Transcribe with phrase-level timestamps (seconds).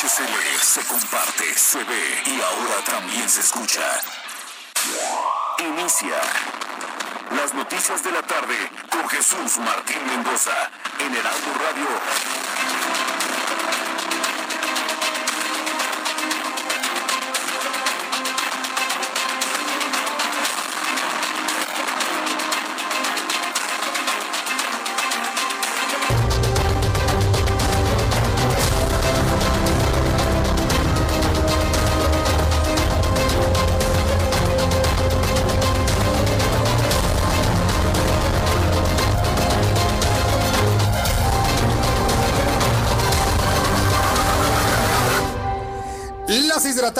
[0.00, 4.00] HCL se comparte, se ve y ahora también se escucha.
[5.58, 6.20] Inicia
[7.34, 8.54] las noticias de la tarde
[8.92, 12.47] con Jesús Martín Mendoza en Heraldo Radio.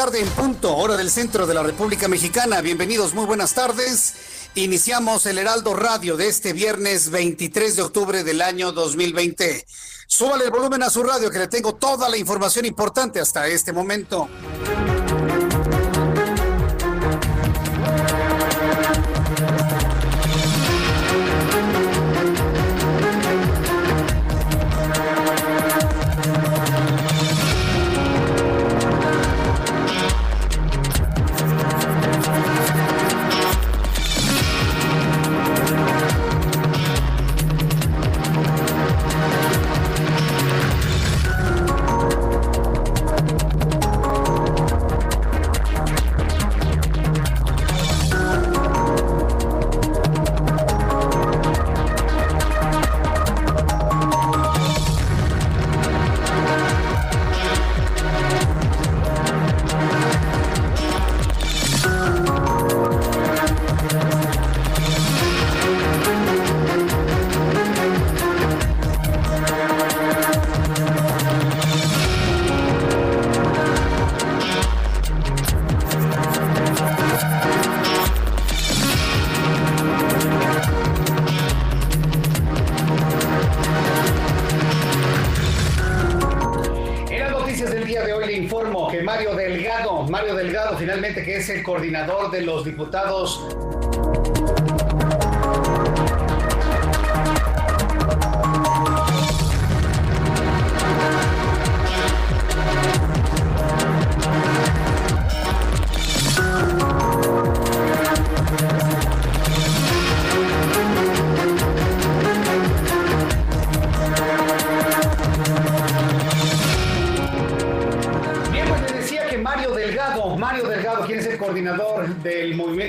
[0.05, 2.61] Tarde en punto, hora del centro de la República Mexicana.
[2.61, 4.15] Bienvenidos, muy buenas tardes.
[4.55, 9.67] Iniciamos el Heraldo Radio de este viernes 23 de octubre del año 2020.
[10.07, 13.73] Súbale el volumen a su radio que le tengo toda la información importante hasta este
[13.73, 14.29] momento.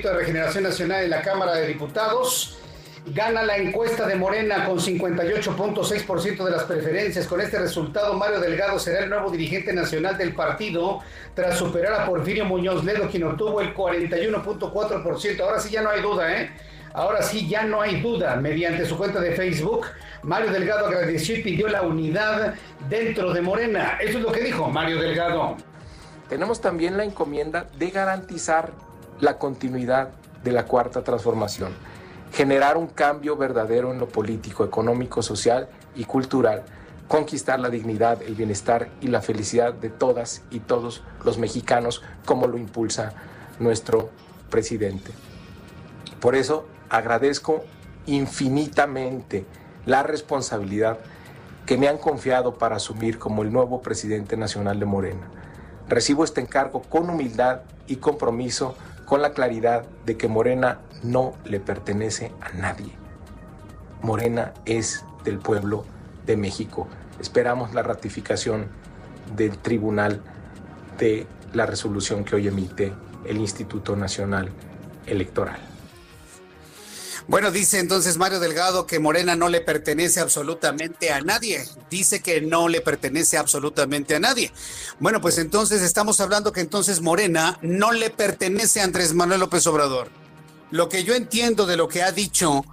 [0.08, 2.58] De Regeneración Nacional en la Cámara de Diputados,
[3.08, 7.28] gana la encuesta de Morena con 58.6% de las preferencias.
[7.28, 11.00] Con este resultado, Mario Delgado será el nuevo dirigente nacional del partido
[11.34, 15.42] tras superar a Porfirio Muñoz Ledo, quien obtuvo el 41.4%.
[15.42, 16.50] Ahora sí ya no hay duda, ¿eh?
[16.94, 18.38] Ahora sí ya no hay duda.
[18.38, 19.86] Mediante su cuenta de Facebook,
[20.24, 22.54] Mario Delgado agradeció y pidió la unidad
[22.90, 23.98] dentro de Morena.
[24.00, 25.58] Eso es lo que dijo Mario Delgado.
[26.30, 28.72] tenemos también la encomienda de garantizar
[29.22, 30.10] la continuidad
[30.44, 31.74] de la cuarta transformación,
[32.32, 36.64] generar un cambio verdadero en lo político, económico, social y cultural,
[37.08, 42.48] conquistar la dignidad, el bienestar y la felicidad de todas y todos los mexicanos, como
[42.48, 43.14] lo impulsa
[43.60, 44.10] nuestro
[44.50, 45.12] presidente.
[46.20, 47.64] Por eso agradezco
[48.06, 49.46] infinitamente
[49.86, 51.00] la responsabilidad
[51.66, 55.28] que me han confiado para asumir como el nuevo presidente nacional de Morena.
[55.88, 58.76] Recibo este encargo con humildad y compromiso,
[59.10, 62.92] con la claridad de que Morena no le pertenece a nadie.
[64.04, 65.84] Morena es del pueblo
[66.28, 66.88] de México.
[67.20, 68.68] Esperamos la ratificación
[69.36, 70.22] del tribunal
[71.00, 72.94] de la resolución que hoy emite
[73.26, 74.50] el Instituto Nacional
[75.08, 75.69] Electoral.
[77.30, 81.64] Bueno, dice entonces Mario Delgado que Morena no le pertenece absolutamente a nadie.
[81.88, 84.52] Dice que no le pertenece absolutamente a nadie.
[85.00, 89.68] Bueno, pues entonces estamos hablando que entonces Morena no le pertenece a Andrés Manuel López
[89.68, 90.10] Obrador.
[90.72, 92.66] Lo que yo entiendo de lo que ha dicho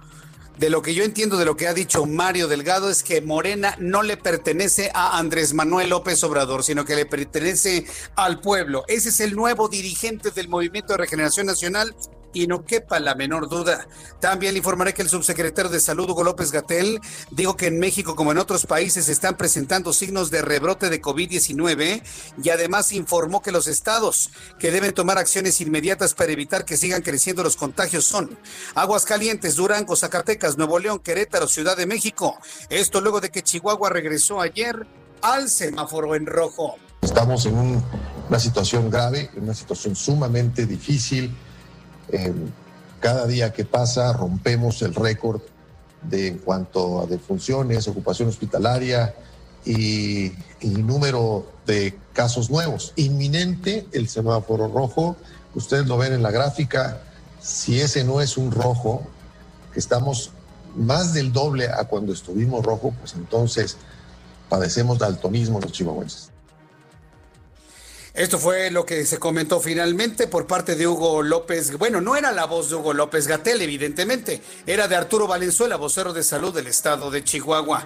[0.57, 3.75] de lo que yo entiendo de lo que ha dicho Mario Delgado es que Morena
[3.77, 8.83] no le pertenece a Andrés Manuel López Obrador, sino que le pertenece al pueblo.
[8.87, 11.95] Ese es el nuevo dirigente del Movimiento de Regeneración Nacional
[12.41, 13.87] y no quepa la menor duda.
[14.19, 17.01] También le informaré que el subsecretario de Salud, Hugo López Gatel,
[17.31, 21.01] dijo que en México, como en otros países, se están presentando signos de rebrote de
[21.01, 22.03] COVID-19
[22.43, 24.29] y además informó que los estados
[24.59, 28.37] que deben tomar acciones inmediatas para evitar que sigan creciendo los contagios son
[28.75, 32.37] Aguascalientes, Durango, Zacatecas, Nuevo León, Querétaro, Ciudad de México.
[32.69, 34.85] Esto luego de que Chihuahua regresó ayer
[35.23, 36.75] al semáforo en rojo.
[37.01, 37.83] Estamos en
[38.29, 41.35] una situación grave, en una situación sumamente difícil
[42.09, 42.33] eh,
[42.99, 45.41] cada día que pasa rompemos el récord
[46.01, 49.15] de en cuanto a defunciones, ocupación hospitalaria
[49.65, 50.31] y,
[50.61, 52.93] y número de casos nuevos.
[52.95, 55.15] Inminente el semáforo rojo,
[55.55, 57.01] ustedes lo ven en la gráfica,
[57.41, 59.03] si ese no es un rojo,
[59.75, 60.31] estamos
[60.75, 63.77] más del doble a cuando estuvimos rojo, pues entonces
[64.49, 66.31] padecemos daltonismo los chihuahuenses.
[68.17, 71.77] Esto fue lo que se comentó finalmente por parte de Hugo López.
[71.77, 74.41] Bueno, no era la voz de Hugo López Gatel, evidentemente.
[74.65, 77.83] Era de Arturo Valenzuela, vocero de salud del estado de Chihuahua.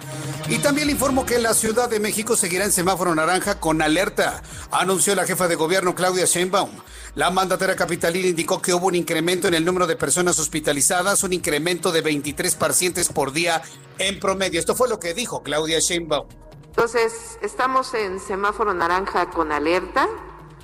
[0.48, 4.42] Y también le informo que la Ciudad de México seguirá en semáforo naranja con alerta,
[4.70, 6.70] anunció la jefa de gobierno Claudia Sheinbaum.
[7.14, 11.34] La mandatera capitalina indicó que hubo un incremento en el número de personas hospitalizadas, un
[11.34, 13.60] incremento de 23 pacientes por día
[13.98, 14.58] en promedio.
[14.58, 16.26] Esto fue lo que dijo Claudia Sheinbaum.
[16.72, 20.08] Entonces, estamos en semáforo naranja con alerta.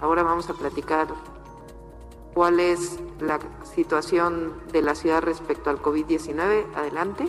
[0.00, 1.06] Ahora vamos a platicar
[2.32, 3.38] cuál es la
[3.74, 6.74] situación de la ciudad respecto al COVID-19.
[6.74, 7.28] Adelante.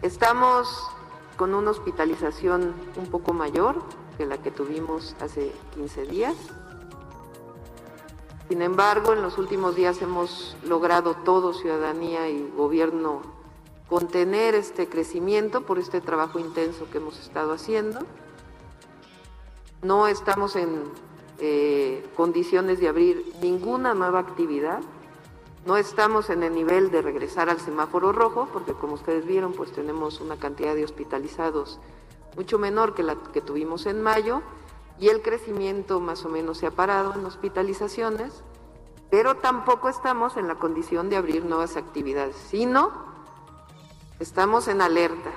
[0.00, 0.90] Estamos
[1.36, 3.82] con una hospitalización un poco mayor
[4.16, 6.34] que la que tuvimos hace 15 días.
[8.48, 13.20] Sin embargo, en los últimos días hemos logrado todo, ciudadanía y gobierno,
[13.90, 17.98] contener este crecimiento por este trabajo intenso que hemos estado haciendo.
[19.82, 20.84] No estamos en
[21.40, 24.80] eh, condiciones de abrir ninguna nueva actividad.
[25.66, 29.72] No estamos en el nivel de regresar al semáforo rojo, porque como ustedes vieron, pues
[29.72, 31.80] tenemos una cantidad de hospitalizados
[32.36, 34.40] mucho menor que la que tuvimos en mayo
[35.00, 38.44] y el crecimiento más o menos se ha parado en hospitalizaciones,
[39.10, 43.09] pero tampoco estamos en la condición de abrir nuevas actividades, sino
[44.20, 45.30] Estamos en alerta.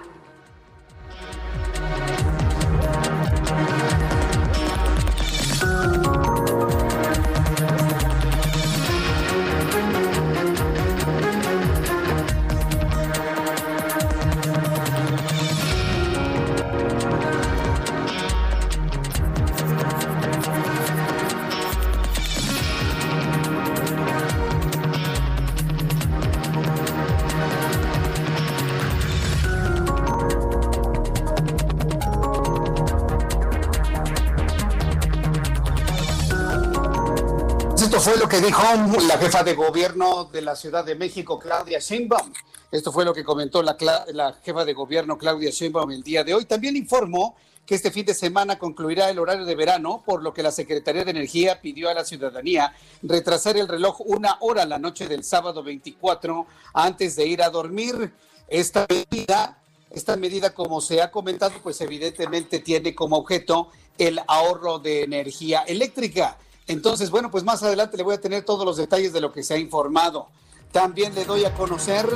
[38.41, 38.63] Dijo
[39.07, 42.33] la jefa de gobierno de la Ciudad de México, Claudia Sheinbaum.
[42.71, 43.77] Esto fue lo que comentó la,
[44.11, 46.45] la jefa de gobierno, Claudia Sheinbaum, el día de hoy.
[46.45, 47.35] También informó
[47.65, 51.05] que este fin de semana concluirá el horario de verano, por lo que la Secretaría
[51.05, 55.61] de Energía pidió a la ciudadanía retrasar el reloj una hora la noche del sábado
[55.61, 58.11] 24 antes de ir a dormir.
[58.47, 59.59] Esta medida,
[59.91, 65.61] esta medida, como se ha comentado, pues evidentemente tiene como objeto el ahorro de energía
[65.67, 66.37] eléctrica.
[66.67, 69.43] Entonces, bueno, pues más adelante le voy a tener todos los detalles de lo que
[69.43, 70.27] se ha informado.
[70.73, 72.09] También le doy a conocer,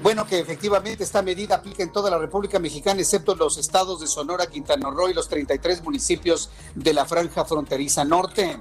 [0.00, 4.06] bueno, que efectivamente esta medida aplica en toda la República Mexicana, excepto los estados de
[4.06, 8.56] Sonora, Quintana Roo y los 33 municipios de la franja fronteriza norte.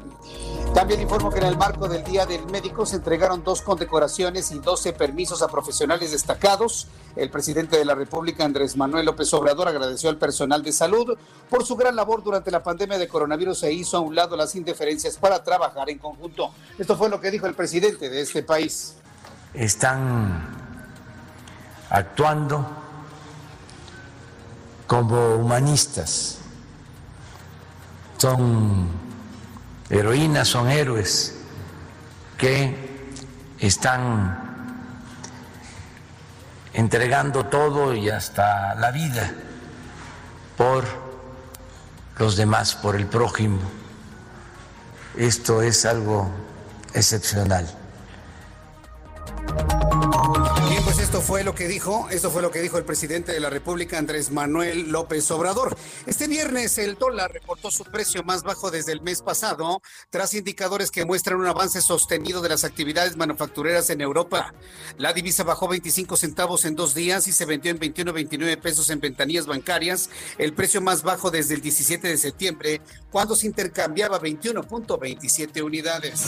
[0.74, 4.57] También informo que en el marco del Día del Médico se entregaron dos condecoraciones y
[4.57, 6.88] 12 permisos a profesionales destacados.
[7.15, 11.15] El presidente de la República, Andrés Manuel López Obrador, agradeció al personal de salud
[11.48, 14.55] por su gran labor durante la pandemia de coronavirus e hizo a un lado las
[14.55, 16.50] indiferencias para trabajar en conjunto.
[16.79, 18.95] Esto fue lo que dijo el presidente de este país
[19.53, 20.48] están
[21.89, 22.67] actuando
[24.88, 26.39] como humanistas,
[28.17, 28.89] son
[29.89, 31.36] heroínas, son héroes
[32.38, 33.15] que
[33.60, 34.39] están
[36.74, 39.31] entregando todo y hasta la vida
[40.57, 40.86] por
[42.17, 43.60] los demás, por el prójimo.
[45.15, 46.29] Esto es algo
[46.93, 47.82] excepcional
[51.24, 54.30] fue lo que dijo, esto fue lo que dijo el presidente de la República, Andrés
[54.30, 55.77] Manuel López Obrador.
[56.06, 60.92] Este viernes el dólar reportó su precio más bajo desde el mes pasado, tras indicadores
[60.92, 64.53] que muestran un avance sostenido de las actividades manufactureras en Europa.
[64.98, 69.00] La divisa bajó 25 centavos en dos días y se vendió en 21.29 pesos en
[69.00, 75.63] ventanillas bancarias, el precio más bajo desde el 17 de septiembre, cuando se intercambiaba 21.27
[75.63, 76.27] unidades.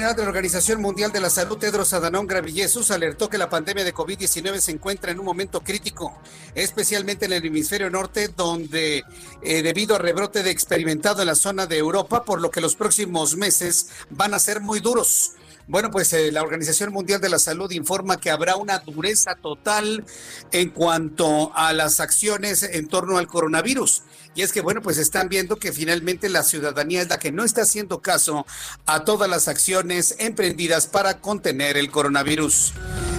[0.00, 3.84] General de la Organización Mundial de la Salud, Tedros Adhanom Ghebreyesus, alertó que la pandemia
[3.84, 6.18] de COVID-19 se encuentra en un momento crítico,
[6.54, 9.04] especialmente en el hemisferio norte, donde
[9.42, 12.76] eh, debido al rebrote de experimentado en la zona de Europa, por lo que los
[12.76, 15.32] próximos meses van a ser muy duros.
[15.70, 20.04] Bueno, pues eh, la Organización Mundial de la Salud informa que habrá una dureza total
[20.50, 24.02] en cuanto a las acciones en torno al coronavirus.
[24.34, 27.44] Y es que, bueno, pues están viendo que finalmente la ciudadanía es la que no
[27.44, 28.44] está haciendo caso
[28.84, 32.72] a todas las acciones emprendidas para contener el coronavirus.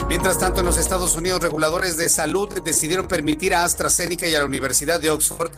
[0.09, 4.39] Mientras tanto, en los Estados Unidos, reguladores de salud decidieron permitir a AstraZeneca y a
[4.39, 5.51] la Universidad de Oxford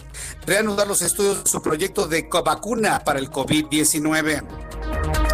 [0.46, 5.33] reanudar los estudios de su proyecto de vacuna para el COVID-19.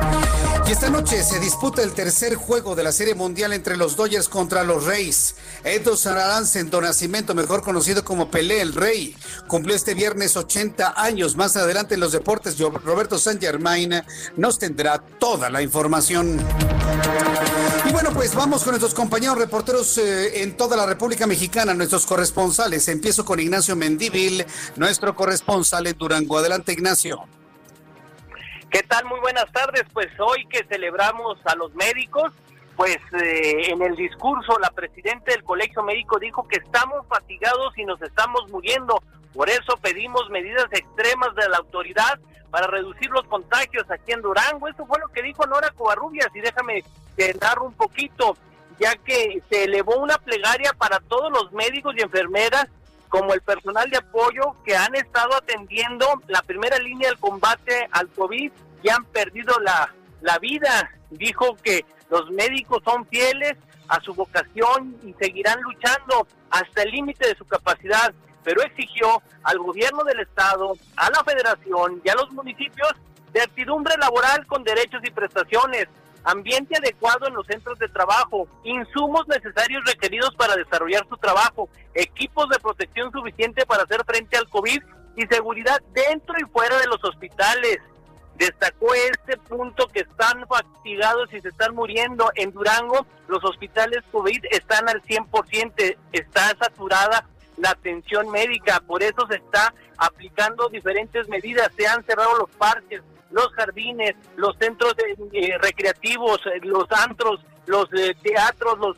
[0.70, 4.30] Y esta noche se disputa el tercer juego de la Serie Mundial entre los Dodgers
[4.30, 5.34] contra los Reyes.
[5.64, 9.16] Edson Aranzen Nacimiento, mejor conocido como Pelé el Rey,
[9.48, 11.36] cumplió este viernes 80 años.
[11.36, 14.04] Más adelante en los deportes, Roberto San Germain
[14.38, 16.40] nos tendrá toda la información.
[17.86, 22.06] Y bueno, pues vamos con nuestros compañeros reporteros eh, en toda la República Mexicana, nuestros
[22.06, 22.88] corresponsales.
[22.90, 24.46] Empiezo con Ignacio Mendívil,
[24.76, 26.38] nuestro corresponsal en Durango.
[26.38, 27.28] Adelante, Ignacio.
[28.70, 29.06] ¿Qué tal?
[29.06, 29.84] Muy buenas tardes.
[29.94, 32.32] Pues hoy que celebramos a los médicos,
[32.76, 37.86] pues eh, en el discurso la presidenta del Colegio Médico dijo que estamos fatigados y
[37.86, 39.02] nos estamos muriendo.
[39.34, 42.20] Por eso pedimos medidas extremas de la autoridad
[42.52, 44.68] para reducir los contagios aquí en Durango.
[44.68, 46.84] Eso fue lo que dijo Nora Covarrubias y déjame
[47.42, 48.38] narro un poquito,
[48.80, 52.68] ya que se elevó una plegaria para todos los médicos y enfermeras
[53.10, 58.08] como el personal de apoyo que han estado atendiendo la primera línea del combate al
[58.10, 58.51] COVID
[58.84, 60.92] y han perdido la, la vida.
[61.10, 63.56] Dijo que los médicos son fieles
[63.88, 68.13] a su vocación y seguirán luchando hasta el límite de su capacidad,
[68.44, 72.92] pero exigió al gobierno del estado, a la federación y a los municipios
[73.34, 75.88] certidumbre laboral con derechos y prestaciones,
[76.24, 82.50] ambiente adecuado en los centros de trabajo, insumos necesarios requeridos para desarrollar su trabajo, equipos
[82.50, 84.82] de protección suficiente para hacer frente al COVID
[85.16, 87.80] y seguridad dentro y fuera de los hospitales.
[88.38, 92.32] Destacó este punto que están fatigados y se están muriendo.
[92.36, 99.28] En Durango los hospitales COVID están al 100%, está saturada la atención médica, por eso
[99.28, 104.96] se está aplicando diferentes medidas, se han cerrado los parques, los jardines, los centros
[105.34, 108.98] eh, recreativos, eh, los antros, los eh, teatros, los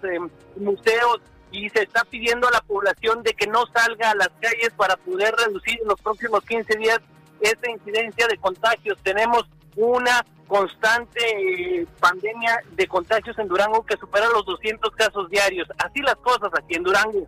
[0.57, 1.19] museos,
[1.51, 4.95] y se está pidiendo a la población de que no salga a las calles para
[4.95, 6.99] poder reducir en los próximos 15 días
[7.41, 8.97] esta incidencia de contagios.
[9.03, 9.43] Tenemos
[9.75, 15.67] una constante pandemia de contagios en Durango que supera los 200 casos diarios.
[15.77, 17.27] Así las cosas aquí en Durango.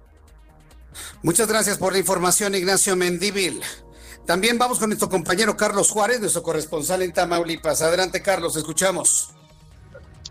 [1.22, 3.62] Muchas gracias por la información, Ignacio Mendívil.
[4.26, 7.82] También vamos con nuestro compañero Carlos Juárez, nuestro corresponsal en Tamaulipas.
[7.82, 9.34] Adelante, Carlos, escuchamos.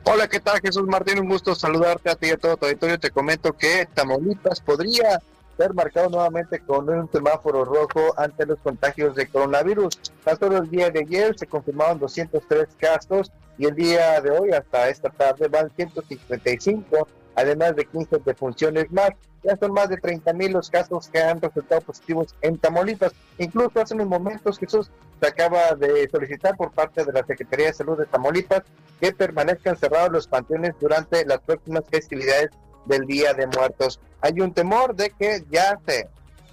[0.05, 1.19] Hola, ¿qué tal, Jesús Martín?
[1.19, 2.99] Un gusto saludarte a ti y a todo tu auditorio.
[2.99, 5.21] Te comento que Tamaulipas podría
[5.59, 9.99] ser marcado nuevamente con un semáforo rojo ante los contagios de coronavirus.
[10.25, 14.89] Tanto el día de ayer se confirmaron 203 casos y el día de hoy, hasta
[14.89, 19.11] esta tarde, van 155, además de 15 defunciones más.
[19.43, 23.13] Ya son más de 30 mil los casos que han resultado positivos en Tamaulipas.
[23.39, 27.73] Incluso hace unos momentos Jesús se acaba de solicitar por parte de la Secretaría de
[27.73, 28.63] Salud de Tamaulipas
[29.01, 32.51] que permanezcan cerrados los panteones durante las próximas festividades
[32.87, 34.01] del Día de Muertos.
[34.21, 36.09] Hay un temor de que ya se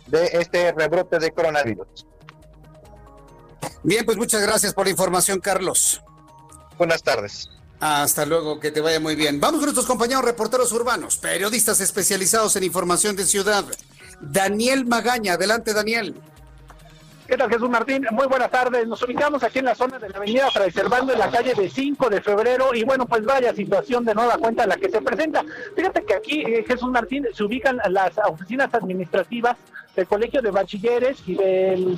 [0.08, 2.08] de este rebrote de coronavirus.
[3.84, 6.02] Bien, pues muchas gracias por la información, Carlos.
[6.78, 7.50] Buenas tardes.
[7.80, 9.40] Hasta luego, que te vaya muy bien.
[9.40, 13.66] Vamos con nuestros compañeros reporteros urbanos, periodistas especializados en información de ciudad.
[14.20, 16.16] Daniel Magaña, adelante Daniel.
[17.30, 18.08] ¿Qué tal, Jesús Martín?
[18.12, 18.88] Muy buenas tardes.
[18.88, 21.70] Nos ubicamos aquí en la zona de la avenida Fray Servando, en la calle de
[21.70, 22.74] 5 de febrero.
[22.74, 25.46] Y bueno, pues vaya situación de nueva cuenta la que se presenta.
[25.76, 29.58] Fíjate que aquí, eh, Jesús Martín, se ubican las oficinas administrativas
[29.96, 31.38] del Colegio de Bachilleres y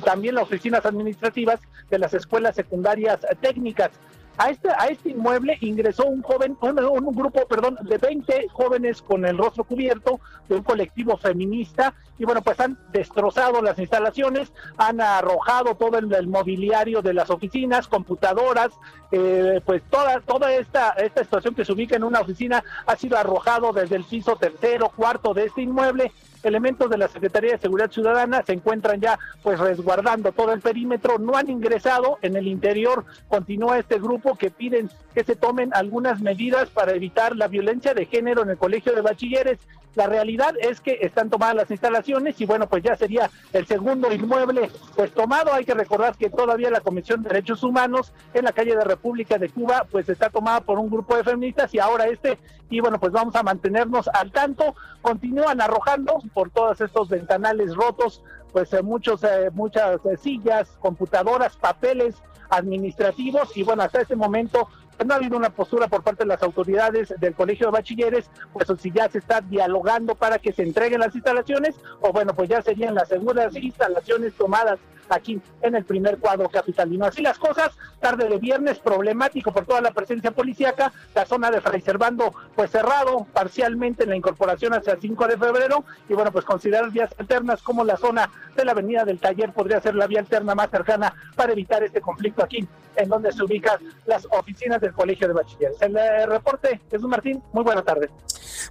[0.04, 3.90] también las oficinas administrativas de las escuelas secundarias técnicas.
[4.38, 9.02] A este, a este inmueble ingresó un joven, un, un, grupo, perdón, de 20 jóvenes
[9.02, 11.94] con el rostro cubierto de un colectivo feminista.
[12.18, 17.88] Y bueno, pues han destrozado las instalaciones, han arrojado todo el, mobiliario de las oficinas,
[17.88, 18.72] computadoras,
[19.10, 23.18] eh, pues toda, toda esta, esta situación que se ubica en una oficina ha sido
[23.18, 26.12] arrojado desde el piso tercero, cuarto de este inmueble
[26.42, 31.18] elementos de la Secretaría de Seguridad Ciudadana se encuentran ya pues resguardando todo el perímetro,
[31.18, 36.20] no han ingresado, en el interior continúa este grupo que piden que se tomen algunas
[36.20, 39.58] medidas para evitar la violencia de género en el Colegio de Bachilleres.
[39.94, 44.10] La realidad es que están tomadas las instalaciones y bueno, pues ya sería el segundo
[44.10, 45.52] inmueble pues tomado.
[45.52, 49.36] Hay que recordar que todavía la Comisión de Derechos Humanos en la calle de República
[49.36, 52.38] de Cuba pues está tomada por un grupo de feministas y ahora este
[52.70, 54.74] y bueno, pues vamos a mantenernos al tanto.
[55.02, 58.22] Continúan arrojando por todos estos ventanales rotos
[58.52, 62.14] pues eh, muchos eh, muchas eh, sillas, computadoras, papeles
[62.50, 63.56] administrativos.
[63.56, 64.68] Y bueno, hasta este momento
[65.04, 68.68] no ha habido una postura por parte de las autoridades del Colegio de Bachilleres, pues
[68.78, 72.62] si ya se está dialogando para que se entreguen las instalaciones, o bueno, pues ya
[72.62, 74.78] serían las segundas instalaciones tomadas
[75.14, 77.06] aquí en el primer cuadro capitalino.
[77.06, 81.60] Así las cosas, tarde de viernes, problemático por toda la presencia policíaca, la zona de
[81.60, 86.32] Fray Servando, pues cerrado parcialmente en la incorporación hacia el 5 de febrero, y bueno,
[86.32, 90.06] pues considerar vías alternas como la zona de la avenida del taller podría ser la
[90.06, 92.66] vía alterna más cercana para evitar este conflicto aquí,
[92.96, 95.80] en donde se ubican las oficinas del Colegio de Bachilleres.
[95.80, 98.10] El eh, reporte, Jesús Martín, muy buena tarde.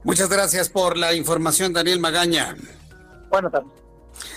[0.03, 2.55] Muchas gracias por la información, Daniel Magaña.
[3.29, 3.80] Buenas tardes.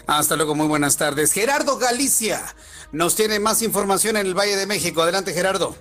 [0.07, 1.33] Hasta luego, muy buenas tardes.
[1.33, 2.43] Gerardo Galicia
[2.93, 5.03] nos tiene más información en el Valle de México.
[5.03, 5.77] Adelante, Gerardo.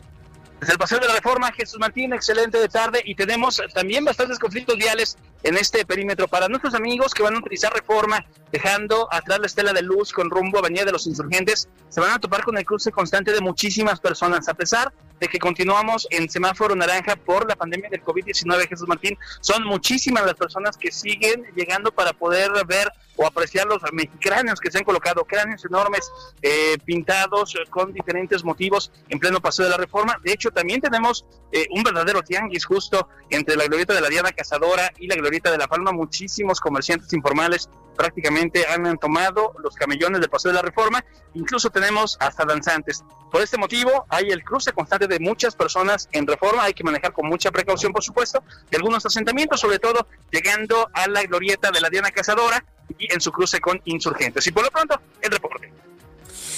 [0.64, 4.40] Desde el Paseo de la Reforma, Jesús Martín, excelente de tarde y tenemos también bastantes
[4.40, 6.30] conflictos viales en este perímetro.
[6.30, 10.30] Para nuestros amigos que van a utilizar Reforma, dejando atrás la estela de luz con
[10.30, 13.42] rumbo a Avenida de los Insurgentes, se van a topar con el cruce constante de
[13.42, 14.48] muchísimas personas.
[14.48, 19.18] A pesar de que continuamos en semáforo naranja por la pandemia del COVID-19, Jesús Martín,
[19.42, 24.72] son muchísimas las personas que siguen llegando para poder ver o apreciar los mexicráneos que
[24.72, 29.78] se han colocado, cráneos enormes eh, pintados con diferentes motivos en pleno paseo de la
[29.78, 30.18] reforma.
[30.24, 34.32] De hecho, también tenemos eh, un verdadero tianguis justo entre la glorieta de la Diana
[34.32, 35.92] Cazadora y la glorieta de la Palma.
[35.92, 41.04] Muchísimos comerciantes informales prácticamente han tomado los camellones del paseo de la reforma.
[41.34, 43.04] Incluso tenemos hasta danzantes.
[43.32, 46.64] Por este motivo, hay el cruce constante de muchas personas en reforma.
[46.64, 51.08] Hay que manejar con mucha precaución, por supuesto, de algunos asentamientos, sobre todo llegando a
[51.08, 52.64] la glorieta de la Diana Cazadora
[52.98, 54.46] y en su cruce con insurgentes.
[54.48, 55.72] Y por lo pronto, el reporte.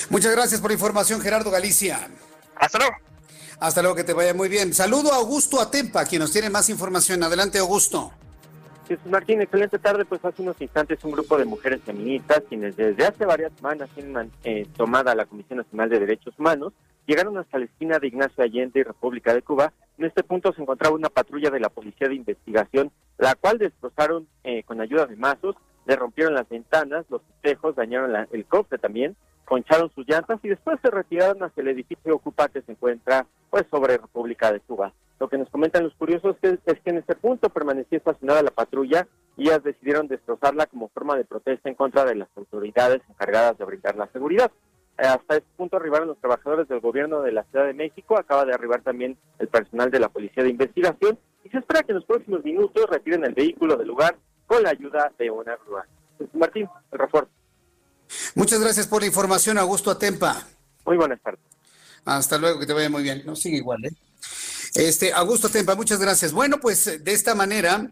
[0.10, 2.08] Muchas gracias por la información, Gerardo Galicia.
[2.56, 2.95] Hasta luego.
[3.60, 4.74] Hasta luego, que te vaya muy bien.
[4.74, 7.24] Saludo a Augusto Atempa, quien nos tiene más información.
[7.24, 8.12] Adelante, Augusto.
[8.88, 10.06] Jesús Martín, excelente tarde.
[10.06, 14.32] Pues hace unos instantes un grupo de mujeres feministas, quienes desde hace varias semanas tienen
[14.43, 16.74] eh, tomada la Comisión Nacional de Derechos Humanos,
[17.08, 19.74] llegaron hasta la esquina de Ignacio Allende y República de Cuba.
[19.98, 24.28] En este punto se encontraba una patrulla de la Policía de Investigación, la cual destrozaron
[24.43, 29.15] eh, con ayuda de mazos le rompieron las ventanas, los espejos, dañaron el cofre también,
[29.45, 33.65] concharon sus llantas y después se retiraron hacia el edificio ocupa que se encuentra pues
[33.71, 34.91] sobre República de Cuba.
[35.19, 38.43] Lo que nos comentan los curiosos es que, es que en este punto permanecía estacionada
[38.43, 43.02] la patrulla y ellas decidieron destrozarla como forma de protesta en contra de las autoridades
[43.10, 44.52] encargadas de brindar la seguridad.
[44.98, 48.45] Eh, hasta este punto arribaron los trabajadores del gobierno de la Ciudad de México, acaba
[48.45, 51.98] de arribar también el personal de la Policía de Investigación y se espera que en
[51.98, 54.17] los próximos minutos retiren el vehículo del lugar
[54.48, 55.86] con la ayuda de una grúa.
[56.34, 57.32] Martín, el refuerzo.
[58.36, 60.46] Muchas gracias por la información, Augusto Atempa.
[60.86, 61.42] Muy buenas tardes.
[62.06, 63.24] Hasta luego, que te vaya muy bien.
[63.26, 63.92] No, sigue igual, ¿eh?
[64.76, 66.32] Este, Augusto Atempa, muchas gracias.
[66.32, 67.90] Bueno, pues de esta manera,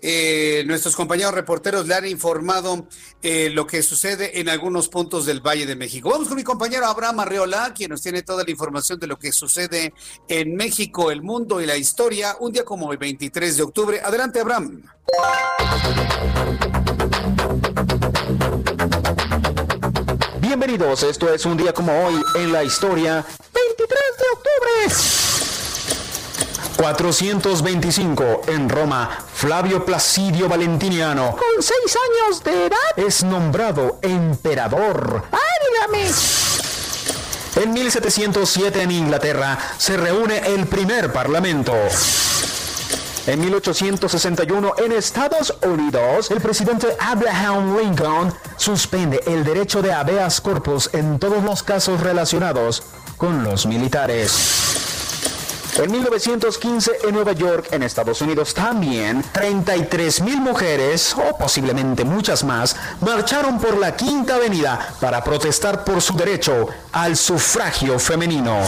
[0.00, 2.86] eh, nuestros compañeros reporteros le han informado
[3.20, 6.10] eh, lo que sucede en algunos puntos del Valle de México.
[6.10, 9.32] Vamos con mi compañero Abraham Arreola, quien nos tiene toda la información de lo que
[9.32, 9.92] sucede
[10.28, 14.00] en México, el mundo y la historia, un día como el 23 de octubre.
[14.00, 14.82] Adelante, Abraham.
[20.40, 23.24] Bienvenidos, esto es un día como hoy en la historia.
[23.52, 25.47] 23 de octubre.
[26.78, 35.24] 425 en Roma, Flavio Placidio Valentiniano, con seis años de edad, es nombrado emperador.
[35.28, 36.08] ¡Válgame!
[37.56, 41.74] En 1707 en Inglaterra se reúne el primer parlamento.
[43.26, 50.90] En 1861, en Estados Unidos, el presidente Abraham Lincoln suspende el derecho de habeas corpus
[50.92, 52.84] en todos los casos relacionados
[53.16, 54.57] con los militares.
[55.78, 62.42] En 1915 en Nueva York, en Estados Unidos también, 33 mil mujeres, o posiblemente muchas
[62.42, 68.58] más, marcharon por la Quinta Avenida para protestar por su derecho al sufragio femenino.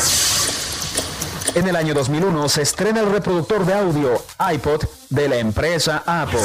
[1.56, 6.38] En el año 2001 se estrena el reproductor de audio iPod de la empresa Apple.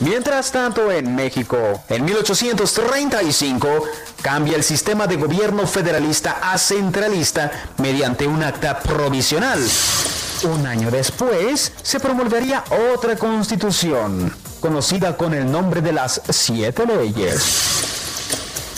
[0.00, 1.56] Mientras tanto, en México,
[1.88, 3.84] en 1835,
[4.22, 9.58] cambia el sistema de gobierno federalista a centralista mediante un acta provisional.
[10.44, 17.91] Un año después, se promulgaría otra constitución, conocida con el nombre de las siete leyes.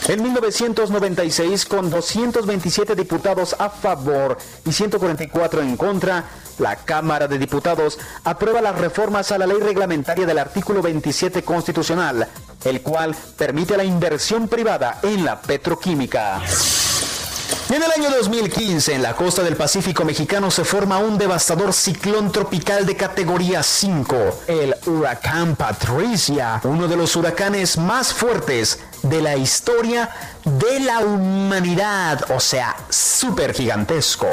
[0.06, 4.36] En 1996, con 227 diputados a favor
[4.66, 6.24] y 144 en contra,
[6.58, 12.28] la Cámara de Diputados aprueba las reformas a la ley reglamentaria del artículo 27 constitucional,
[12.66, 16.42] el cual permite la inversión privada en la petroquímica.
[17.70, 22.31] En el año 2015, en la costa del Pacífico mexicano se forma un devastador ciclón
[22.31, 29.37] tropical de categoría 5, el huracán Patricia, uno de los huracanes más fuertes de la
[29.37, 30.11] historia
[30.44, 34.29] de la humanidad, o sea, súper gigantesco.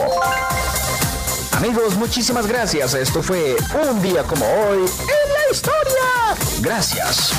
[1.54, 2.94] Amigos, muchísimas gracias.
[2.94, 3.56] Esto fue
[3.90, 6.36] un día como hoy en la historia.
[6.60, 7.32] Gracias.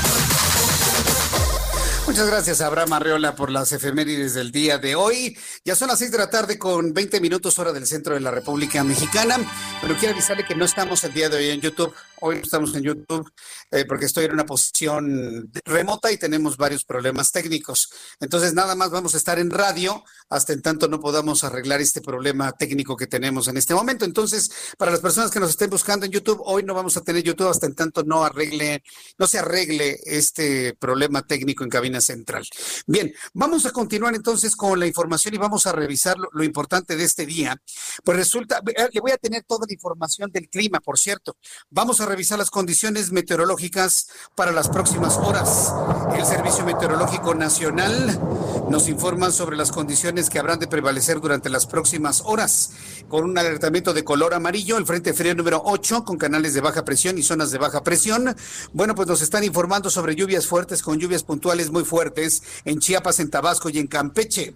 [2.13, 5.35] Muchas gracias, Abraham Arreola, por las efemérides del día de hoy.
[5.65, 8.31] Ya son las seis de la tarde con 20 minutos hora del centro de la
[8.31, 9.39] República Mexicana,
[9.81, 11.95] pero quiero avisarle que no estamos el día de hoy en YouTube.
[12.25, 13.29] Hoy estamos en YouTube
[13.73, 17.91] eh, porque estoy en una posición remota y tenemos varios problemas técnicos.
[18.21, 22.01] Entonces, nada más vamos a estar en radio hasta en tanto no podamos arreglar este
[22.01, 24.05] problema técnico que tenemos en este momento.
[24.05, 27.25] Entonces, para las personas que nos estén buscando en YouTube, hoy no vamos a tener
[27.25, 28.85] YouTube hasta en tanto no arregle,
[29.19, 32.47] no se arregle este problema técnico en cabina central.
[32.87, 36.95] Bien, vamos a continuar entonces con la información y vamos a revisar lo, lo importante
[36.95, 37.61] de este día.
[38.05, 41.37] Pues resulta, eh, le voy a tener toda la información del clima, por cierto.
[41.69, 45.73] Vamos a revisar las condiciones meteorológicas para las próximas horas.
[46.15, 48.21] El Servicio Meteorológico Nacional
[48.69, 52.73] nos informa sobre las condiciones que habrán de prevalecer durante las próximas horas.
[53.09, 56.85] Con un alertamiento de color amarillo, el Frente Frío número 8, con canales de baja
[56.85, 58.37] presión y zonas de baja presión.
[58.75, 63.21] Bueno, pues nos están informando sobre lluvias fuertes con lluvias puntuales muy fuertes en Chiapas,
[63.21, 64.55] en Tabasco y en Campeche.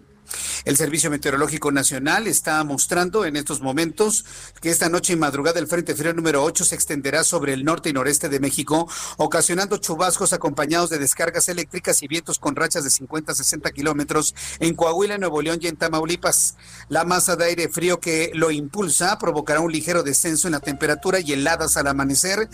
[0.65, 4.25] El Servicio Meteorológico Nacional está mostrando en estos momentos
[4.61, 7.91] que esta noche y madrugada el Frente Frío número 8 se extenderá sobre el norte
[7.91, 12.91] y noreste de México, ocasionando chubascos acompañados de descargas eléctricas y vientos con rachas de
[12.91, 16.57] 50 a 60 kilómetros en Coahuila, Nuevo León y en Tamaulipas.
[16.89, 21.21] La masa de aire frío que lo impulsa provocará un ligero descenso en la temperatura
[21.21, 22.49] y heladas al amanecer,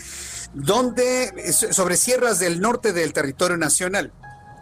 [0.53, 4.11] donde sobre sierras del norte del territorio nacional.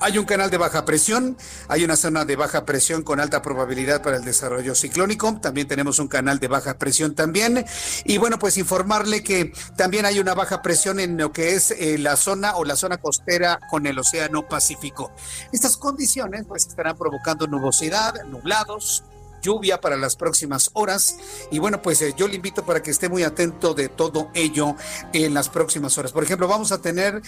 [0.04, 1.38] Hay un canal de baja presión,
[1.68, 6.00] hay una zona de baja presión con alta probabilidad para el desarrollo ciclónico, también tenemos
[6.00, 7.64] un canal de baja presión también.
[8.04, 12.00] Y bueno, pues informarle que también hay una baja presión en lo que es eh,
[12.00, 15.12] la zona o la zona costera con el Océano Pacífico.
[15.54, 19.04] Estas condiciones pues estarán provocando nubosidad, nublados,
[19.44, 21.18] lluvia para las próximas horas.
[21.52, 24.76] Y bueno, pues eh, yo le invito para que esté muy atento de todo ello
[25.14, 26.12] en las próximas horas.
[26.12, 27.22] Por ejemplo, vamos a tener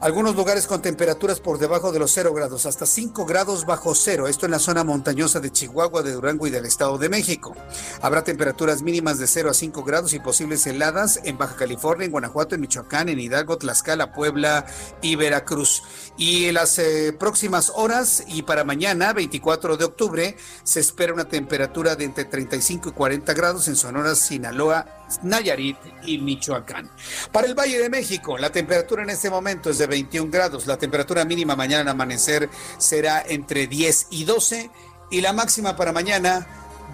[0.00, 4.28] algunos lugares con temperaturas por debajo de los cero grados, hasta 5 grados bajo cero.
[4.28, 7.54] Esto en la zona montañosa de Chihuahua, de Durango y del Estado de México.
[8.02, 12.12] Habrá temperaturas mínimas de 0 a 5 grados y posibles heladas en Baja California, en
[12.12, 14.66] Guanajuato, en Michoacán, en Hidalgo, Tlaxcala, Puebla
[15.00, 15.82] y Veracruz.
[16.16, 21.28] Y en las eh, próximas horas y para mañana, 24 de octubre, se espera una
[21.28, 24.86] temperatura de entre 35 y 40 grados en Sonora, Sinaloa,
[25.22, 26.90] Nayarit y Michoacán.
[27.32, 30.66] Para el Valle de México, la temperatura en este momento es de 21 grados.
[30.66, 32.48] La temperatura mínima mañana al amanecer
[32.78, 34.70] será entre 10 y 12
[35.10, 36.46] y la máxima para mañana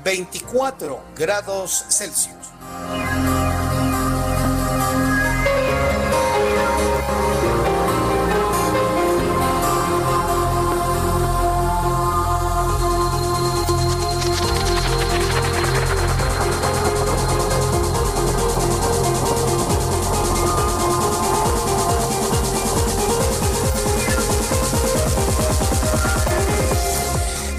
[0.05, 2.37] 24 grados Celsius.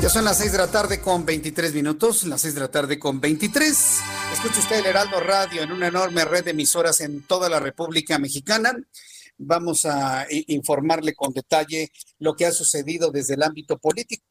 [0.01, 2.97] Ya son las 6 de la tarde con 23 minutos, las 6 de la tarde
[2.97, 3.99] con 23.
[4.33, 8.17] Escucha usted el Heraldo Radio en una enorme red de emisoras en toda la República
[8.17, 8.75] Mexicana.
[9.37, 14.25] Vamos a informarle con detalle lo que ha sucedido desde el ámbito político.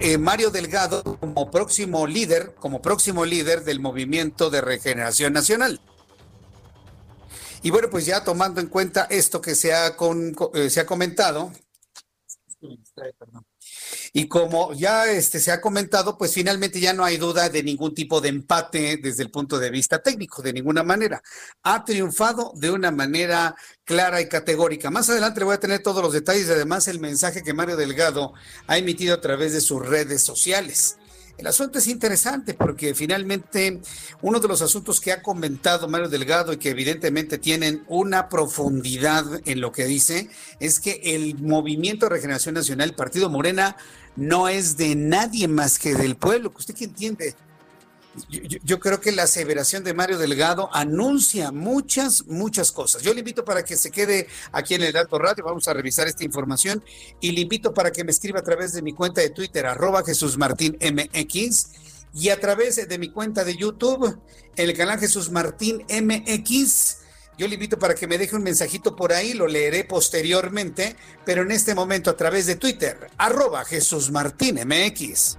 [0.00, 5.78] eh, Mario Delgado como próximo líder, como próximo líder del Movimiento de Regeneración Nacional.
[7.62, 9.96] Y bueno, pues ya tomando en cuenta esto que se ha,
[10.54, 11.52] eh, se ha comentado,
[14.12, 17.94] y como ya este, se ha comentado, pues finalmente ya no hay duda de ningún
[17.94, 21.22] tipo de empate desde el punto de vista técnico, de ninguna manera.
[21.62, 24.90] Ha triunfado de una manera clara y categórica.
[24.90, 28.32] Más adelante voy a tener todos los detalles y además el mensaje que Mario Delgado
[28.66, 30.97] ha emitido a través de sus redes sociales.
[31.38, 33.80] El asunto es interesante porque finalmente
[34.22, 39.24] uno de los asuntos que ha comentado Mario Delgado y que evidentemente tienen una profundidad
[39.44, 43.76] en lo que dice es que el Movimiento de Regeneración Nacional, Partido Morena,
[44.16, 46.52] no es de nadie más que del pueblo.
[46.58, 47.36] ¿Usted qué entiende?
[48.28, 53.02] Yo, creo que la aseveración de Mario Delgado anuncia muchas, muchas cosas.
[53.02, 56.06] Yo le invito para que se quede aquí en el Dato Radio, vamos a revisar
[56.08, 56.82] esta información
[57.20, 60.04] y le invito para que me escriba a través de mi cuenta de Twitter, arroba
[60.04, 60.76] Jesús Martín
[62.14, 64.18] y a través de mi cuenta de YouTube,
[64.56, 66.96] el canal Jesús Martín MX.
[67.38, 71.42] Yo le invito para que me deje un mensajito por ahí, lo leeré posteriormente, pero
[71.42, 75.38] en este momento a través de Twitter, arroba Jesús Martín MX.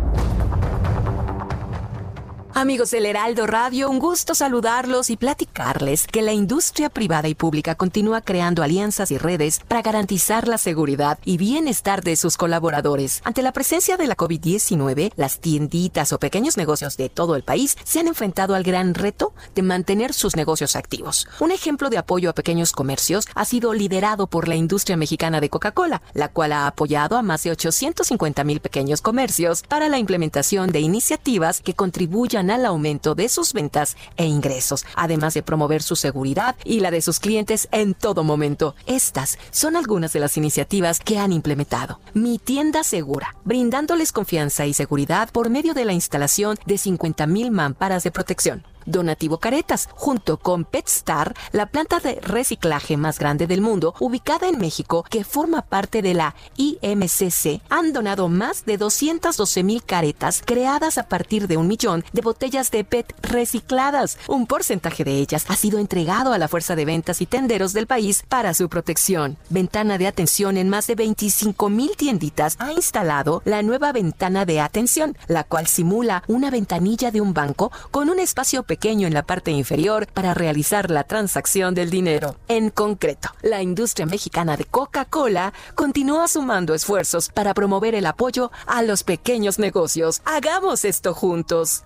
[2.61, 7.73] Amigos del Heraldo Radio, un gusto saludarlos y platicarles que la industria privada y pública
[7.73, 13.21] continúa creando alianzas y redes para garantizar la seguridad y bienestar de sus colaboradores.
[13.23, 17.75] Ante la presencia de la COVID-19, las tienditas o pequeños negocios de todo el país
[17.83, 21.27] se han enfrentado al gran reto de mantener sus negocios activos.
[21.39, 25.49] Un ejemplo de apoyo a pequeños comercios ha sido liderado por la industria mexicana de
[25.49, 30.71] Coca-Cola, la cual ha apoyado a más de 850 mil pequeños comercios para la implementación
[30.71, 35.95] de iniciativas que contribuyan al aumento de sus ventas e ingresos, además de promover su
[35.95, 38.75] seguridad y la de sus clientes en todo momento.
[38.85, 41.99] Estas son algunas de las iniciativas que han implementado.
[42.13, 48.03] Mi tienda segura, brindándoles confianza y seguridad por medio de la instalación de 50.000 mamparas
[48.03, 53.93] de protección Donativo Caretas, junto con PetStar, la planta de reciclaje más grande del mundo,
[53.99, 59.83] ubicada en México, que forma parte de la IMCC, han donado más de 212 mil
[59.83, 64.17] caretas creadas a partir de un millón de botellas de PET recicladas.
[64.27, 67.87] Un porcentaje de ellas ha sido entregado a la fuerza de ventas y tenderos del
[67.87, 69.37] país para su protección.
[69.49, 74.59] Ventana de atención en más de 25 mil tienditas ha instalado la nueva ventana de
[74.59, 79.23] atención, la cual simula una ventanilla de un banco con un espacio pequeño en la
[79.23, 82.37] parte inferior para realizar la transacción del dinero.
[82.47, 88.81] En concreto, la industria mexicana de Coca-Cola continúa sumando esfuerzos para promover el apoyo a
[88.81, 90.21] los pequeños negocios.
[90.23, 91.83] Hagamos esto juntos.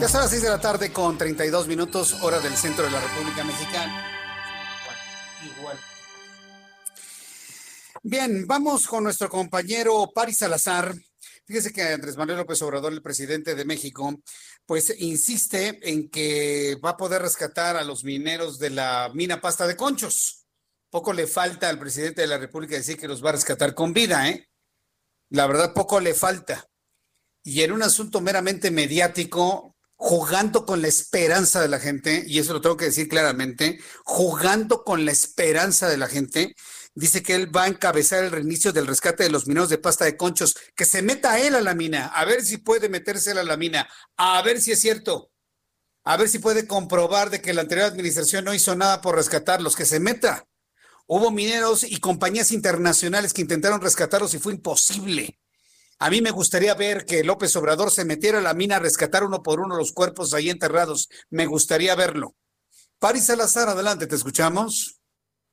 [0.00, 3.00] Ya son las 6 de la tarde con 32 minutos, hora del centro de la
[3.00, 4.17] República Mexicana.
[8.02, 10.94] Bien, vamos con nuestro compañero Paris Salazar.
[11.44, 14.14] Fíjese que Andrés Manuel López Obrador, el presidente de México,
[14.66, 19.66] pues insiste en que va a poder rescatar a los mineros de la mina pasta
[19.66, 20.46] de conchos.
[20.90, 23.92] Poco le falta al presidente de la República decir que los va a rescatar con
[23.92, 24.48] vida, ¿eh?
[25.30, 26.66] La verdad, poco le falta.
[27.42, 32.52] Y en un asunto meramente mediático, jugando con la esperanza de la gente, y eso
[32.52, 36.54] lo tengo que decir claramente, jugando con la esperanza de la gente,
[36.98, 40.04] dice que él va a encabezar el reinicio del rescate de los mineros de pasta
[40.04, 43.44] de conchos, que se meta él a la mina, a ver si puede meterse a
[43.44, 45.30] la mina, a ver si es cierto,
[46.04, 49.76] a ver si puede comprobar de que la anterior administración no hizo nada por rescatarlos,
[49.76, 50.48] que se meta.
[51.06, 55.38] Hubo mineros y compañías internacionales que intentaron rescatarlos y fue imposible.
[56.00, 59.24] A mí me gustaría ver que López Obrador se metiera a la mina a rescatar
[59.24, 61.08] uno por uno los cuerpos ahí enterrados.
[61.30, 62.36] Me gustaría verlo.
[62.98, 64.97] Paris Salazar, adelante, te escuchamos.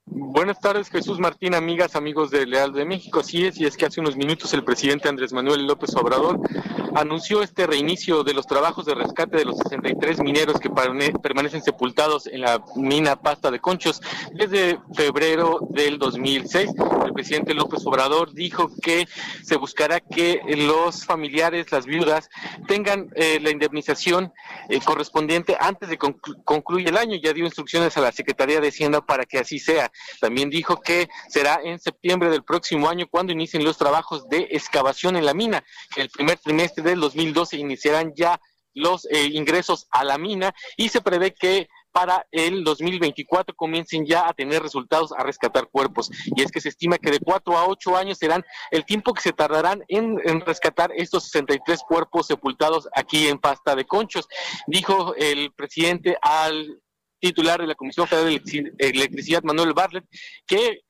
[0.07, 3.23] Buenas tardes, Jesús Martín, amigas, amigos de Leal de México.
[3.23, 6.39] Sí es, y es que hace unos minutos el presidente Andrés Manuel López Obrador
[6.95, 12.27] anunció este reinicio de los trabajos de rescate de los 63 mineros que permanecen sepultados
[12.27, 14.01] en la mina Pasta de Conchos
[14.33, 16.69] desde febrero del 2006.
[17.05, 19.07] El presidente López Obrador dijo que
[19.43, 22.29] se buscará que los familiares, las viudas,
[22.67, 24.31] tengan eh, la indemnización
[24.69, 27.17] eh, correspondiente antes de concluir el año.
[27.21, 29.91] Ya dio instrucciones a la Secretaría de Hacienda para que así sea.
[30.19, 35.15] También dijo que será en septiembre del próximo año cuando inicien los trabajos de excavación
[35.15, 35.63] en la mina.
[35.95, 38.39] El primer trimestre del 2012 iniciarán ya
[38.73, 44.27] los eh, ingresos a la mina y se prevé que para el 2024 comiencen ya
[44.27, 46.11] a tener resultados a rescatar cuerpos.
[46.35, 49.21] Y es que se estima que de cuatro a ocho años serán el tiempo que
[49.21, 54.27] se tardarán en, en, rescatar estos 63 cuerpos sepultados aquí en Pasta de Conchos.
[54.67, 56.81] Dijo el presidente al
[57.19, 60.05] titular de la Comisión Federal de Electricidad, Manuel Bartlett,
[60.45, 60.81] que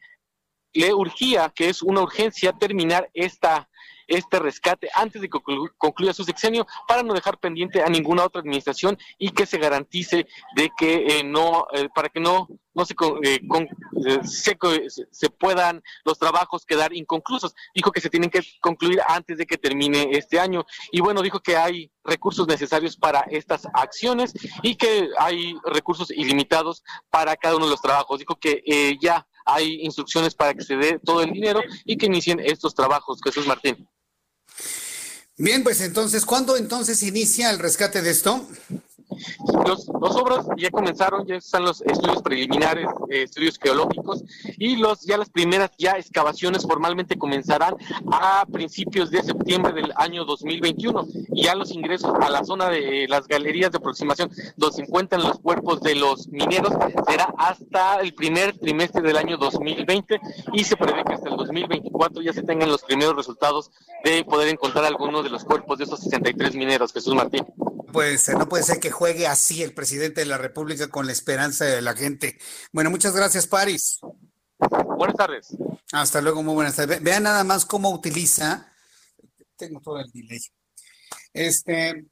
[0.74, 3.70] le urgía, que es una urgencia, terminar esta
[4.08, 5.40] este rescate antes de que
[5.78, 10.28] concluya su sexenio para no dejar pendiente a ninguna otra administración y que se garantice
[10.56, 13.42] de que eh, no, eh, para que no, no se, eh,
[14.24, 14.58] se,
[15.12, 17.56] se, puedan los trabajos quedar inconclusos.
[17.74, 20.66] Dijo que se tienen que concluir antes de que termine este año.
[20.92, 26.84] Y bueno, dijo que hay recursos necesarios para estas acciones y que hay recursos ilimitados
[27.10, 28.20] para cada uno de los trabajos.
[28.20, 32.40] Dijo que ya hay instrucciones para que se dé todo el dinero y que inicien
[32.40, 33.20] estos trabajos.
[33.24, 33.88] Jesús Martín.
[35.38, 38.48] Bien, pues entonces, ¿cuándo entonces inicia el rescate de esto?
[39.66, 44.24] Los, los obras ya comenzaron, ya están los estudios preliminares, eh, estudios geológicos
[44.58, 47.76] y los ya las primeras ya excavaciones formalmente comenzarán
[48.12, 53.08] a principios de septiembre del año 2021 y ya los ingresos a la zona de
[53.08, 56.74] las galerías de aproximación donde se encuentran los cuerpos de los mineros
[57.08, 60.20] será hasta el primer trimestre del año 2020
[60.54, 63.72] y se prevé que hasta el 2024 ya se tengan los primeros resultados
[64.04, 67.46] de poder encontrar algunos de los cuerpos de esos 63 mineros, Jesús Martín.
[67.96, 71.64] Pues no puede ser que juegue así el presidente de la República con la esperanza
[71.64, 72.38] de la gente.
[72.74, 74.02] Bueno, muchas gracias, Paris.
[74.98, 75.56] Buenas tardes.
[75.94, 77.02] Hasta luego, muy buenas tardes.
[77.02, 78.70] Vean nada más cómo utiliza.
[79.56, 80.42] Tengo todo el delay.
[81.32, 82.06] Este.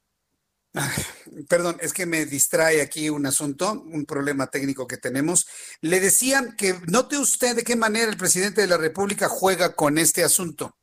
[1.49, 5.45] Perdón, es que me distrae aquí un asunto, un problema técnico que tenemos.
[5.81, 9.97] Le decían que note usted de qué manera el presidente de la República juega con
[9.97, 10.77] este asunto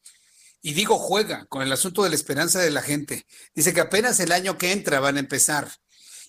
[0.62, 3.26] y digo juega con el asunto de la esperanza de la gente.
[3.54, 5.68] Dice que apenas el año que entra van a empezar.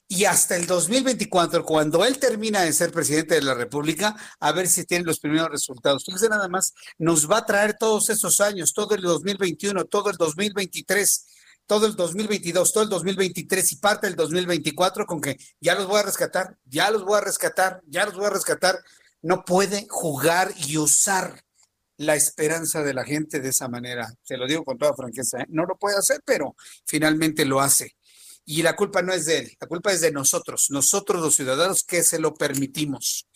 [0.07, 4.67] Y hasta el 2024, cuando él termina de ser presidente de la República, a ver
[4.67, 6.03] si tiene los primeros resultados.
[6.03, 10.17] Fíjese nada más, nos va a traer todos esos años, todo el 2021, todo el
[10.17, 11.27] 2023,
[11.65, 15.99] todo el 2022, todo el 2023 y parte del 2024 con que ya los voy
[16.01, 18.79] a rescatar, ya los voy a rescatar, ya los voy a rescatar.
[19.21, 21.41] No puede jugar y usar
[22.01, 24.11] la esperanza de la gente de esa manera.
[24.23, 25.45] Se lo digo con toda franqueza, ¿eh?
[25.49, 27.95] no lo puede hacer, pero finalmente lo hace.
[28.43, 31.83] Y la culpa no es de él, la culpa es de nosotros, nosotros los ciudadanos
[31.83, 33.27] que se lo permitimos.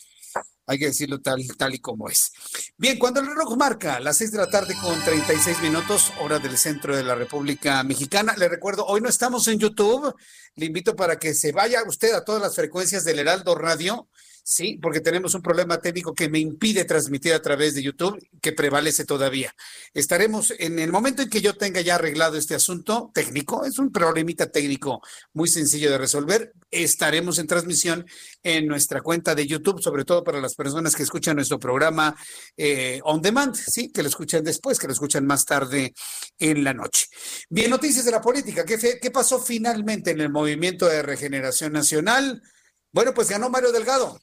[0.67, 2.31] Hay que decirlo tal, tal y como es.
[2.75, 6.57] Bien, cuando el reloj marca las seis de la tarde con 36 minutos, hora del
[6.57, 10.15] centro de la República Mexicana, le recuerdo, hoy no estamos en YouTube.
[10.55, 14.09] Le invito para que se vaya usted a todas las frecuencias del Heraldo Radio
[14.47, 18.51] Sí, porque tenemos un problema técnico que me impide transmitir a través de YouTube, que
[18.51, 19.51] prevalece todavía.
[19.91, 23.91] Estaremos en el momento en que yo tenga ya arreglado este asunto técnico, es un
[23.91, 25.01] problemita técnico
[25.33, 28.05] muy sencillo de resolver, estaremos en transmisión
[28.43, 32.15] en nuestra cuenta de YouTube, sobre todo para las personas que escuchan nuestro programa
[32.55, 35.95] eh, on demand, sí, que lo escuchan después, que lo escuchan más tarde
[36.37, 37.07] en la noche.
[37.49, 38.63] Bien, noticias de la política.
[38.63, 42.43] ¿Qué, qué pasó finalmente en el movimiento de regeneración nacional?
[42.91, 44.19] Bueno, pues ganó Mario Delgado.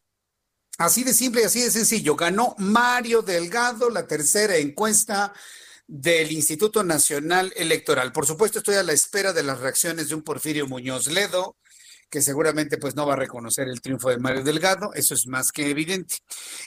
[0.82, 2.16] Así de simple y así de sencillo.
[2.16, 5.32] Ganó Mario Delgado la tercera encuesta
[5.86, 8.10] del Instituto Nacional Electoral.
[8.10, 11.56] Por supuesto, estoy a la espera de las reacciones de un Porfirio Muñoz Ledo,
[12.12, 15.50] que seguramente pues no va a reconocer el triunfo de Mario Delgado, eso es más
[15.50, 16.16] que evidente.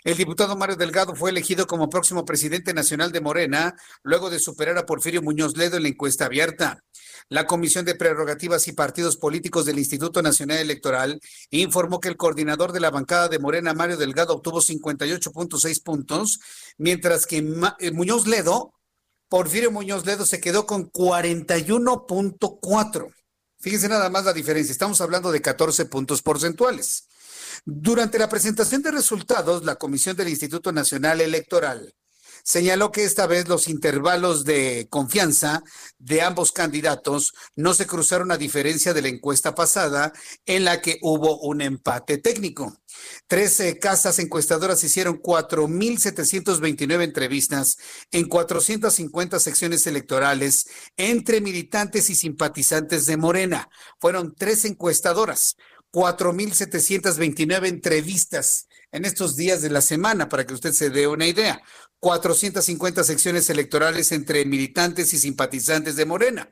[0.03, 4.75] El diputado Mario Delgado fue elegido como próximo presidente nacional de Morena luego de superar
[4.79, 6.83] a Porfirio Muñoz Ledo en la encuesta abierta.
[7.29, 12.71] La Comisión de Prerrogativas y Partidos Políticos del Instituto Nacional Electoral informó que el coordinador
[12.71, 16.39] de la bancada de Morena, Mario Delgado, obtuvo 58.6 puntos,
[16.79, 17.47] mientras que
[17.79, 18.73] eh, Muñoz Ledo,
[19.29, 23.13] Porfirio Muñoz Ledo, se quedó con 41.4.
[23.59, 27.07] Fíjense nada más la diferencia, estamos hablando de 14 puntos porcentuales.
[27.65, 31.95] Durante la presentación de resultados, la Comisión del Instituto Nacional Electoral
[32.45, 35.63] señaló que esta vez los intervalos de confianza
[35.97, 40.13] de ambos candidatos no se cruzaron a diferencia de la encuesta pasada
[40.45, 42.77] en la que hubo un empate técnico.
[43.27, 47.77] 13 casas encuestadoras hicieron 4.729 entrevistas
[48.11, 50.67] en 450 secciones electorales
[50.97, 53.69] entre militantes y simpatizantes de Morena.
[53.99, 55.55] Fueron tres encuestadoras,
[55.91, 61.61] 4.729 entrevistas en estos días de la semana, para que usted se dé una idea.
[61.99, 66.51] 450 secciones electorales entre militantes y simpatizantes de Morena.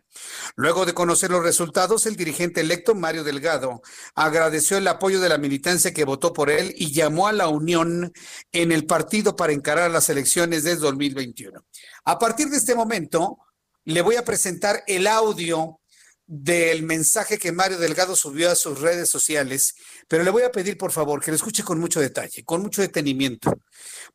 [0.55, 3.81] Luego de conocer los resultados, el dirigente electo Mario Delgado
[4.15, 8.11] agradeció el apoyo de la militancia que votó por él y llamó a la unión
[8.51, 11.63] en el partido para encarar las elecciones de 2021.
[12.05, 13.37] A partir de este momento,
[13.85, 15.79] le voy a presentar el audio
[16.25, 19.75] del mensaje que Mario Delgado subió a sus redes sociales,
[20.07, 22.81] pero le voy a pedir por favor que lo escuche con mucho detalle, con mucho
[22.81, 23.59] detenimiento,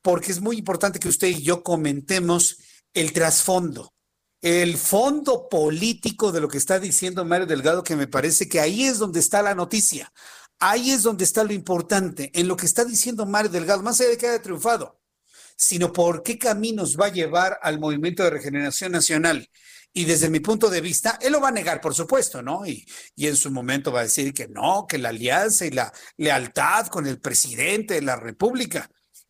[0.01, 2.59] porque es muy importante que usted y yo comentemos
[2.95, 3.93] el trasfondo,
[4.41, 8.85] el fondo político de lo que está diciendo Mario Delgado, que me parece que ahí
[8.85, 10.11] es donde está la noticia,
[10.59, 14.11] ahí es donde está lo importante, en lo que está diciendo Mario Delgado, más allá
[14.11, 14.99] de que haya triunfado,
[15.57, 19.49] sino por qué caminos va a llevar al movimiento de regeneración nacional
[19.99, 22.65] y desde mi punto de vista, él lo va a negar, por supuesto, ¿no?
[22.65, 22.87] Y,
[23.17, 27.09] en su momento va a decir que no, que la alianza y la lealtad con
[27.09, 28.89] el presidente de la República.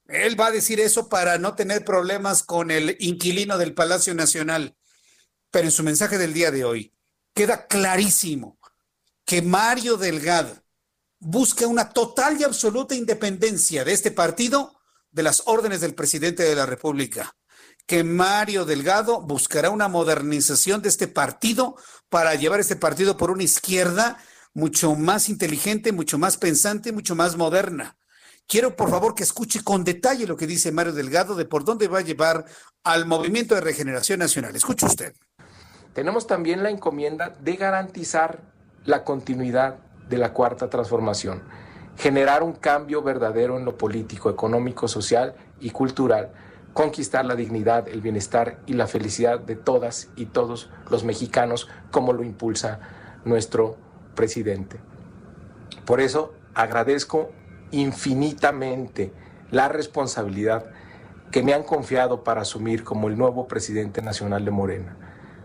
[0.09, 4.77] Él va a decir eso para no tener problemas con el inquilino del Palacio Nacional.
[5.51, 6.95] Pero en su mensaje del día de hoy
[7.33, 8.59] queda clarísimo
[9.25, 10.55] que Mario Delgado
[11.19, 14.79] busca una total y absoluta independencia de este partido
[15.11, 17.38] de las órdenes del presidente de la República
[17.89, 21.75] que Mario Delgado buscará una modernización de este partido
[22.11, 24.19] para llevar este partido por una izquierda
[24.53, 27.97] mucho más inteligente, mucho más pensante, mucho más moderna.
[28.47, 31.89] Quiero, por favor, que escuche con detalle lo que dice Mario Delgado de por dónde
[31.89, 32.45] va a llevar
[32.85, 34.55] al movimiento de regeneración nacional.
[34.55, 35.15] Escuche usted.
[35.95, 38.43] Tenemos también la encomienda de garantizar
[38.85, 39.79] la continuidad
[40.11, 41.43] de la cuarta transformación,
[41.97, 46.33] generar un cambio verdadero en lo político, económico, social y cultural
[46.79, 52.13] conquistar la dignidad, el bienestar y la felicidad de todas y todos los mexicanos, como
[52.13, 52.79] lo impulsa
[53.25, 53.77] nuestro
[54.15, 54.79] presidente.
[55.85, 57.33] Por eso agradezco
[57.73, 59.13] infinitamente
[59.51, 60.67] la responsabilidad
[61.33, 64.97] que me han confiado para asumir como el nuevo presidente nacional de Morena.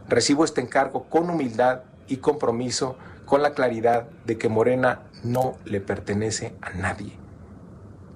[0.07, 5.81] Recibo este encargo con humildad y compromiso, con la claridad de que Morena no le
[5.81, 7.17] pertenece a nadie.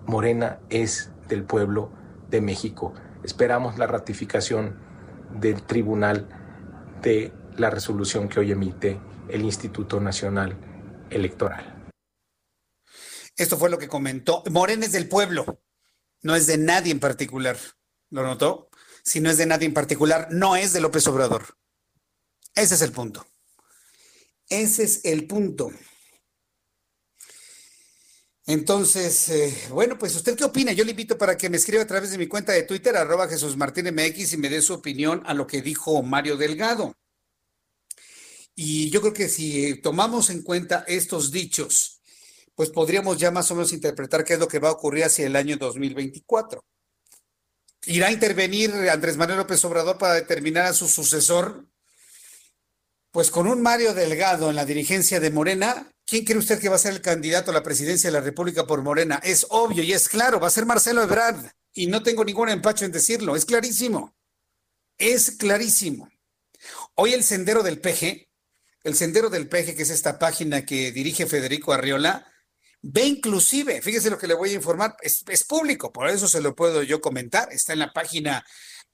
[0.06, 1.90] Morena es del pueblo
[2.30, 2.94] de México
[3.24, 4.78] Esperamos la ratificación
[5.40, 6.28] del tribunal
[7.02, 9.00] de la resolución que hoy emite
[9.30, 10.58] el Instituto Nacional
[11.10, 11.90] Electoral.
[13.36, 14.44] Esto fue lo que comentó.
[14.50, 15.62] Morena es del pueblo,
[16.24, 17.58] no es de nadie en particular.
[18.10, 18.70] ¿Lo notó?
[19.04, 21.58] Si no es de nadie en particular, no es de López Obrador.
[22.56, 23.26] Ese es el punto.
[24.50, 25.70] Ese es el punto.
[28.48, 30.72] Entonces, eh, bueno, pues usted qué opina?
[30.72, 33.28] Yo le invito para que me escriba a través de mi cuenta de Twitter, arroba
[33.28, 36.96] Jesús Martín MX, y me dé su opinión a lo que dijo Mario Delgado.
[38.56, 42.02] Y yo creo que si tomamos en cuenta estos dichos,
[42.56, 45.28] pues podríamos ya más o menos interpretar qué es lo que va a ocurrir hacia
[45.28, 46.64] el año 2024.
[47.86, 51.68] ¿Irá a intervenir Andrés Manuel López Obrador para determinar a su sucesor?
[53.18, 56.76] Pues con un Mario Delgado en la dirigencia de Morena, ¿quién cree usted que va
[56.76, 59.20] a ser el candidato a la presidencia de la República por Morena?
[59.24, 61.48] Es obvio y es claro, va a ser Marcelo Ebrard.
[61.74, 64.16] Y no tengo ningún empacho en decirlo, es clarísimo.
[65.00, 66.08] Es clarísimo.
[66.94, 68.30] Hoy el Sendero del Peje,
[68.84, 72.32] el Sendero del Peje, que es esta página que dirige Federico Arriola,
[72.84, 76.40] ve inclusive, fíjese lo que le voy a informar, es, es público, por eso se
[76.40, 78.46] lo puedo yo comentar, está en la página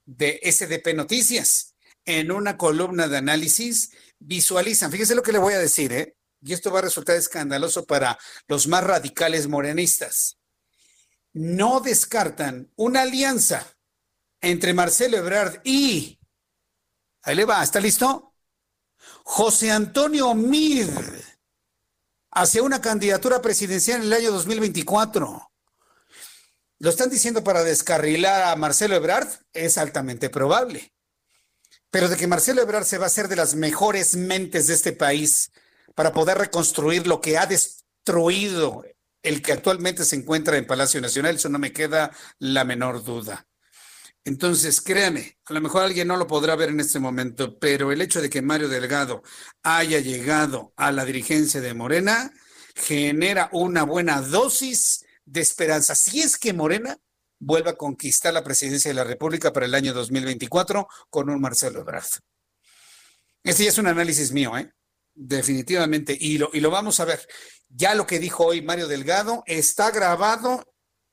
[0.05, 3.91] de SDP Noticias, en una columna de análisis
[4.25, 6.15] visualizan, fíjese lo que le voy a decir, ¿eh?
[6.41, 8.17] y esto va a resultar escandaloso para
[8.47, 10.37] los más radicales morenistas.
[11.33, 13.65] No descartan una alianza
[14.41, 16.19] entre Marcelo Ebrard y,
[17.23, 18.35] ahí le va, ¿está listo?
[19.23, 20.89] José Antonio Mir
[22.31, 25.51] hacia una candidatura presidencial en el año 2024.
[26.79, 30.92] Lo están diciendo para descarrilar a Marcelo Ebrard, es altamente probable.
[31.93, 34.93] Pero de que Marcelo Ebrard se va a ser de las mejores mentes de este
[34.93, 35.51] país
[35.93, 38.83] para poder reconstruir lo que ha destruido
[39.21, 43.45] el que actualmente se encuentra en Palacio Nacional, eso no me queda la menor duda.
[44.25, 48.01] Entonces, créame, a lo mejor alguien no lo podrá ver en este momento, pero el
[48.01, 49.21] hecho de que Mario Delgado
[49.61, 52.33] haya llegado a la dirigencia de Morena
[52.73, 55.93] genera una buena dosis de esperanza.
[55.93, 56.97] Si es que Morena
[57.43, 61.81] vuelva a conquistar la presidencia de la República para el año 2024 con un Marcelo
[61.81, 62.05] Ebrard.
[63.43, 64.71] Este ya es un análisis mío, ¿eh?
[65.13, 66.17] Definitivamente.
[66.19, 67.27] Y lo, y lo vamos a ver.
[67.69, 70.63] Ya lo que dijo hoy Mario Delgado está grabado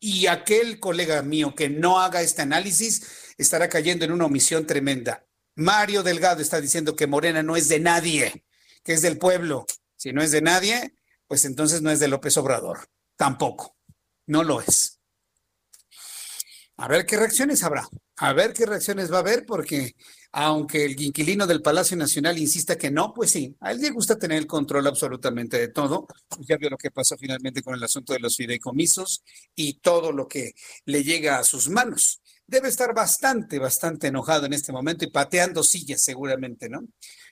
[0.02, 5.26] Y aquel colega mío que no haga este análisis estará cayendo en una omisión tremenda.
[5.56, 8.46] Mario Delgado está diciendo que Morena no es de nadie,
[8.82, 9.66] que es del pueblo.
[9.96, 10.94] Si no es de nadie,
[11.26, 12.88] pues entonces no es de López Obrador.
[13.16, 13.76] Tampoco.
[14.26, 14.99] No lo es.
[16.80, 17.86] A ver qué reacciones habrá.
[18.16, 19.94] A ver qué reacciones va a haber, porque
[20.32, 24.18] aunque el inquilino del Palacio Nacional insista que no, pues sí, a él le gusta
[24.18, 26.06] tener el control absolutamente de todo.
[26.26, 29.22] Pues ya vio lo que pasó finalmente con el asunto de los fideicomisos
[29.54, 30.54] y todo lo que
[30.86, 32.22] le llega a sus manos.
[32.46, 36.80] Debe estar bastante, bastante enojado en este momento y pateando sillas seguramente, ¿no?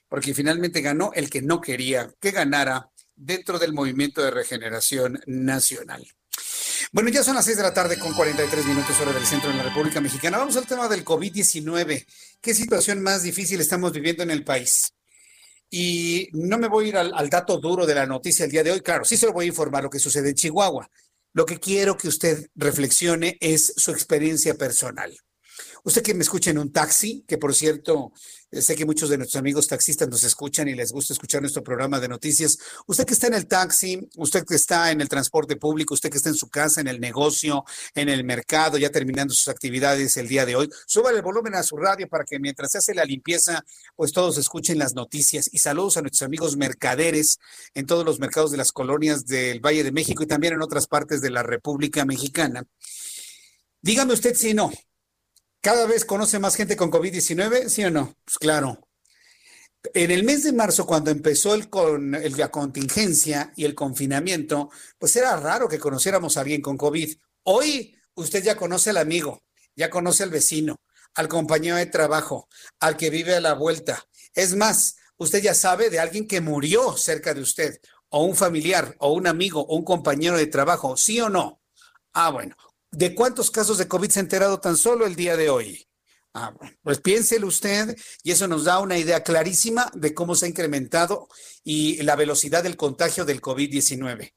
[0.08, 6.06] Porque finalmente ganó el que no quería que ganara dentro del movimiento de regeneración nacional.
[6.92, 9.56] Bueno, ya son las 6 de la tarde con 43 minutos hora del centro de
[9.56, 10.38] la República Mexicana.
[10.38, 12.06] Vamos al tema del COVID-19.
[12.40, 14.94] ¿Qué situación más difícil estamos viviendo en el país?
[15.70, 18.64] Y no me voy a ir al, al, dato duro de la noticia el día
[18.64, 18.80] de hoy.
[18.80, 20.88] Claro, sí se lo voy a informar lo que sucede en Chihuahua.
[21.34, 25.16] Lo que quiero que usted reflexione es su experiencia personal.
[25.84, 28.12] Usted que me escucha en un taxi, que por cierto,
[28.50, 31.62] eh, sé que muchos de nuestros amigos taxistas nos escuchan y les gusta escuchar nuestro
[31.62, 32.58] programa de noticias.
[32.86, 36.16] Usted que está en el taxi, usted que está en el transporte público, usted que
[36.16, 37.64] está en su casa, en el negocio,
[37.94, 41.62] en el mercado, ya terminando sus actividades el día de hoy, suba el volumen a
[41.62, 43.64] su radio para que mientras se hace la limpieza,
[43.96, 45.50] pues todos escuchen las noticias.
[45.52, 47.38] Y saludos a nuestros amigos mercaderes
[47.74, 50.86] en todos los mercados de las colonias del Valle de México y también en otras
[50.86, 52.64] partes de la República Mexicana.
[53.80, 54.72] Dígame usted si no,
[55.60, 58.14] cada vez conoce más gente con COVID-19, ¿sí o no?
[58.24, 58.80] Pues claro.
[59.94, 65.14] En el mes de marzo, cuando empezó el con, la contingencia y el confinamiento, pues
[65.16, 67.16] era raro que conociéramos a alguien con COVID.
[67.44, 69.44] Hoy usted ya conoce al amigo,
[69.76, 70.76] ya conoce al vecino,
[71.14, 72.48] al compañero de trabajo,
[72.80, 74.04] al que vive a la vuelta.
[74.34, 78.96] Es más, usted ya sabe de alguien que murió cerca de usted, o un familiar,
[78.98, 81.60] o un amigo, o un compañero de trabajo, ¿sí o no?
[82.12, 82.56] Ah, bueno,
[82.90, 85.88] ¿De cuántos casos de COVID se ha enterado tan solo el día de hoy?
[86.34, 90.48] Ah, pues piénselo usted y eso nos da una idea clarísima de cómo se ha
[90.48, 91.28] incrementado
[91.64, 94.34] y la velocidad del contagio del COVID-19.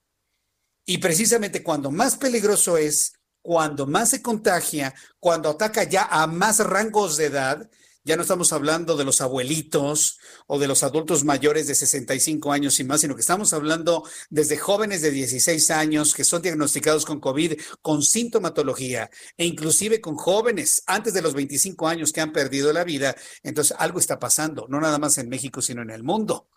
[0.86, 6.60] Y precisamente cuando más peligroso es, cuando más se contagia, cuando ataca ya a más
[6.60, 7.70] rangos de edad,
[8.04, 12.80] ya no estamos hablando de los abuelitos o de los adultos mayores de 65 años
[12.80, 17.20] y más, sino que estamos hablando desde jóvenes de 16 años que son diagnosticados con
[17.20, 22.74] COVID con sintomatología e inclusive con jóvenes antes de los 25 años que han perdido
[22.74, 23.16] la vida.
[23.44, 26.48] Entonces, algo está pasando, no nada más en México, sino en el mundo.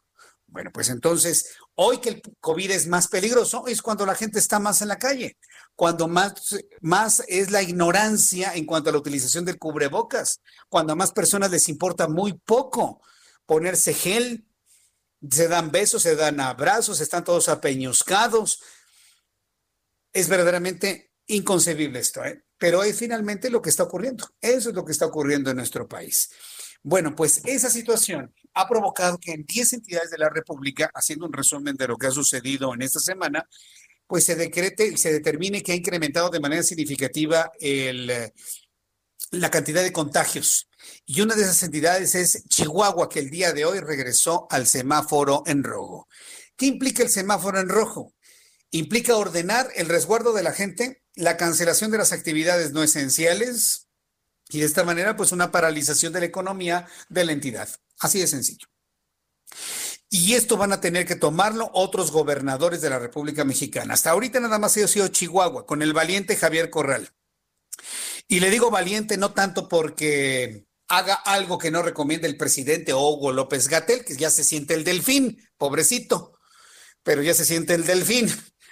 [0.47, 4.59] Bueno, pues entonces, hoy que el COVID es más peligroso, es cuando la gente está
[4.59, 5.37] más en la calle,
[5.75, 10.97] cuando más, más es la ignorancia en cuanto a la utilización del cubrebocas, cuando a
[10.97, 13.01] más personas les importa muy poco
[13.47, 14.47] ponerse gel,
[15.31, 18.61] se dan besos, se dan abrazos, están todos apeñuscados.
[20.13, 22.45] Es verdaderamente inconcebible esto, ¿eh?
[22.59, 24.29] pero es finalmente lo que está ocurriendo.
[24.41, 26.31] Eso es lo que está ocurriendo en nuestro país.
[26.83, 31.33] Bueno, pues esa situación ha provocado que en 10 entidades de la República, haciendo un
[31.33, 33.49] resumen de lo que ha sucedido en esta semana,
[34.07, 37.51] pues se decrete y se determine que ha incrementado de manera significativa
[39.31, 40.69] la cantidad de contagios.
[41.07, 45.43] Y una de esas entidades es Chihuahua, que el día de hoy regresó al semáforo
[45.47, 46.07] en rojo.
[46.57, 48.15] ¿Qué implica el semáforo en rojo?
[48.71, 53.89] Implica ordenar el resguardo de la gente, la cancelación de las actividades no esenciales
[54.51, 57.69] y de esta manera, pues una paralización de la economía de la entidad.
[58.01, 58.67] Así de sencillo.
[60.11, 63.95] Y esto van a tener que tomarlo otros gobernadores de la República Mexicana.
[63.95, 67.13] Hasta ahorita nada más ha sido Chihuahua, con el valiente Javier Corral.
[68.29, 73.33] Y le digo valiente no tanto porque haga algo que no recomienda el presidente Hugo
[73.33, 76.39] López Gatel, que ya se siente el delfín, pobrecito,
[77.03, 78.29] pero ya se siente el delfín.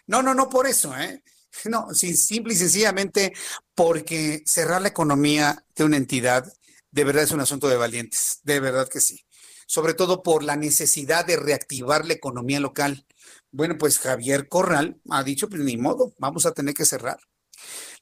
[0.07, 1.23] No, no, no por eso, ¿eh?
[1.65, 3.33] No, simple y sencillamente
[3.75, 6.51] porque cerrar la economía de una entidad
[6.93, 9.27] de verdad es un asunto de valientes, de verdad que sí
[9.73, 13.07] sobre todo por la necesidad de reactivar la economía local.
[13.51, 17.19] Bueno, pues Javier Corral ha dicho, pues ni modo, vamos a tener que cerrar.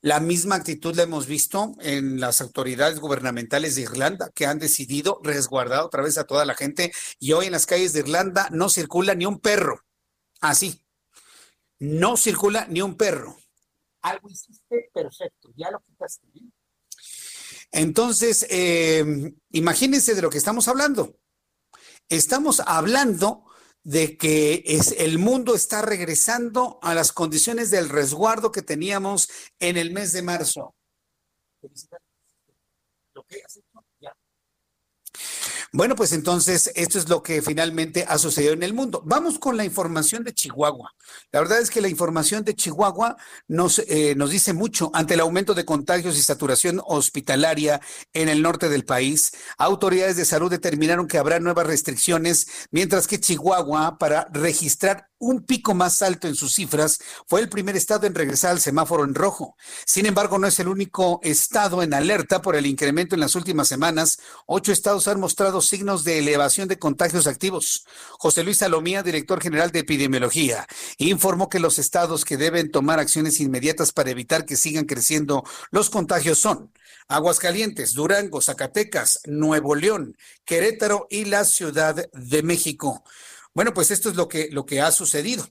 [0.01, 5.21] La misma actitud la hemos visto en las autoridades gubernamentales de Irlanda, que han decidido
[5.23, 8.69] resguardar otra vez a toda la gente y hoy en las calles de Irlanda no
[8.69, 9.85] circula ni un perro.
[10.41, 10.85] Así,
[11.79, 13.37] no circula ni un perro.
[14.03, 16.27] Algo hiciste perfecto, ya lo quitaste.
[17.73, 21.19] Entonces, eh, imagínense de lo que estamos hablando.
[22.09, 23.45] Estamos hablando
[23.83, 24.65] de que
[24.99, 30.23] el mundo está regresando a las condiciones del resguardo que teníamos en el mes de
[30.23, 30.75] marzo.
[35.73, 39.03] Bueno, pues entonces esto es lo que finalmente ha sucedido en el mundo.
[39.05, 40.95] Vamos con la información de Chihuahua.
[41.33, 43.17] La verdad es que la información de Chihuahua
[43.49, 47.81] nos, eh, nos dice mucho ante el aumento de contagios y saturación hospitalaria
[48.13, 49.33] en el norte del país.
[49.59, 55.75] Autoridades de salud determinaron que habrá nuevas restricciones, mientras que Chihuahua, para registrar un pico
[55.75, 56.99] más alto en sus cifras,
[57.29, 59.57] fue el primer estado en regresar al semáforo en rojo.
[59.85, 63.69] Sin embargo, no es el único estado en alerta por el incremento en las últimas
[63.69, 64.19] semanas.
[64.47, 67.85] Ocho estados han mostrado signos de elevación de contagios activos.
[68.19, 70.67] José Luis Salomía, director general de epidemiología,
[70.99, 75.91] informó que los estados que deben tomar acciones inmediatas para evitar que sigan creciendo los
[75.91, 76.73] contagios son
[77.09, 83.03] Aguascalientes, Durango, Zacatecas, Nuevo León, Querétaro y la Ciudad de México.
[83.55, 85.47] Bueno, pues esto es lo que, lo que ha sucedido.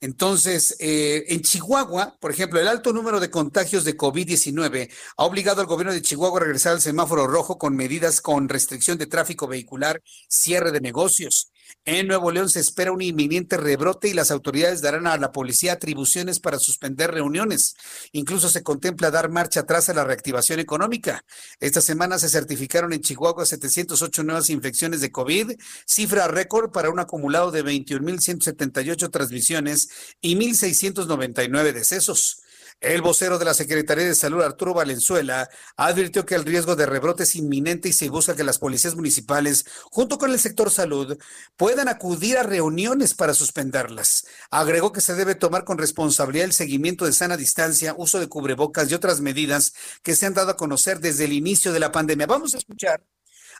[0.00, 5.60] Entonces, eh, en Chihuahua, por ejemplo, el alto número de contagios de COVID-19 ha obligado
[5.62, 9.46] al gobierno de Chihuahua a regresar al semáforo rojo con medidas con restricción de tráfico
[9.46, 11.50] vehicular, cierre de negocios.
[11.84, 15.74] En Nuevo León se espera un inminente rebrote y las autoridades darán a la policía
[15.74, 17.76] atribuciones para suspender reuniones.
[18.12, 21.24] Incluso se contempla dar marcha atrás a la reactivación económica.
[21.60, 25.52] Esta semana se certificaron en Chihuahua 708 nuevas infecciones de COVID,
[25.86, 29.88] cifra récord para un acumulado de 21.178 transmisiones
[30.20, 32.42] y 1.699 decesos.
[32.80, 35.48] El vocero de la Secretaría de Salud, Arturo Valenzuela,
[35.78, 39.64] advirtió que el riesgo de rebrote es inminente y se busca que las policías municipales,
[39.90, 41.16] junto con el sector salud,
[41.56, 44.26] puedan acudir a reuniones para suspenderlas.
[44.50, 48.90] Agregó que se debe tomar con responsabilidad el seguimiento de sana distancia, uso de cubrebocas
[48.90, 49.72] y otras medidas
[50.02, 52.26] que se han dado a conocer desde el inicio de la pandemia.
[52.26, 53.02] Vamos a escuchar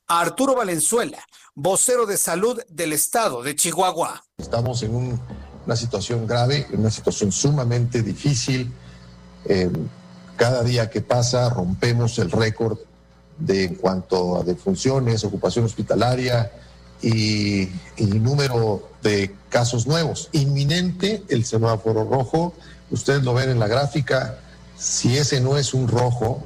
[0.09, 4.23] a Arturo Valenzuela, vocero de salud del estado de Chihuahua.
[4.37, 5.19] Estamos en
[5.65, 8.71] una situación grave, en una situación sumamente difícil
[9.49, 9.71] eh,
[10.37, 12.79] cada día que pasa rompemos el récord
[13.39, 16.51] de en cuanto a defunciones, ocupación hospitalaria
[17.03, 20.29] y, y, número de casos nuevos.
[20.33, 22.55] Inminente el semáforo rojo,
[22.91, 24.39] ustedes lo ven en la gráfica,
[24.79, 26.45] si ese no es un rojo,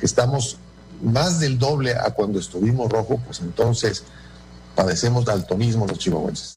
[0.00, 0.58] que estamos
[1.02, 4.04] más del doble a cuando estuvimos rojo, pues entonces
[4.74, 6.56] padecemos daltonismo los chihuahuenses.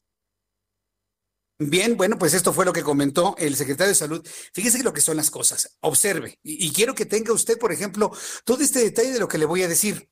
[1.62, 4.26] Bien, bueno, pues esto fue lo que comentó el secretario de Salud.
[4.54, 5.76] Fíjese lo que son las cosas.
[5.80, 6.38] Observe.
[6.42, 8.10] Y, quiero que tenga usted, por ejemplo,
[8.46, 10.08] todo este detalle de lo que le voy a decir.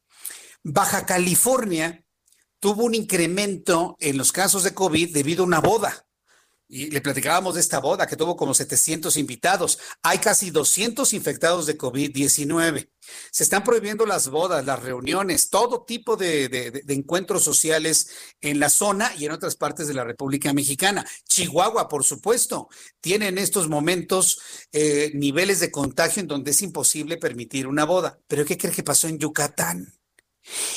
[0.63, 2.05] Baja California
[2.61, 6.07] tuvo un incremento en los casos de COVID debido a una boda.
[6.69, 9.79] Y le platicábamos de esta boda que tuvo como 700 invitados.
[10.03, 12.91] Hay casi 200 infectados de COVID-19.
[13.31, 19.13] Se están prohibiendo las bodas, las reuniones, todo tipo de, encuentros sociales en la zona
[19.17, 21.07] y en otras partes de la República Mexicana.
[21.29, 22.69] Chihuahua, por supuesto,
[23.01, 24.41] tiene en estos momentos
[24.73, 28.19] eh, niveles de contagio en donde es imposible permitir una boda.
[28.27, 29.93] Pero ¿qué cree que pasó en Yucatán?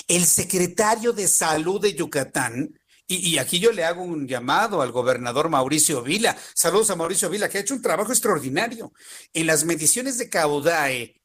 [0.07, 2.75] El secretario de Salud de Yucatán
[3.13, 6.38] y, aquí yo le hago un llamado al gobernador Mauricio Vila.
[6.53, 8.93] Saludos a Mauricio Vila, que ha hecho un trabajo extraordinario.
[9.34, 11.20] En las mediciones de Caudae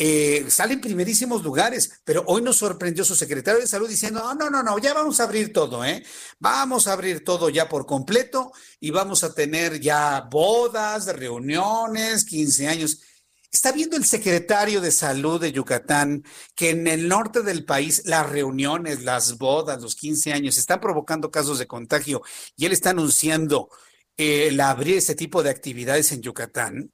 [0.00, 4.62] eh, salen primerísimos lugares, pero hoy nos sorprendió su secretario de salud diciendo, no, no,
[4.62, 6.04] no, ya vamos a abrir todo, ¿eh?
[6.38, 12.68] Vamos a abrir todo ya por completo y vamos a tener ya bodas, reuniones, 15
[12.68, 13.00] años.
[13.50, 16.22] Está viendo el secretario de salud de Yucatán
[16.54, 21.32] que en el norte del país las reuniones, las bodas, los 15 años están provocando
[21.32, 22.22] casos de contagio
[22.56, 23.68] y él está anunciando
[24.16, 26.92] eh, el abrir ese tipo de actividades en Yucatán.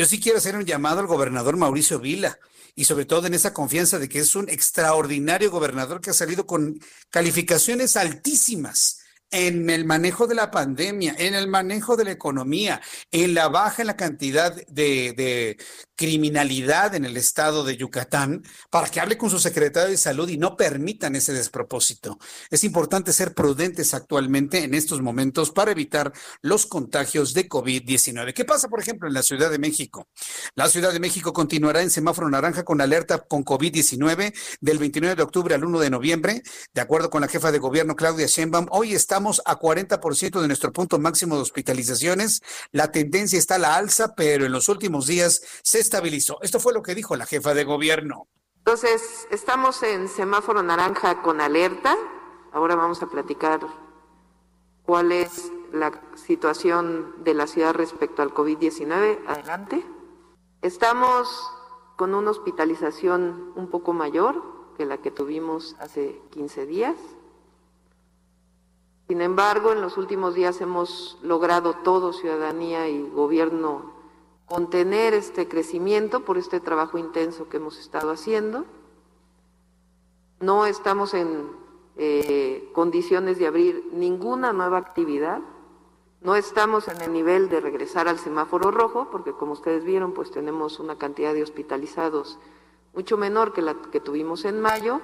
[0.00, 2.38] Yo sí quiero hacer un llamado al gobernador Mauricio Vila
[2.74, 6.46] y sobre todo en esa confianza de que es un extraordinario gobernador que ha salido
[6.46, 6.80] con
[7.10, 8.99] calificaciones altísimas
[9.30, 13.82] en el manejo de la pandemia, en el manejo de la economía, en la baja
[13.82, 15.56] en la cantidad de,
[15.94, 20.38] criminalidad en el estado de Yucatán, para que hable con su secretario de salud y
[20.38, 22.18] no permitan ese despropósito.
[22.50, 28.32] Es importante ser prudentes actualmente en estos momentos para evitar los contagios de COVID-19.
[28.32, 30.08] ¿Qué pasa, por ejemplo, en la Ciudad de México?
[30.54, 35.22] La Ciudad de México continuará en semáforo naranja con alerta con COVID-19 del 29 de
[35.22, 36.42] octubre al 1 de noviembre.
[36.72, 40.46] De acuerdo con la jefa de gobierno Claudia Sheinbaum, hoy está estamos a 40% de
[40.46, 42.40] nuestro punto máximo de hospitalizaciones.
[42.72, 46.38] La tendencia está a la alza, pero en los últimos días se estabilizó.
[46.40, 48.28] Esto fue lo que dijo la jefa de gobierno.
[48.56, 51.98] Entonces, estamos en semáforo naranja con alerta.
[52.50, 53.60] Ahora vamos a platicar
[54.86, 59.18] cuál es la situación de la ciudad respecto al COVID-19.
[59.26, 59.84] Adelante.
[60.62, 61.28] Estamos
[61.96, 64.42] con una hospitalización un poco mayor
[64.78, 66.96] que la que tuvimos hace 15 días.
[69.10, 73.92] Sin embargo, en los últimos días hemos logrado todo, ciudadanía y gobierno,
[74.46, 78.66] contener este crecimiento por este trabajo intenso que hemos estado haciendo.
[80.38, 81.50] No estamos en
[81.96, 85.40] eh, condiciones de abrir ninguna nueva actividad.
[86.20, 90.30] No estamos en el nivel de regresar al semáforo rojo, porque como ustedes vieron, pues
[90.30, 92.38] tenemos una cantidad de hospitalizados
[92.94, 95.00] mucho menor que la que tuvimos en mayo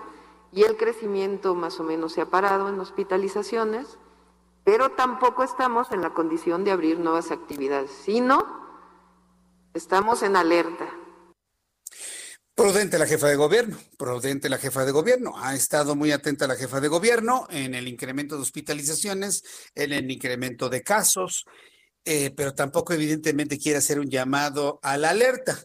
[0.53, 3.99] y el crecimiento más o menos se ha parado en hospitalizaciones,
[4.65, 8.45] pero tampoco estamos en la condición de abrir nuevas actividades, sino
[9.75, 10.89] estamos en alerta.
[12.57, 15.35] Prudente la jefa de gobierno, prudente la jefa de gobierno.
[15.37, 19.45] Ha estado muy atenta la jefa de gobierno en el incremento de hospitalizaciones,
[19.75, 21.45] en el incremento de casos,
[22.03, 25.63] eh, pero tampoco evidentemente quiere hacer un llamado a la alerta.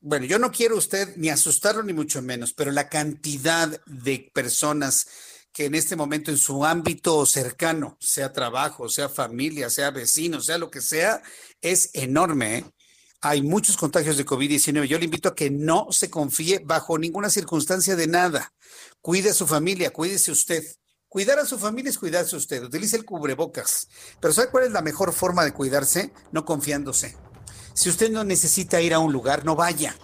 [0.00, 5.08] Bueno, yo no quiero usted ni asustarlo ni mucho menos, pero la cantidad de personas
[5.52, 10.56] que en este momento en su ámbito cercano, sea trabajo, sea familia, sea vecino, sea
[10.56, 11.20] lo que sea,
[11.60, 12.58] es enorme.
[12.58, 12.64] ¿eh?
[13.22, 14.84] Hay muchos contagios de COVID-19.
[14.84, 18.52] Yo le invito a que no se confíe bajo ninguna circunstancia de nada.
[19.00, 20.62] Cuide a su familia, cuídese usted.
[21.08, 22.62] Cuidar a su familia es cuidarse usted.
[22.62, 23.88] Utilice el cubrebocas.
[24.20, 26.12] Pero ¿sabe cuál es la mejor forma de cuidarse?
[26.30, 27.16] No confiándose.
[27.78, 29.94] Si usted no necesita ir a un lugar, no vaya.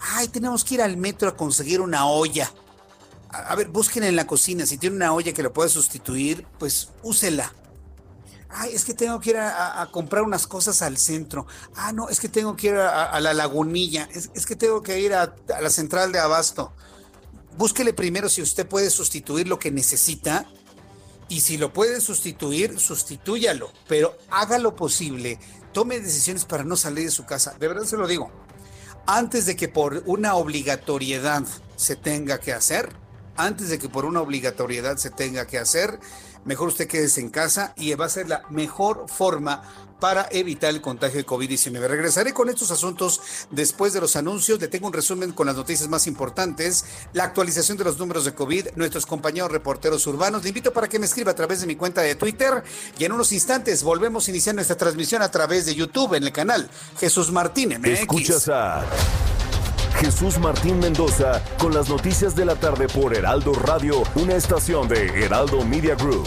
[0.00, 2.52] Ay, tenemos que ir al metro a conseguir una olla.
[3.28, 4.66] A, ver, busquen en la cocina.
[4.66, 7.54] Si tiene una olla que lo pueda sustituir, pues úsela.
[8.48, 11.46] Ay, es que tengo que ir a, comprar unas cosas al centro.
[11.76, 14.08] Ah, no, es que tengo que ir a, la lagunilla.
[14.12, 16.72] Es, que tengo que ir a, la central de abasto.
[17.56, 20.46] Búsquele primero si usted puede sustituir lo que necesita.
[21.28, 23.70] Y si lo puede sustituir, sustitúyalo.
[23.86, 25.38] Pero haga lo posible
[25.74, 27.54] tome decisiones para no salir de su casa.
[27.60, 28.30] De verdad se lo digo.
[29.06, 31.42] Antes de que por una obligatoriedad
[31.76, 32.88] se tenga que hacer,
[33.36, 35.98] antes de que por una obligatoriedad se tenga que hacer,
[36.46, 39.62] mejor usted quédese en casa y va a ser la mejor forma
[40.00, 41.86] para evitar el contagio de COVID-19.
[41.86, 43.20] Regresaré con estos asuntos
[43.50, 44.60] después de los anuncios.
[44.60, 48.34] Le tengo un resumen con las noticias más importantes, la actualización de los números de
[48.34, 50.42] COVID, nuestros compañeros reporteros urbanos.
[50.42, 52.62] Le invito para que me escriba a través de mi cuenta de Twitter
[52.98, 56.32] y en unos instantes volvemos a iniciar nuestra transmisión a través de YouTube en el
[56.32, 56.68] canal
[56.98, 57.88] Jesús Martín MX.
[57.88, 58.84] Escuchas a
[60.00, 65.06] Jesús Martín Mendoza con las noticias de la tarde por Heraldo Radio, una estación de
[65.24, 66.26] Heraldo Media Group.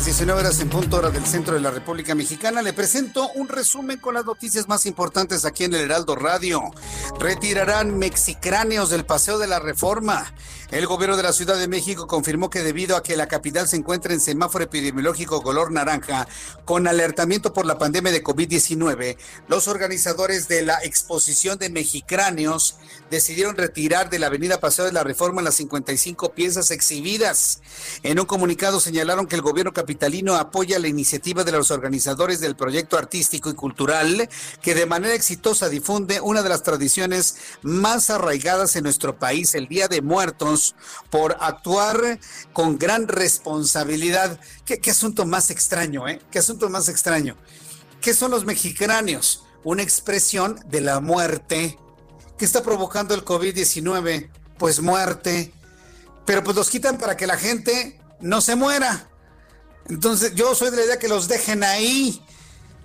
[0.00, 3.48] Las 19 horas en punto hora del centro de la República Mexicana, le presento un
[3.48, 6.62] resumen con las noticias más importantes aquí en el Heraldo Radio.
[7.18, 10.32] Retirarán mexicráneos del Paseo de la Reforma.
[10.70, 13.74] El gobierno de la Ciudad de México confirmó que debido a que la capital se
[13.74, 16.28] encuentra en semáforo epidemiológico color naranja,
[16.64, 19.16] con alertamiento por la pandemia de COVID-19,
[19.48, 22.76] los organizadores de la exposición de mexicráneos
[23.10, 27.62] decidieron retirar de la avenida Paseo de la Reforma las 55 piezas exhibidas.
[28.04, 32.54] En un comunicado señalaron que el gobierno capitalino apoya la iniciativa de los organizadores del
[32.54, 34.28] proyecto artístico y cultural
[34.62, 39.66] que de manera exitosa difunde una de las tradiciones más arraigadas en nuestro país, el
[39.66, 40.59] Día de Muertos
[41.10, 42.18] por actuar
[42.52, 44.38] con gran responsabilidad.
[44.64, 46.20] ¿Qué, asunto más extraño, eh?
[46.30, 47.36] ¿Qué asunto más extraño?
[48.00, 49.44] ¿Qué son los mexicráneos?
[49.64, 51.78] Una expresión de la muerte.
[52.38, 54.30] ¿Qué está provocando el COVID-19?
[54.58, 55.52] Pues muerte.
[56.24, 59.10] Pero pues los quitan para que la gente no se muera.
[59.88, 62.22] Entonces yo soy de la idea que los dejen ahí.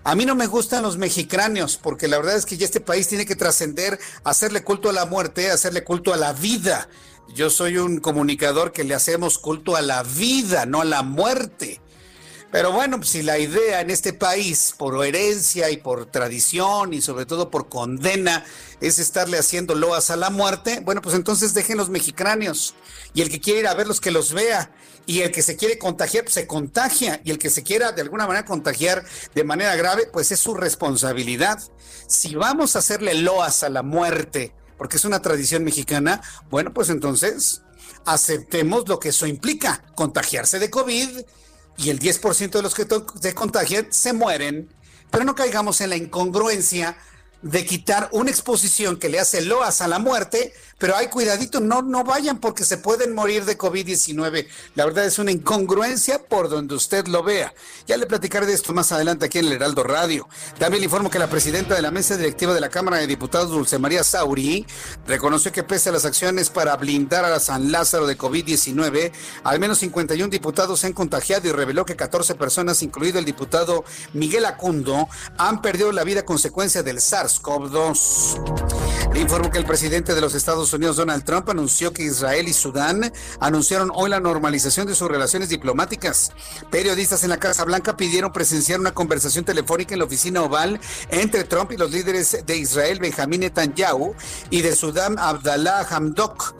[0.03, 3.07] A mí no me gustan los mexicráneos, porque la verdad es que ya este país
[3.07, 6.87] tiene que trascender, hacerle culto a la muerte, hacerle culto a la vida.
[7.33, 11.81] Yo soy un comunicador que le hacemos culto a la vida, no a la muerte.
[12.51, 17.25] Pero bueno, si la idea en este país, por herencia y por tradición y sobre
[17.25, 18.45] todo por condena,
[18.79, 22.75] es estarle haciendo loas a la muerte, bueno, pues entonces dejen los mexicráneos.
[23.13, 24.71] Y el que quiere ir a verlos, que los vea.
[25.05, 27.19] Y el que se quiere contagiar, pues se contagia.
[27.25, 29.03] Y el que se quiera de alguna manera contagiar
[29.33, 31.59] de manera grave, pues es su responsabilidad.
[32.07, 36.89] Si vamos a hacerle loas a la muerte, porque es una tradición mexicana, bueno, pues
[36.89, 37.61] entonces
[38.05, 41.21] aceptemos lo que eso implica, contagiarse de COVID
[41.77, 42.87] y el 10% de los que
[43.21, 44.69] se contagian se mueren,
[45.11, 46.97] pero no caigamos en la incongruencia
[47.41, 51.81] de quitar una exposición que le hace loas a la muerte pero hay cuidadito, no,
[51.81, 54.47] no vayan porque se pueden morir de COVID-19.
[54.75, 57.53] La verdad es una incongruencia por donde usted lo vea.
[57.87, 60.27] Ya le platicaré de esto más adelante aquí en el Heraldo Radio.
[60.59, 63.51] También le informo que la presidenta de la mesa directiva de la Cámara de Diputados,
[63.51, 64.65] Dulce María Sauri,
[65.07, 69.11] reconoció que pese a las acciones para blindar a San Lázaro de COVID-19,
[69.43, 73.85] al menos 51 diputados se han contagiado y reveló que 14 personas, incluido el diputado
[74.13, 75.07] Miguel Acundo,
[75.37, 79.13] han perdido la vida a consecuencia del SARS-CoV-2.
[79.13, 82.53] Le informo que el presidente de los Estados Unidos, Donald Trump, anunció que Israel y
[82.53, 86.31] Sudán anunciaron hoy la normalización de sus relaciones diplomáticas.
[86.69, 91.43] Periodistas en la Casa Blanca pidieron presenciar una conversación telefónica en la oficina oval entre
[91.43, 94.15] Trump y los líderes de Israel, Benjamín Netanyahu,
[94.49, 96.55] y de Sudán, Abdallah Hamdok.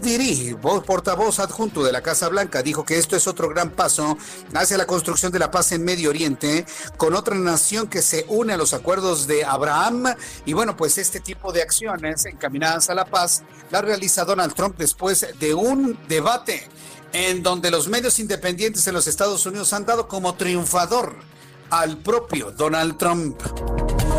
[0.00, 4.16] Diri, portavoz adjunto de la Casa Blanca, dijo que esto es otro gran paso
[4.54, 6.66] hacia la construcción de la paz en Medio Oriente
[6.96, 10.14] con otra nación que se une a los acuerdos de Abraham.
[10.44, 13.31] Y bueno, pues este tipo de acciones encaminadas a la paz
[13.70, 16.68] la realiza Donald Trump después de un debate
[17.12, 21.14] en donde los medios independientes en los Estados Unidos han dado como triunfador
[21.70, 23.40] al propio Donald Trump.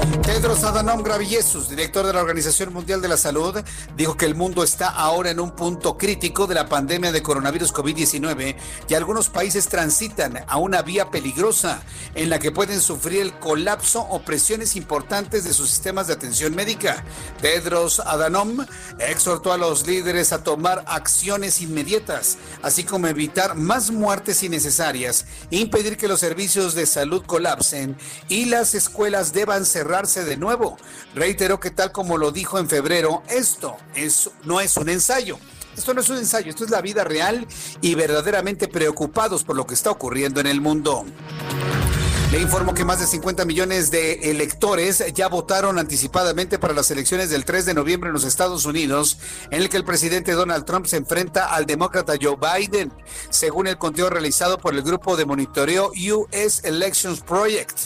[0.03, 3.55] Tedros Adhanom Ghebreyesus, director de la Organización Mundial de la Salud,
[3.95, 7.73] dijo que el mundo está ahora en un punto crítico de la pandemia de coronavirus
[7.73, 8.55] COVID-19
[8.89, 11.83] y algunos países transitan a una vía peligrosa
[12.15, 16.53] en la que pueden sufrir el colapso o presiones importantes de sus sistemas de atención
[16.53, 17.05] médica.
[17.41, 18.65] Tedros Adhanom
[18.99, 25.95] exhortó a los líderes a tomar acciones inmediatas, así como evitar más muertes innecesarias, impedir
[25.95, 27.95] que los servicios de salud colapsen
[28.27, 30.77] y las escuelas deban de nuevo.
[31.13, 35.37] Reiteró que tal como lo dijo en febrero, esto es, no es un ensayo.
[35.77, 37.45] Esto no es un ensayo, esto es la vida real
[37.79, 41.05] y verdaderamente preocupados por lo que está ocurriendo en el mundo.
[42.31, 47.29] Le informo que más de 50 millones de electores ya votaron anticipadamente para las elecciones
[47.29, 49.19] del 3 de noviembre en los Estados Unidos,
[49.51, 52.91] en el que el presidente Donald Trump se enfrenta al demócrata Joe Biden,
[53.29, 57.81] según el conteo realizado por el grupo de monitoreo US Elections Project.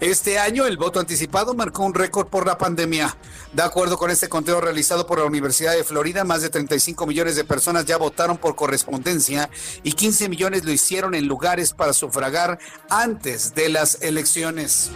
[0.00, 3.14] Este año el voto anticipado marcó un récord por la pandemia.
[3.52, 7.36] De acuerdo con este conteo realizado por la Universidad de Florida, más de 35 millones
[7.36, 9.50] de personas ya votaron por correspondencia
[9.82, 14.90] y 15 millones lo hicieron en lugares para sufragar antes de las elecciones.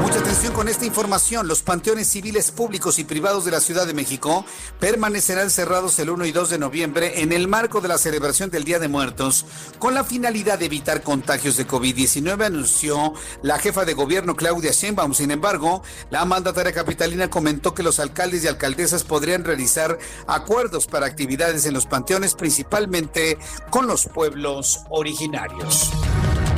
[0.00, 1.48] Mucha atención con esta información.
[1.48, 4.44] Los panteones civiles públicos y privados de la Ciudad de México
[4.78, 8.64] permanecerán cerrados el 1 y 2 de noviembre en el marco de la celebración del
[8.64, 9.44] Día de Muertos
[9.78, 15.14] con la finalidad de evitar contagios de COVID-19, anunció la jefa gobierno Claudia Sheinbaum.
[15.14, 21.06] Sin embargo, la mandataria capitalina comentó que los alcaldes y alcaldesas podrían realizar acuerdos para
[21.06, 23.38] actividades en los panteones, principalmente
[23.70, 25.90] con los pueblos originarios.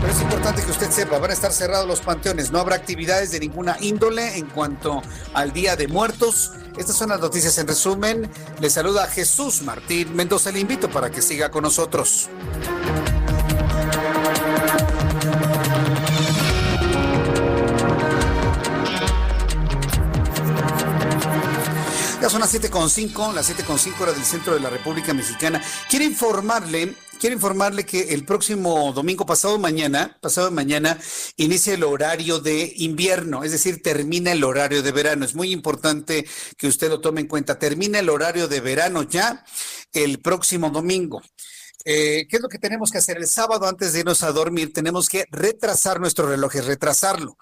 [0.01, 3.31] Pero es importante que usted sepa, van a estar cerrados los panteones, no habrá actividades
[3.33, 5.03] de ninguna índole en cuanto
[5.35, 6.53] al Día de Muertos.
[6.79, 8.31] Estas son las noticias en resumen.
[8.61, 10.51] Le saluda Jesús Martín Mendoza.
[10.51, 12.31] Le invito para que siga con nosotros.
[22.21, 25.63] Ya son las 7.5, las 7.5 horas del centro de la República Mexicana.
[25.89, 30.99] Quiero informarle, quiero informarle que el próximo domingo, pasado mañana, pasado mañana,
[31.39, 35.25] inicia el horario de invierno, es decir, termina el horario de verano.
[35.25, 36.27] Es muy importante
[36.59, 37.59] que usted lo tome en cuenta.
[37.59, 39.43] Termina el horario de verano ya
[39.95, 41.23] el próximo domingo.
[41.87, 43.17] Eh, ¿Qué es lo que tenemos que hacer?
[43.17, 47.39] El sábado, antes de irnos a dormir, tenemos que retrasar nuestro reloj, retrasarlo.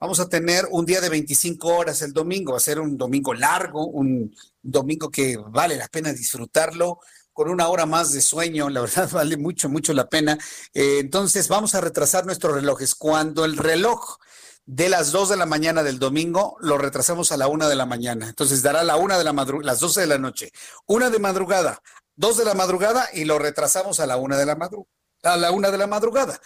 [0.00, 3.34] Vamos a tener un día de 25 horas el domingo, va a ser un domingo
[3.34, 7.00] largo, un domingo que vale la pena disfrutarlo
[7.34, 10.38] con una hora más de sueño, la verdad vale mucho, mucho la pena.
[10.72, 12.94] Eh, entonces vamos a retrasar nuestros relojes.
[12.94, 14.16] Cuando el reloj
[14.64, 17.84] de las 2 de la mañana del domingo, lo retrasamos a la 1 de la
[17.84, 18.26] mañana.
[18.26, 20.50] Entonces dará la 1 de la madrugada, las 12 de la noche,
[20.86, 21.82] una de madrugada,
[22.16, 25.50] 2 de la madrugada y lo retrasamos a la 1 de la madrugada a la
[25.50, 26.40] una de la madrugada.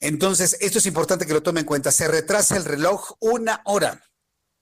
[0.00, 1.92] Entonces, esto es importante que lo tome en cuenta.
[1.92, 4.02] Se retrasa el reloj una hora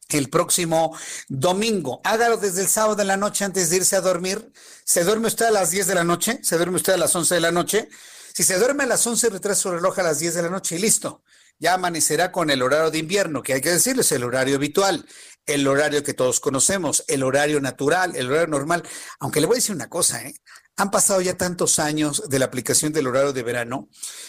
[0.09, 0.97] el próximo
[1.29, 2.01] domingo.
[2.05, 4.53] Hágalo desde el sábado de la noche antes de irse a dormir.
[4.85, 6.41] ¿Se duerme usted a las 10 de la noche?
[6.43, 7.89] ¿Se duerme usted a las 11 de la noche?
[8.35, 10.77] Si se duerme a las 11, retrasa su reloj a las 10 de la noche
[10.77, 11.23] y listo.
[11.59, 15.05] Ya amanecerá con el horario de invierno, que hay que decirles, el horario habitual,
[15.45, 18.85] el horario que todos conocemos, el horario natural, el horario normal.
[19.19, 20.35] Aunque le voy a decir una cosa, ¿eh?
[20.79, 23.89] Han pasado ya tantos años de la aplicación del horario de verano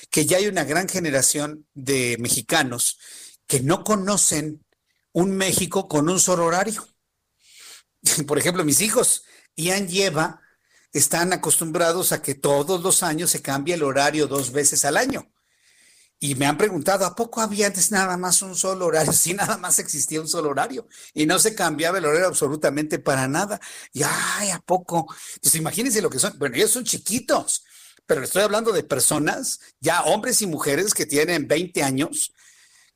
[0.09, 2.97] que ya hay una gran generación de mexicanos
[3.45, 4.65] que no conocen
[5.11, 6.87] un México con un solo horario.
[8.27, 9.23] Por ejemplo, mis hijos,
[9.55, 10.41] Ian lleva
[10.91, 15.31] están acostumbrados a que todos los años se cambie el horario dos veces al año.
[16.21, 19.13] Y me han preguntado, ¿a poco había antes nada más un solo horario?
[19.19, 23.27] Sí, nada más existía un solo horario y no se cambiaba el horario absolutamente para
[23.27, 23.59] nada.
[23.93, 25.07] Y ay, ¿a poco?
[25.41, 26.37] Pues imagínense lo que son.
[26.37, 27.63] Bueno, ellos son chiquitos,
[28.05, 32.33] pero estoy hablando de personas, ya hombres y mujeres que tienen 20 años,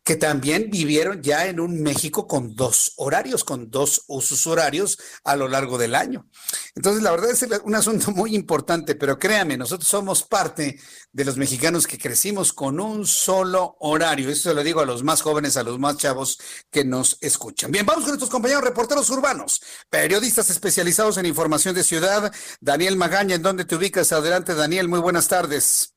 [0.04, 5.36] que también vivieron ya en un México con dos horarios, con dos usos horarios a
[5.38, 6.28] lo largo del año.
[6.76, 10.78] Entonces, la verdad es un asunto muy importante, pero créame, nosotros somos parte
[11.12, 14.30] de los mexicanos que crecimos con un solo horario.
[14.30, 16.38] Eso se lo digo a los más jóvenes, a los más chavos
[16.70, 17.72] que nos escuchan.
[17.72, 22.34] Bien, vamos con nuestros compañeros reporteros urbanos, periodistas especializados en información de ciudad.
[22.60, 24.12] Daniel Magaña, ¿en dónde te ubicas?
[24.12, 25.94] Adelante, Daniel, muy buenas tardes.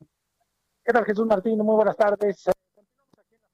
[0.85, 1.59] ¿Qué tal, Jesús Martín?
[1.59, 2.47] Muy buenas tardes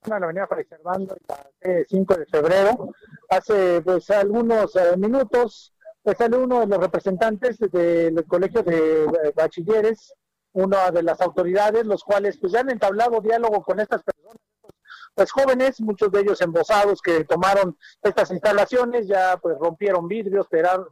[0.05, 1.17] en la avenida Fray Servando,
[1.61, 2.89] el 5 de febrero.
[3.29, 9.33] Hace pues algunos eh, minutos pues, sale uno de los representantes del colegio de eh,
[9.35, 10.13] bachilleres,
[10.53, 14.37] una de las autoridades, los cuales pues ya han entablado diálogo con estas personas,
[15.15, 20.47] pues jóvenes, muchos de ellos embosados que tomaron estas instalaciones, ya pues rompieron vidrios,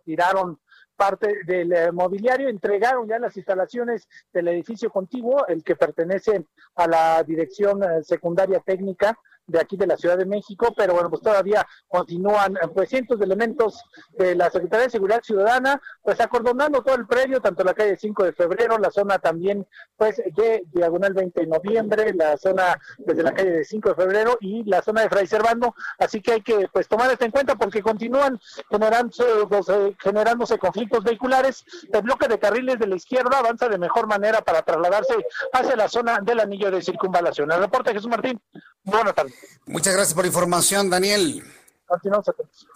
[0.06, 0.60] tiraron
[1.02, 6.46] parte del eh, mobiliario, entregaron ya las instalaciones del edificio contiguo, el que pertenece
[6.76, 9.18] a la Dirección eh, Secundaria Técnica
[9.48, 13.20] de aquí de la Ciudad de México, pero bueno, pues todavía continúan eh, pues cientos
[13.20, 17.74] de elementos de la Secretaría de Seguridad Ciudadana, pues acordonando todo el predio, tanto la
[17.74, 19.68] calle 5 de febrero, la zona también
[19.98, 24.38] pues de Diagonal 20 de noviembre, la zona desde la calle de 5 de febrero
[24.40, 27.56] y la zona de Fray Servando, así que hay que pues tomar esto en cuenta
[27.56, 28.40] porque continúan
[28.70, 33.78] generándose, pues, eh, generándose conflictos vehiculares, el bloque de carriles de la izquierda avanza de
[33.78, 35.14] mejor manera para trasladarse
[35.54, 37.52] hacia la zona del anillo de circunvalación.
[37.52, 38.42] El reporte Jesús Martín,
[38.84, 39.34] buenas tardes.
[39.66, 41.44] Muchas gracias por la información, Daniel.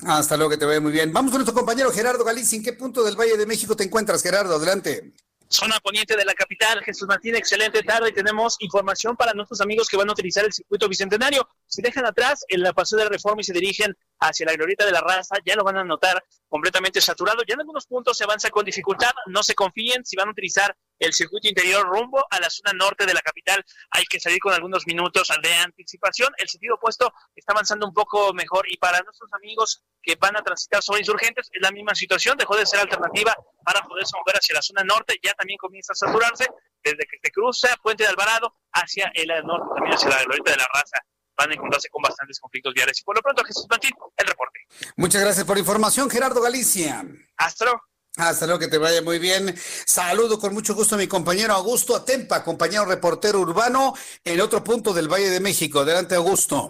[0.06, 1.14] Hasta luego, que te vaya muy bien.
[1.14, 2.58] Vamos con nuestro compañero Gerardo Galicia.
[2.58, 4.56] ¿En qué punto del Valle de México te encuentras, Gerardo?
[4.56, 5.14] Adelante.
[5.48, 8.12] Zona poniente de la capital, Jesús Martín, excelente tarde.
[8.12, 11.48] Tenemos información para nuestros amigos que van a utilizar el circuito bicentenario.
[11.68, 15.02] Si dejan atrás el paseo de reforma y se dirigen hacia la glorieta de la
[15.02, 17.44] raza, ya lo van a notar completamente saturado.
[17.48, 19.12] Ya en algunos puntos se avanza con dificultad.
[19.28, 23.06] No se confíen si van a utilizar el circuito interior rumbo a la zona norte
[23.06, 23.64] de la capital.
[23.92, 26.30] Hay que salir con algunos minutos de anticipación.
[26.38, 30.44] El sentido opuesto está avanzando un poco mejor y para nuestros amigos que van a
[30.44, 32.38] transitar sobre insurgentes es la misma situación.
[32.38, 33.36] Dejó de ser alternativa
[33.66, 35.20] para poderse mover hacia la zona norte.
[35.22, 36.48] Ya también comienza a saturarse
[36.84, 40.58] desde que se cruza Puente de Alvarado hacia el norte, también hacia la glorieta de
[40.58, 41.04] la raza
[41.38, 43.00] van a encontrarse con bastantes conflictos viales.
[43.00, 44.60] Y por lo pronto, Jesús Martín, el reporte.
[44.96, 47.06] Muchas gracias por la información, Gerardo Galicia.
[47.38, 47.82] Hasta luego.
[48.18, 49.54] Hasta luego, que te vaya muy bien.
[49.58, 54.94] Saludo con mucho gusto a mi compañero Augusto Atempa, compañero reportero urbano en otro punto
[54.94, 55.82] del Valle de México.
[55.82, 56.70] Adelante, Augusto.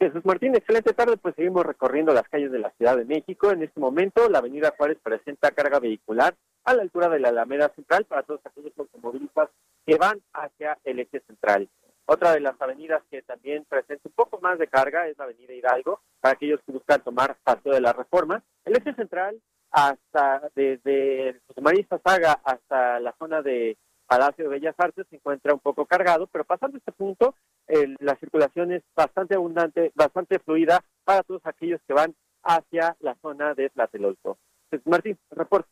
[0.00, 1.16] Jesús Martín, excelente tarde.
[1.16, 3.52] Pues seguimos recorriendo las calles de la Ciudad de México.
[3.52, 6.34] En este momento, la Avenida Juárez presenta carga vehicular
[6.64, 9.50] a la altura de la Alameda Central para todos aquellos automovilistas
[9.86, 11.68] que van hacia el eje central.
[12.06, 15.54] Otra de las avenidas que también presenta un poco más de carga es la Avenida
[15.54, 18.42] Hidalgo, para aquellos que buscan tomar paso de la reforma.
[18.64, 19.40] El eje central,
[19.70, 25.60] hasta desde Marista Saga hasta la zona de Palacio de Bellas Artes, se encuentra un
[25.60, 27.34] poco cargado, pero pasando este punto,
[27.66, 33.54] la circulación es bastante abundante, bastante fluida para todos aquellos que van hacia la zona
[33.54, 34.38] de Tlatelolco.
[34.84, 35.70] Martín, reporte.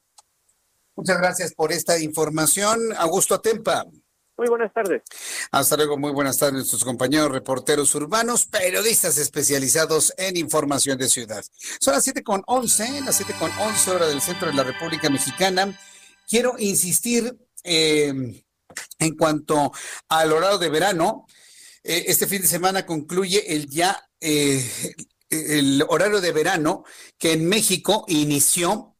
[0.94, 2.78] Muchas gracias por esta información.
[2.96, 3.84] Augusto Atempa.
[4.36, 5.02] Muy buenas tardes.
[5.50, 11.44] Hasta luego, muy buenas tardes nuestros compañeros reporteros urbanos, periodistas especializados en información de ciudad.
[11.80, 15.10] Son las siete con once, las siete con once hora del centro de la República
[15.10, 15.78] Mexicana.
[16.26, 18.42] Quiero insistir em,
[18.98, 19.72] en cuanto
[20.08, 21.26] al horario de verano.
[21.84, 24.64] Eh, este fin de semana concluye el ya eh,
[25.28, 26.84] el horario de verano
[27.18, 28.96] que en México inició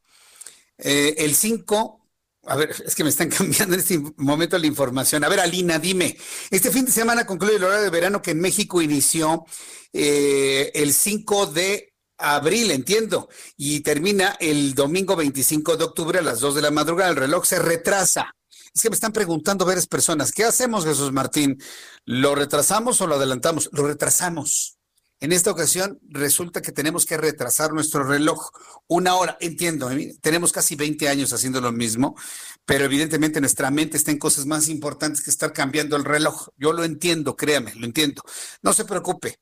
[0.79, 2.02] eh, el 5
[2.45, 5.25] a ver, es que me están cambiando en este momento la información.
[5.25, 6.17] A ver, Alina, dime,
[6.51, 9.45] este fin de semana concluye el horario de verano que en México inició
[9.93, 16.41] eh, el 5 de abril, entiendo, y termina el domingo 25 de octubre a las
[16.41, 17.11] 2 de la madrugada.
[17.11, 18.35] El reloj se retrasa.
[18.75, 21.63] Es que me están preguntando varias personas, ¿qué hacemos, Jesús Martín?
[22.07, 23.69] ¿Lo retrasamos o lo adelantamos?
[23.73, 24.79] Lo retrasamos.
[25.23, 28.51] En esta ocasión resulta que tenemos que retrasar nuestro reloj
[28.89, 29.37] una hora.
[29.39, 30.17] Entiendo, ¿eh?
[30.21, 32.17] tenemos casi 20 años haciendo lo mismo,
[32.65, 36.49] pero evidentemente nuestra mente está en cosas más importantes que estar cambiando el reloj.
[36.57, 38.23] Yo lo entiendo, créame, lo entiendo.
[38.63, 39.39] No se preocupe.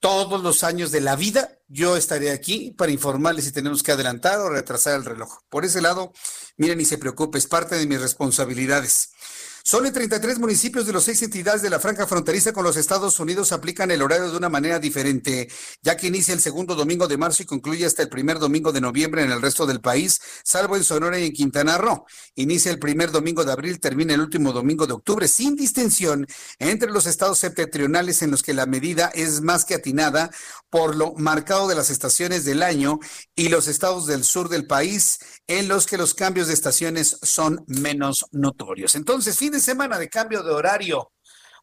[0.00, 4.38] Todos los años de la vida yo estaré aquí para informarle si tenemos que adelantar
[4.38, 5.38] o retrasar el reloj.
[5.48, 6.12] Por ese lado,
[6.58, 9.12] miren, ni se preocupe, es parte de mis responsabilidades.
[9.64, 13.20] Solo en 33 municipios de los seis entidades de la franja fronteriza con los Estados
[13.20, 15.48] Unidos aplican el horario de una manera diferente,
[15.82, 18.80] ya que inicia el segundo domingo de marzo y concluye hasta el primer domingo de
[18.80, 22.04] noviembre en el resto del país, salvo en Sonora y en Quintana Roo.
[22.34, 26.26] Inicia el primer domingo de abril, termina el último domingo de octubre, sin distinción
[26.58, 30.30] entre los estados septentrionales en los que la medida es más que atinada
[30.70, 32.98] por lo marcado de las estaciones del año
[33.36, 37.64] y los estados del sur del país en los que los cambios de estaciones son
[37.68, 38.96] menos notorios.
[38.96, 41.12] Entonces, fin de semana de cambio de horario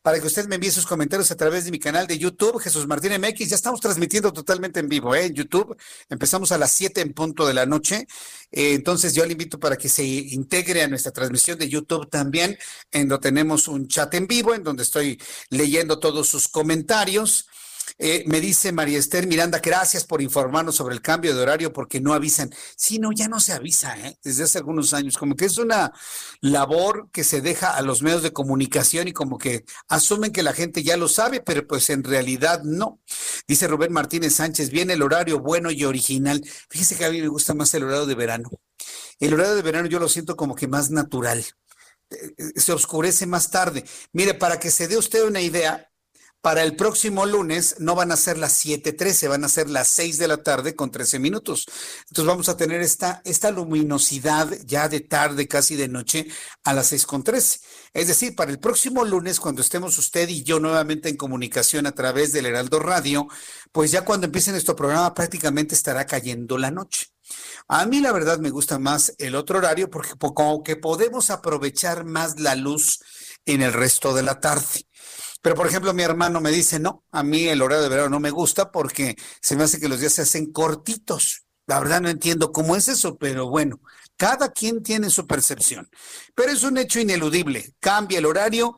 [0.02, 2.88] para que usted me envíe sus comentarios a través de mi canal de YouTube, Jesús
[2.88, 3.50] Martín MX.
[3.50, 5.26] Ya estamos transmitiendo totalmente en vivo ¿eh?
[5.26, 5.76] en YouTube.
[6.08, 8.08] Empezamos a las 7 en punto de la noche.
[8.52, 12.58] Eh, entonces yo le invito para que se integre a nuestra transmisión de YouTube también,
[12.92, 17.49] en donde tenemos un chat en vivo, en donde estoy leyendo todos sus comentarios.
[17.98, 22.00] Eh, me dice María Esther Miranda, gracias por informarnos sobre el cambio de horario porque
[22.00, 22.52] no avisan.
[22.76, 24.18] Sí, no, ya no se avisa, ¿eh?
[24.24, 25.92] desde hace algunos años, como que es una
[26.42, 30.54] labor que se deja a los medios de comunicación y como que asumen que la
[30.54, 33.00] gente ya lo sabe, pero pues en realidad no.
[33.48, 36.44] Dice Rubén Martínez Sánchez, viene el horario bueno y original.
[36.70, 38.50] Fíjese que a mí me gusta más el horario de verano.
[39.20, 41.44] El horario de verano yo lo siento como que más natural
[42.10, 43.84] eh, se oscurece más tarde.
[44.14, 45.89] Mire, para que se dé usted una idea,
[46.42, 50.18] para el próximo lunes no van a ser las 7:13, van a ser las 6
[50.18, 51.66] de la tarde con 13 minutos.
[52.10, 53.22] Entonces vamos a tener esta,
[53.52, 56.28] luminosidad ya de tarde, casi de noche,
[56.64, 57.60] a las 6 con 13.
[57.94, 61.92] Es decir, para el próximo lunes, cuando estemos usted y yo nuevamente en comunicación a
[61.92, 63.28] través del Heraldo Radio,
[63.72, 67.08] pues ya cuando empiece nuestro programa prácticamente estará cayendo la noche.
[67.68, 72.06] A mí la verdad me gusta más el otro horario porque como que podemos aprovechar
[72.06, 73.00] más la luz
[73.46, 74.89] en el resto de la tarde.
[75.42, 78.20] Pero, por ejemplo, mi hermano me dice, no, a mí el horario de verano no
[78.20, 81.46] me gusta porque se me hace que los días se hacen cortitos.
[81.66, 83.80] La verdad no entiendo cómo es eso, pero bueno,
[84.18, 85.90] cada quien tiene su percepción.
[86.36, 87.76] Pero es un hecho ineludible.
[87.80, 88.76] Cambia el horario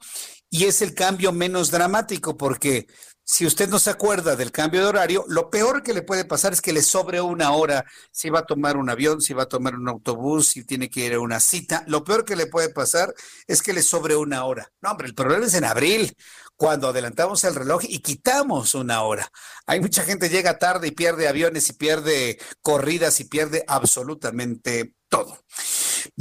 [0.49, 2.85] y es el cambio menos dramático porque
[3.23, 6.51] si usted no se acuerda del cambio de horario, lo peor que le puede pasar
[6.51, 9.49] es que le sobre una hora si va a tomar un avión, si va a
[9.49, 11.85] tomar un autobús, si tiene que ir a una cita.
[11.87, 13.13] Lo peor que le puede pasar
[13.47, 14.69] es que le sobre una hora.
[14.81, 16.13] No, hombre, el problema es en abril,
[16.61, 19.31] cuando adelantamos el reloj y quitamos una hora.
[19.65, 25.39] Hay mucha gente llega tarde y pierde aviones y pierde corridas y pierde absolutamente todo.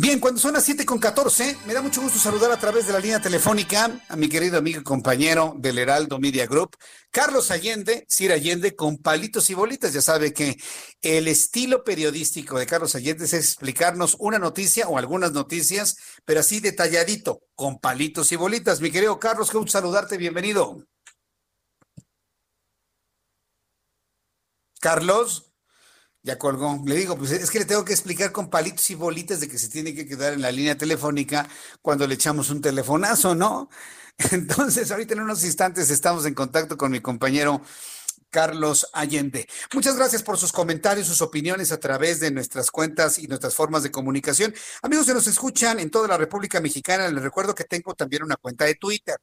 [0.03, 2.95] Bien, cuando son las 7 con 14, me da mucho gusto saludar a través de
[2.95, 6.75] la línea telefónica a mi querido amigo y compañero del Heraldo Media Group,
[7.11, 9.93] Carlos Allende, Sir Allende, con palitos y bolitas.
[9.93, 10.57] Ya sabe que
[11.03, 16.61] el estilo periodístico de Carlos Allende es explicarnos una noticia o algunas noticias, pero así
[16.61, 18.81] detalladito, con palitos y bolitas.
[18.81, 20.83] Mi querido Carlos, qué gusto saludarte, bienvenido.
[24.81, 25.50] Carlos.
[26.23, 26.83] Ya colgó.
[26.85, 29.59] Le digo, pues es que le tengo que explicar con palitos y bolitas de que
[29.59, 31.49] se tiene que quedar en la línea telefónica
[31.81, 33.71] cuando le echamos un telefonazo, ¿no?
[34.33, 37.63] Entonces, ahorita en unos instantes estamos en contacto con mi compañero
[38.31, 39.49] Carlos Allende.
[39.75, 43.83] Muchas gracias por sus comentarios, sus opiniones a través de nuestras cuentas y nuestras formas
[43.83, 44.55] de comunicación.
[44.83, 48.37] Amigos que nos escuchan en toda la República Mexicana, les recuerdo que tengo también una
[48.37, 49.17] cuenta de Twitter.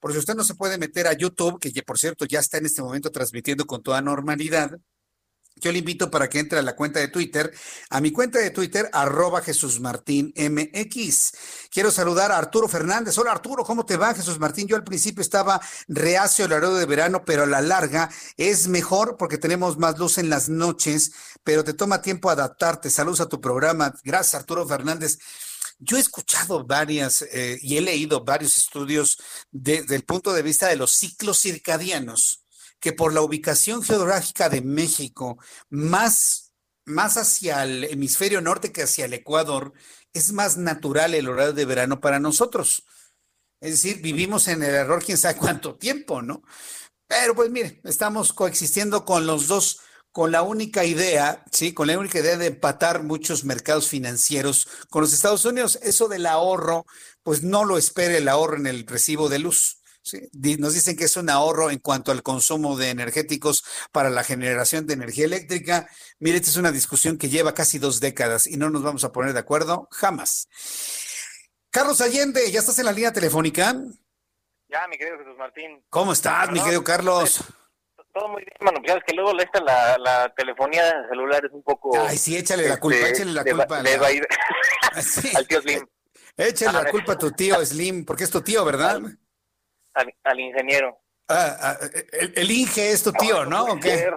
[0.00, 2.66] Por si usted no se puede meter a YouTube, que por cierto ya está en
[2.66, 4.78] este momento transmitiendo con toda normalidad,
[5.58, 7.52] yo le invito para que entre a la cuenta de Twitter,
[7.88, 11.32] a mi cuenta de Twitter, arroba Jesús Martín MX.
[11.70, 13.16] Quiero saludar a Arturo Fernández.
[13.16, 14.68] Hola Arturo, ¿cómo te va Jesús Martín?
[14.68, 19.16] Yo al principio estaba reacio al horario de verano, pero a la larga es mejor
[19.16, 22.90] porque tenemos más luz en las noches, pero te toma tiempo adaptarte.
[22.90, 23.94] Saludos a tu programa.
[24.04, 25.18] Gracias Arturo Fernández.
[25.78, 29.18] Yo he escuchado varias eh, y he leído varios estudios
[29.50, 32.45] desde el punto de vista de los ciclos circadianos
[32.80, 36.52] que por la ubicación geográfica de México, más,
[36.84, 39.72] más hacia el hemisferio norte que hacia el Ecuador,
[40.12, 42.84] es más natural el horario de verano para nosotros.
[43.60, 46.42] Es decir, vivimos en el error quién sabe cuánto tiempo, ¿no?
[47.06, 51.98] Pero pues mire, estamos coexistiendo con los dos, con la única idea, sí, con la
[51.98, 55.78] única idea de empatar muchos mercados financieros con los Estados Unidos.
[55.82, 56.86] Eso del ahorro,
[57.22, 59.75] pues no lo espere el ahorro en el recibo de luz.
[60.58, 64.86] Nos dicen que es un ahorro en cuanto al consumo de energéticos para la generación
[64.86, 65.88] de energía eléctrica.
[66.18, 69.12] Mire, esta es una discusión que lleva casi dos décadas y no nos vamos a
[69.12, 70.48] poner de acuerdo jamás.
[71.70, 73.74] Carlos Allende, ¿ya estás en la línea telefónica?
[74.68, 75.84] Ya, mi querido Jesús Martín.
[75.90, 77.44] ¿Cómo estás, mi querido Carlos?
[78.12, 78.80] Todo muy bien, mano.
[78.82, 81.90] Pues, que luego esta, la, la telefonía celular es un poco...
[82.00, 83.82] Ay, sí, échale la culpa, este, échale la culpa.
[83.82, 84.26] Le va a ir
[85.34, 85.86] al tío Slim.
[86.36, 89.00] Échale la culpa a tu tío Slim, porque es tu tío, ¿verdad?
[90.24, 91.00] Al, ingeniero.
[91.28, 91.78] Ah, ah
[92.12, 93.64] el, Inge es tu tío, ¿no?
[93.64, 94.10] ¿O qué?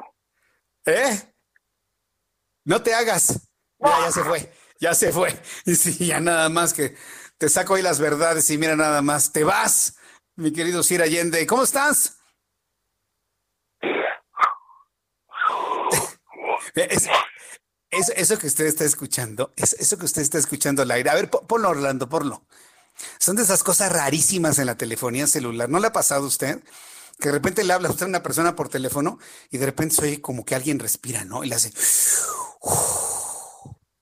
[0.86, 1.20] ¿Eh?
[2.66, 3.50] No te hagas.
[3.80, 5.36] Ya, ya se fue, ya se fue.
[5.66, 6.96] Y sí, ya nada más que
[7.38, 9.98] te saco ahí las verdades y mira nada más, te vas,
[10.36, 11.46] mi querido Sir Allende.
[11.48, 12.20] ¿Cómo estás?
[17.92, 21.10] eso que usted está escuchando, es, eso que usted está escuchando al aire.
[21.10, 22.46] A ver, ponlo, Orlando, ponlo.
[23.20, 25.70] Son de esas cosas rarísimas en la telefonía celular.
[25.70, 26.64] ¿No le ha pasado a usted?
[27.20, 29.20] Que de repente le habla a usted a una persona por teléfono
[29.50, 31.44] y de repente se oye como que alguien respira, ¿no?
[31.44, 31.74] Y le hace.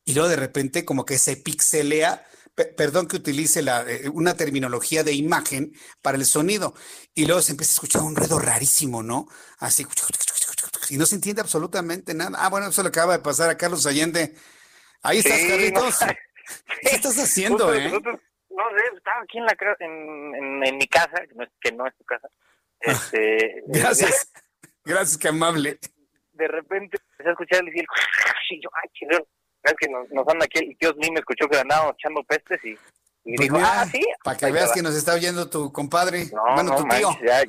[0.06, 2.26] Y luego de repente como que se pixelea
[2.76, 6.74] perdón que utilice la, eh, una terminología de imagen para el sonido.
[7.14, 9.28] Y luego se empieza a escuchar un ruido rarísimo, ¿no?
[9.60, 9.86] Así,
[10.90, 12.38] y no se entiende absolutamente nada.
[12.41, 14.36] Ah, bueno, eso le acaba de pasar a Carlos Allende.
[15.03, 15.95] Ahí estás, Carlitos.
[16.82, 17.91] ¿Qué estás haciendo, eh?
[18.58, 21.22] No sé, estaba aquí en, la, en, en, mi casa,
[21.62, 22.28] que no, es, tu casa.
[22.86, 24.32] Ah, este, gracias,
[24.84, 25.80] gracias, qué amable.
[26.34, 27.68] De repente empecé a escuchar el
[28.50, 29.24] y yo, ay, chingón
[29.64, 32.64] es que nos, nos anda aquí, el tío Slim me escuchó que andábamos echando pestes
[32.64, 32.72] y,
[33.26, 34.02] y pues dijo, ah, sí.
[34.24, 37.10] Para que veas que nos está oyendo tu compadre, no, bueno, tu tío.
[37.26, 37.44] ya,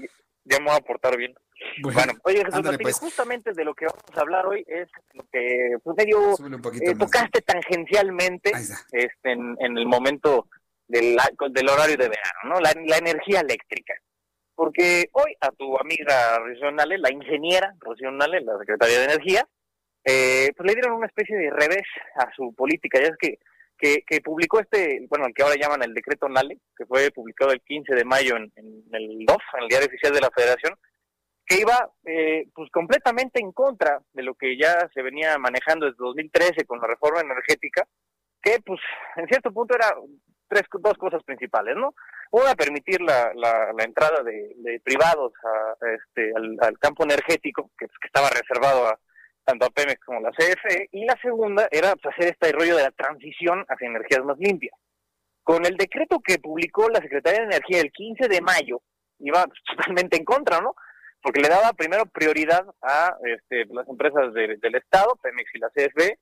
[0.44, 1.35] ya me voy a portar bien.
[1.82, 2.98] Bueno, oye Jesús pues.
[3.01, 7.40] justamente de lo que vamos a hablar hoy es lo que pues, medio eh, tocaste
[7.43, 8.52] tangencialmente
[8.93, 10.47] este, en, en, el momento
[10.89, 11.16] del,
[11.51, 12.60] del horario de verano, ¿no?
[12.60, 13.94] La, la energía eléctrica.
[14.59, 19.47] Porque hoy a tu amiga Rocío la ingeniera Rocío la secretaria de Energía,
[20.05, 21.86] eh, pues le dieron una especie de revés
[22.16, 22.98] a su política.
[23.01, 26.86] Ya es que, que, publicó este, bueno, el que ahora llaman el decreto NALE, que
[26.86, 30.31] fue publicado el 15 de mayo en, el DOF, en el Diario Oficial de la
[30.35, 30.74] Federación,
[31.47, 31.90] que iba
[32.52, 36.89] pues completamente en contra de lo que ya se venía manejando desde 2013 con la
[36.89, 37.86] reforma energética,
[38.43, 38.81] que pues
[39.15, 39.94] en cierto punto era
[40.48, 41.94] tres dos cosas principales, ¿no?
[42.30, 48.86] Una, permitir la, la, entrada de, privados a, este, al, campo energético, que, estaba reservado
[48.88, 48.98] a,
[49.44, 52.76] tanto a Pemex como a la CFE, y la segunda era pues, hacer este rollo
[52.76, 54.74] de la transición hacia energías más limpias.
[55.42, 58.82] Con el decreto que publicó la Secretaría de Energía el 15 de mayo,
[59.20, 59.46] iba
[59.76, 60.74] totalmente en contra, ¿no?
[61.22, 66.18] Porque le daba primero prioridad a este, las empresas del Estado, Pemex y la CFE,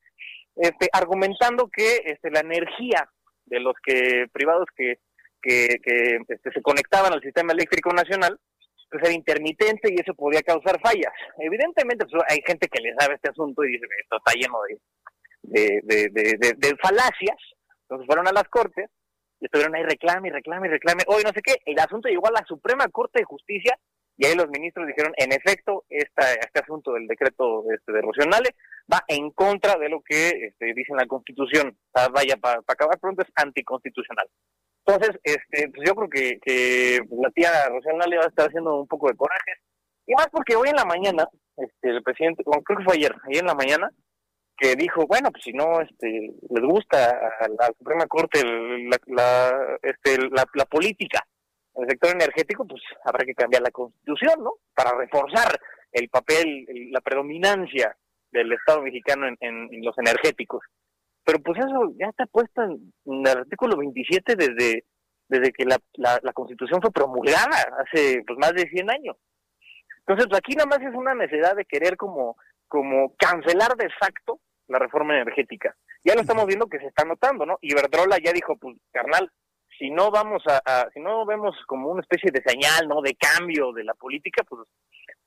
[0.57, 3.11] este, argumentando que este, la energía
[3.47, 4.99] de los que privados que,
[5.41, 8.39] que, que este, se conectaban al sistema eléctrico nacional
[8.91, 11.13] pues era intermitente y eso podía causar fallas.
[11.39, 14.59] Evidentemente, pues, hay gente que le sabe este asunto y dice, esto está lleno
[15.43, 17.37] de, de, de, de, falacias.
[17.83, 18.89] Entonces fueron a las cortes
[19.41, 21.03] y estuvieron ahí reclame y reclame y reclame.
[21.09, 23.77] Hoy no sé qué, el asunto llegó a la Suprema Corte de Justicia
[24.19, 28.57] y ahí los ministros dijeron, en efecto, esta, este asunto del decreto este, de Rocionale
[28.91, 31.77] va en contra de lo que este, dice la Constitución.
[32.13, 34.27] vaya, para acabar pronto es anticonstitucional.
[34.87, 38.81] Entonces, este, pues yo creo que, que la tía Rocío le va a estar haciendo
[38.81, 39.53] un poco de coraje.
[40.07, 43.41] Y más porque hoy en la mañana, este, el presidente, creo que fue ayer, ayer
[43.41, 43.91] en la mañana,
[44.57, 48.43] que dijo, bueno, pues si no este, les gusta a la Suprema Corte
[49.09, 51.27] la, este, la política
[51.77, 54.55] en el sector energético, pues habrá que cambiar la constitución, ¿no?
[54.75, 55.59] Para reforzar
[55.93, 57.97] el papel, la predominancia
[58.31, 60.65] del Estado mexicano en, en los energéticos.
[61.27, 64.85] Pero pues eso ya está puesto en, el artículo 27 desde,
[65.29, 69.17] desde que la, la, Constitución fue promulgada hace pues más de 100 años.
[70.01, 72.37] Entonces pues, aquí nada más es una necesidad de querer como,
[72.69, 74.39] como cancelar de facto
[74.69, 75.75] la reforma energética.
[76.05, 77.59] Ya lo estamos viendo que se está notando, ¿no?
[77.61, 79.29] Iberdrola ya dijo, pues, carnal,
[79.79, 83.01] si no vamos a, si no vemos como una especie de señal, ¿no?
[83.03, 84.67] De cambio de la política, pues,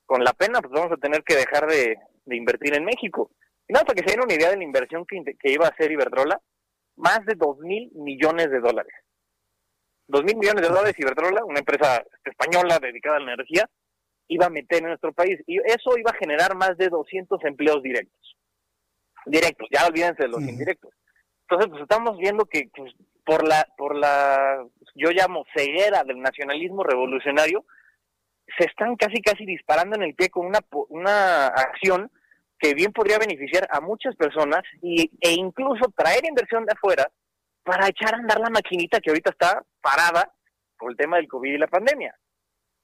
[0.06, 3.30] con la pena, pues vamos a tener que dejar de, de invertir en México.
[3.68, 5.92] Y nada, para que se den una idea de la inversión que, iba a hacer
[5.92, 6.40] Iberdrola,
[6.96, 8.92] más de 2 mil millones de dólares.
[10.08, 13.68] 2 mil millones de dólares Iberdrola, una empresa española dedicada a la energía,
[14.26, 15.38] iba a meter en nuestro país.
[15.46, 18.36] Y eso iba a generar más de 200 empleos directos.
[19.26, 20.92] Directos, ya olvídense de los indirectos.
[21.50, 22.92] Entonces, pues estamos viendo que pues,
[23.24, 24.64] por la, por la,
[24.94, 27.64] yo llamo ceguera del nacionalismo revolucionario,
[28.56, 30.60] se están casi casi disparando en el pie con una,
[30.90, 32.08] una acción
[32.56, 37.10] que bien podría beneficiar a muchas personas y, e incluso traer inversión de afuera
[37.64, 40.32] para echar a andar la maquinita que ahorita está parada
[40.78, 42.14] por el tema del COVID y la pandemia.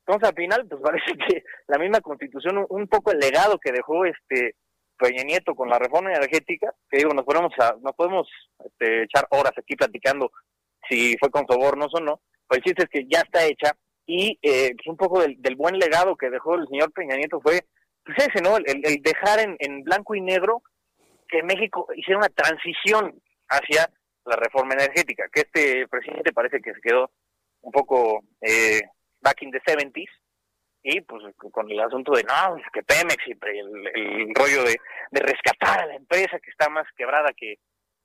[0.04, 4.04] Entonces, al final, pues parece que la misma constitución, un poco el legado que dejó
[4.06, 4.56] este
[4.98, 7.52] Peña Nieto con la reforma energética, que digo, nos podemos,
[7.82, 8.28] nos podemos
[8.64, 10.30] este, echar horas aquí platicando
[10.88, 14.38] si fue con sobornos o no, pues el chiste es que ya está hecha y
[14.42, 17.64] eh, pues un poco del, del buen legado que dejó el señor Peña Nieto fue
[18.06, 18.56] pues ese, ¿no?
[18.56, 20.62] El, dejar en, blanco y negro
[21.28, 23.90] que México hiciera una transición hacia
[24.24, 27.10] la reforma energética, que este presidente parece que se quedó
[27.62, 28.80] un poco eh,
[29.20, 30.08] back in the 70s,
[30.88, 34.78] y pues con el asunto de no, que Pemex y el, rollo de,
[35.10, 37.56] rescatar a la empresa que está más quebrada que,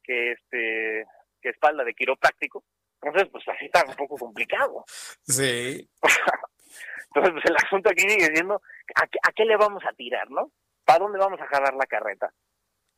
[0.03, 1.05] que este
[1.41, 2.63] que espalda de quiropráctico,
[3.01, 4.83] Entonces, pues así está un poco complicado.
[5.23, 5.87] Sí.
[7.07, 8.61] Entonces, pues el asunto aquí sigue siendo,
[8.95, 10.51] ¿a qué, ¿a qué le vamos a tirar, no?
[10.83, 12.33] ¿Para dónde vamos a jalar la carreta?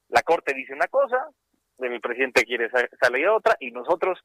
[0.09, 1.27] La Corte dice una cosa,
[1.79, 4.19] el presidente quiere sa- salir otra, y nosotros,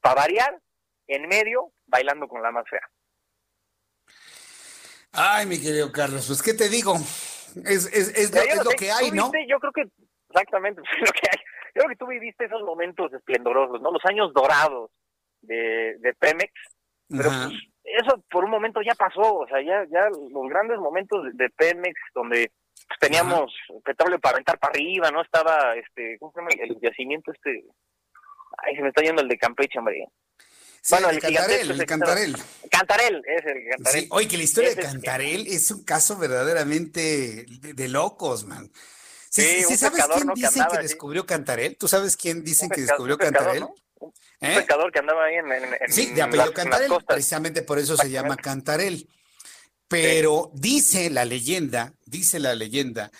[0.00, 0.58] para variar,
[1.06, 2.88] en medio, bailando con la más fea.
[5.12, 6.94] Ay, mi querido Carlos, pues ¿qué te digo?
[7.64, 9.30] Es, es, es, lo, es no lo que hay, ¿no?
[9.30, 9.84] viste, Yo creo que,
[10.30, 11.38] exactamente, es lo que hay.
[11.74, 13.92] Yo creo que tú viviste esos momentos esplendorosos, ¿no?
[13.92, 14.90] Los años dorados
[15.42, 16.52] de, de Pemex,
[17.08, 17.52] pero pues,
[17.84, 21.50] eso por un momento ya pasó, o sea, ya, ya los grandes momentos de, de
[21.50, 22.50] Pemex, donde
[22.86, 25.20] pues, teníamos petróleo para aventar para arriba, ¿no?
[25.22, 26.50] Estaba, este, ¿cómo se llama?
[26.58, 27.64] El yacimiento este,
[28.58, 30.06] ay, se me está yendo el de Campeche, hombre.
[30.84, 32.36] Sí, bueno, el Cantarel, el Cantarel.
[32.70, 34.00] Cantarel, es el Cantarel.
[34.02, 38.68] Sí, oye, que la historia de Cantarel es un caso verdaderamente de, de locos, man.
[39.30, 40.34] Sí, Sí, ¿sabes quién ¿no?
[40.34, 41.76] que dicen andaba que descubrió Cantarel?
[41.76, 43.60] ¿Tú sabes quién dicen que descubrió Cantarel?
[43.60, 43.74] ¿no?
[44.00, 44.56] Un ¿Eh?
[44.56, 47.62] pescador que andaba ahí en, en- en Sí, de apellido las- en las Cantarel, precisamente
[47.62, 49.08] por eso se llama Cantarel.
[49.86, 53.12] Pero dice la leyenda, dice la leyenda,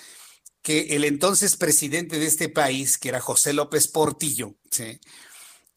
[0.62, 4.98] que el entonces presidente de este país, que era José López Portillo, ¿sí?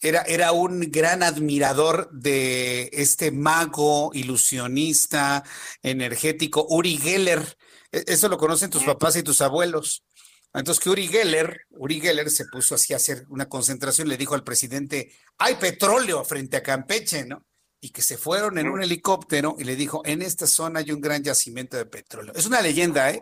[0.05, 5.43] Era, era un gran admirador de este mago, ilusionista,
[5.81, 7.57] energético, Uri Geller.
[7.91, 10.03] E- Eso lo conocen tus papás y tus abuelos.
[10.53, 14.35] Entonces que Uri Geller, Uri Geller se puso así a hacer una concentración, le dijo
[14.35, 17.45] al presidente, hay petróleo frente a Campeche, ¿no?
[17.81, 21.01] Y que se fueron en un helicóptero y le dijo, en esta zona hay un
[21.01, 22.31] gran yacimiento de petróleo.
[22.35, 23.21] Es una leyenda, ¿eh?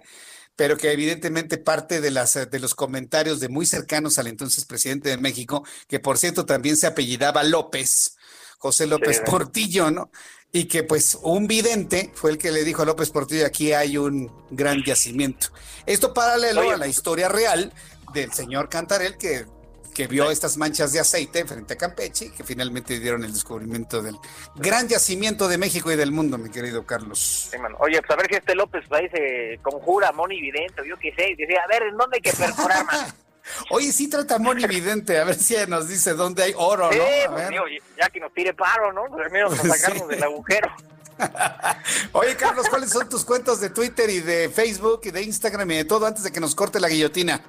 [0.56, 4.66] Pero que evidentemente parte de, las, eh, de los comentarios de muy cercanos al entonces
[4.66, 8.16] presidente de México, que por cierto también se apellidaba López,
[8.60, 9.24] José López Sí.
[9.26, 10.12] Portillo, ¿no?
[10.52, 13.98] Y que pues un vidente fue el que le dijo a López Portillo, aquí hay
[13.98, 15.48] un gran yacimiento.
[15.88, 17.74] Esto paralelo Oye, a la historia real
[18.14, 19.46] del señor Cantarel que,
[19.94, 24.02] que vio estas manchas de aceite frente a Campeche y que finalmente dieron el descubrimiento
[24.02, 24.18] del
[24.56, 27.50] gran yacimiento de México y del mundo, mi querido Carlos.
[27.52, 27.78] Sí, mano.
[27.80, 31.14] Oye, pues a ver si este López ahí se conjura, Moni Vidente, o yo qué
[31.16, 33.14] sé, y decía, a ver, ¿en dónde hay que perforar, mano?
[33.72, 37.04] Oye, sí trata Moni Vidente, a ver si nos dice dónde hay oro, sí, ¿no?
[37.04, 37.50] A pues, ver.
[37.50, 37.64] digo,
[38.00, 39.04] ya que nos tire paro, ¿no?
[39.10, 40.16] Pues menos a sacarnos Sí.
[40.16, 40.72] del agujero.
[42.14, 45.76] Oye, Carlos, ¿cuáles son tus cuentos de Twitter y de Facebook y de Instagram y
[45.78, 47.42] de todo antes de que nos corte la guillotina?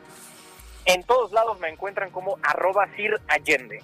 [0.86, 3.82] En todos lados me encuentran como arroba Sir Allende.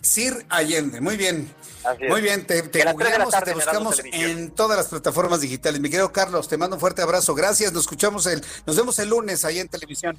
[0.00, 1.52] Sir Allende, muy bien.
[1.84, 2.10] Así es.
[2.10, 5.80] Muy bien, te, te y te buscamos en todas las plataformas digitales.
[5.80, 7.34] Mi querido Carlos, te mando un fuerte abrazo.
[7.34, 10.18] Gracias, nos escuchamos el, nos vemos el lunes ahí en televisión.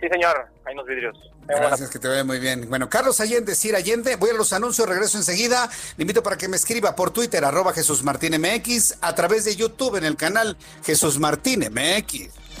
[0.00, 1.16] Sí, señor, ahí nos vidrios.
[1.46, 2.68] Gracias, que te vaya muy bien.
[2.68, 5.70] Bueno, Carlos Allende, Sir Allende, voy a los anuncios, regreso enseguida.
[5.96, 9.56] Le invito para que me escriba por Twitter, arroba Jesús Martín MX, a través de
[9.56, 12.43] YouTube en el canal Jesús Martín MX.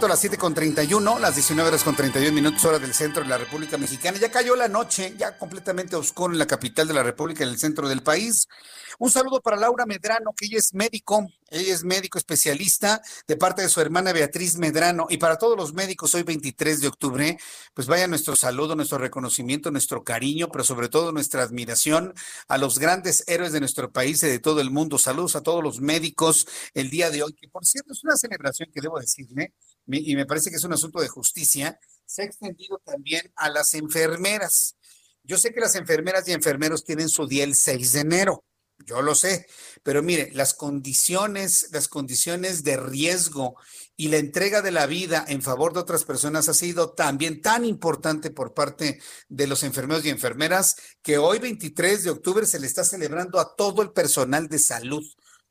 [0.00, 3.28] Momento las 7 con 31, las 19 horas con 31 minutos hora del centro de
[3.28, 4.16] la República Mexicana.
[4.16, 7.58] Ya cayó la noche, ya completamente oscuro en la capital de la República, en el
[7.58, 8.48] centro del país.
[8.98, 13.60] Un saludo para Laura Medrano, que ella es médico, ella es médico especialista de parte
[13.60, 15.06] de su hermana Beatriz Medrano.
[15.10, 17.38] Y para todos los médicos, hoy 23 de octubre,
[17.74, 22.14] pues vaya nuestro saludo, nuestro reconocimiento, nuestro cariño, pero sobre todo nuestra admiración
[22.48, 24.96] a los grandes héroes de nuestro país y de todo el mundo.
[24.96, 28.70] Saludos a todos los médicos el día de hoy, que por cierto es una celebración
[28.72, 29.52] que debo decirle,
[29.92, 33.74] y me parece que es un asunto de justicia, se ha extendido también a las
[33.74, 34.76] enfermeras.
[35.22, 38.44] Yo sé que las enfermeras y enfermeros tienen su día el 6 de enero,
[38.86, 39.46] yo lo sé,
[39.82, 43.56] pero mire, las condiciones, las condiciones de riesgo
[43.96, 47.64] y la entrega de la vida en favor de otras personas ha sido también tan
[47.64, 52.66] importante por parte de los enfermeros y enfermeras que hoy 23 de octubre se le
[52.66, 55.04] está celebrando a todo el personal de salud.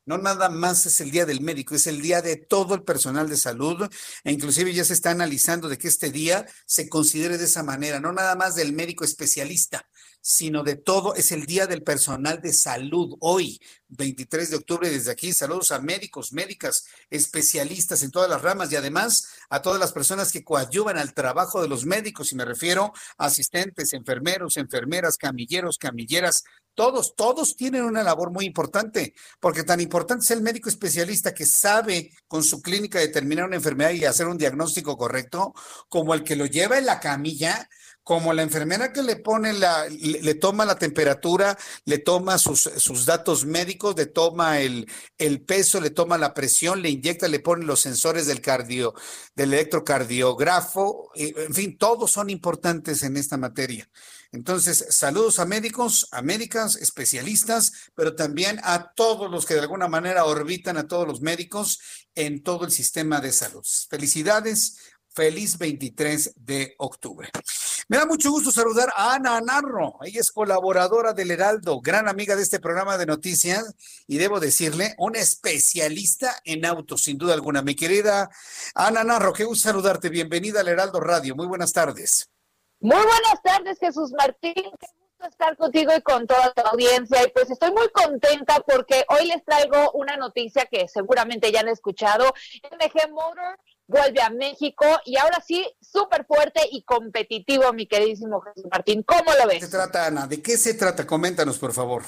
[0.09, 3.29] No nada más es el día del médico, es el día de todo el personal
[3.29, 3.87] de salud
[4.23, 7.99] e inclusive ya se está analizando de que este día se considere de esa manera,
[7.99, 9.87] no nada más del médico especialista,
[10.21, 13.15] sino de todo, es el Día del Personal de Salud.
[13.19, 13.59] Hoy,
[13.89, 18.75] 23 de octubre, desde aquí, saludos a médicos, médicas, especialistas en todas las ramas y
[18.75, 22.93] además a todas las personas que coadyuvan al trabajo de los médicos, y me refiero
[23.17, 26.43] a asistentes, enfermeros, enfermeras, camilleros, camilleras,
[26.79, 31.45] todos, todos tienen una labor muy importante, porque tan importante es el médico especialista que
[31.45, 35.53] sabe con su clínica determinar una enfermedad y hacer un diagnóstico correcto,
[35.89, 37.67] como el que lo lleva en la camilla
[38.03, 43.05] como la enfermera que le pone la, le, toma la temperatura, le toma sus, sus
[43.05, 47.65] datos médicos, le toma el, el, peso, le toma la presión, le inyecta, le pone
[47.65, 48.93] los sensores del cardio,
[49.35, 53.89] del electrocardiógrafo, en fin, todos son importantes en esta materia.
[54.31, 59.87] Entonces, saludos a médicos, a médicas, especialistas, pero también a todos los que de alguna
[59.87, 61.79] manera orbitan a todos los médicos
[62.13, 63.65] en todo el sistema de salud.
[63.89, 64.77] Felicidades,
[65.13, 67.29] Feliz 23 de octubre.
[67.87, 69.97] Me da mucho gusto saludar a Ana Narro.
[70.03, 73.73] Ella es colaboradora del Heraldo, gran amiga de este programa de noticias
[74.05, 77.63] y debo decirle, una especialista en autos, sin duda alguna.
[77.63, 78.29] Mi querida
[78.75, 80.09] Ana Narro, qué gusto saludarte.
[80.09, 81.35] Bienvenida al Heraldo Radio.
[81.35, 82.29] Muy buenas tardes.
[82.79, 84.53] Muy buenas tardes, Jesús Martín.
[84.53, 87.23] Qué gusto estar contigo y con toda tu audiencia.
[87.23, 91.67] Y pues estoy muy contenta porque hoy les traigo una noticia que seguramente ya han
[91.69, 92.31] escuchado.
[92.71, 93.57] MG Motor
[93.89, 99.03] vuelve a México y ahora sí, súper fuerte y competitivo, mi queridísimo Jesús Martín.
[99.03, 99.55] ¿Cómo lo ves?
[99.55, 100.27] ¿De qué se trata, Ana?
[100.27, 101.05] ¿De qué se trata?
[101.05, 102.03] Coméntanos, por favor.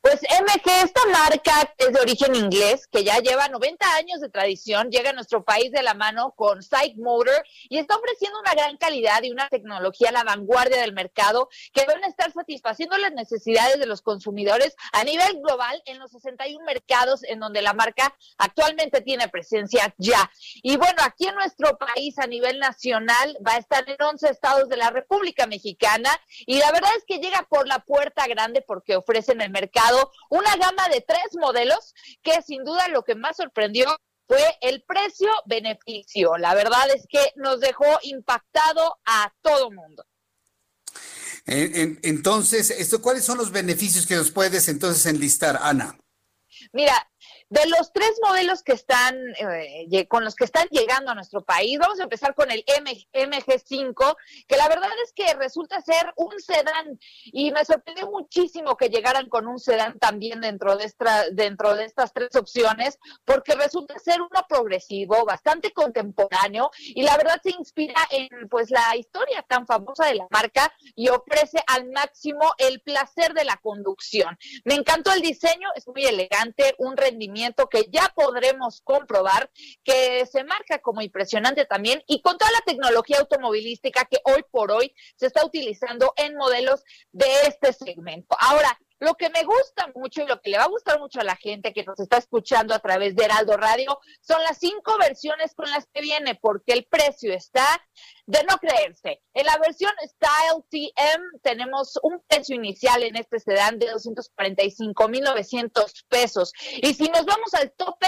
[0.00, 4.90] Pues MG, esta marca es de origen inglés, que ya lleva 90 años de tradición,
[4.90, 8.76] llega a nuestro país de la mano con Psych Motor y está ofreciendo una gran
[8.76, 13.12] calidad y una tecnología a la vanguardia del mercado que van a estar satisfaciendo las
[13.12, 18.14] necesidades de los consumidores a nivel global en los 61 mercados en donde la marca
[18.38, 20.30] actualmente tiene presencia ya.
[20.62, 24.68] Y bueno, aquí en nuestro país a nivel nacional va a estar en 11 estados
[24.68, 26.10] de la República Mexicana
[26.46, 29.71] y la verdad es que llega por la puerta grande porque ofrecen el mercado
[30.30, 33.86] una gama de tres modelos que sin duda lo que más sorprendió
[34.26, 36.36] fue el precio-beneficio.
[36.38, 40.04] La verdad es que nos dejó impactado a todo mundo.
[41.44, 45.98] Entonces, esto, ¿cuáles son los beneficios que nos puedes entonces enlistar, Ana?
[46.72, 47.10] Mira,
[47.52, 51.78] de los tres modelos que están, eh, con los que están llegando a nuestro país,
[51.78, 54.16] vamos a empezar con el MG5,
[54.48, 59.28] que la verdad es que resulta ser un sedán y me sorprendió muchísimo que llegaran
[59.28, 60.90] con un sedán también dentro de,
[61.32, 67.38] dentro de estas tres opciones, porque resulta ser uno progresivo, bastante contemporáneo y la verdad
[67.42, 72.54] se inspira en pues la historia tan famosa de la marca y ofrece al máximo
[72.56, 74.38] el placer de la conducción.
[74.64, 79.50] Me encantó el diseño, es muy elegante, un rendimiento que ya podremos comprobar
[79.84, 84.70] que se marca como impresionante también y con toda la tecnología automovilística que hoy por
[84.70, 88.36] hoy se está utilizando en modelos de este segmento.
[88.38, 91.24] Ahora, lo que me gusta mucho y lo que le va a gustar mucho a
[91.24, 95.56] la gente que nos está escuchando a través de Heraldo Radio son las cinco versiones
[95.56, 97.66] con las que viene, porque el precio está
[98.26, 99.20] de no creerse.
[99.34, 106.52] En la versión Style TM tenemos un precio inicial en este sedán de 245.900 pesos.
[106.80, 108.06] Y si nos vamos al tope,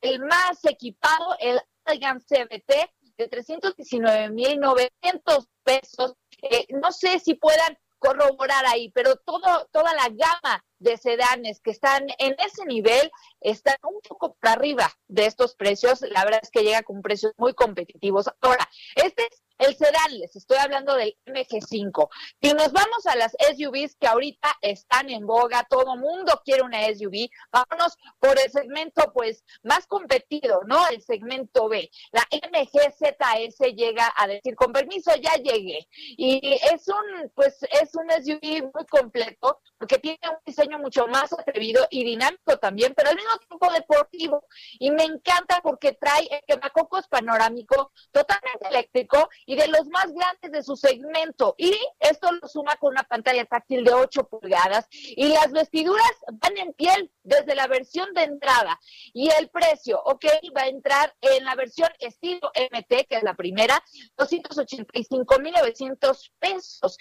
[0.00, 6.14] el más equipado, el Elegant CBT, de 319.900 pesos.
[6.42, 11.70] Eh, no sé si puedan corroborar ahí, pero todo, toda la gama de sedanes que
[11.70, 13.10] están en ese nivel
[13.40, 16.02] están un poco por arriba de estos precios.
[16.02, 18.28] La verdad es que llega con precios muy competitivos.
[18.40, 22.08] Ahora, este es el sedán, les estoy hablando del MG5.
[22.42, 26.82] Si nos vamos a las SUVs que ahorita están en boga, todo mundo quiere una
[26.86, 30.86] SUV, vámonos por el segmento pues más competido, ¿no?
[30.88, 31.90] El segmento B.
[32.12, 35.86] La MGZS llega a decir, con permiso, ya llegué.
[36.16, 41.30] Y es un, pues es un SUV muy completo, porque tiene un diseño mucho más
[41.34, 44.46] atrevido y dinámico también, pero al mismo tiempo deportivo.
[44.78, 50.52] Y me encanta porque trae el quemacocos panorámico totalmente eléctrico y de los más grandes
[50.52, 51.54] de su segmento.
[51.58, 56.56] Y esto lo suma con una pantalla táctil de 8 pulgadas y las vestiduras van
[56.56, 58.80] en piel desde la versión de entrada.
[59.12, 60.24] Y el precio, ok,
[60.56, 63.84] va a entrar en la versión estilo MT, que es la primera,
[64.16, 66.96] 285.900 pesos.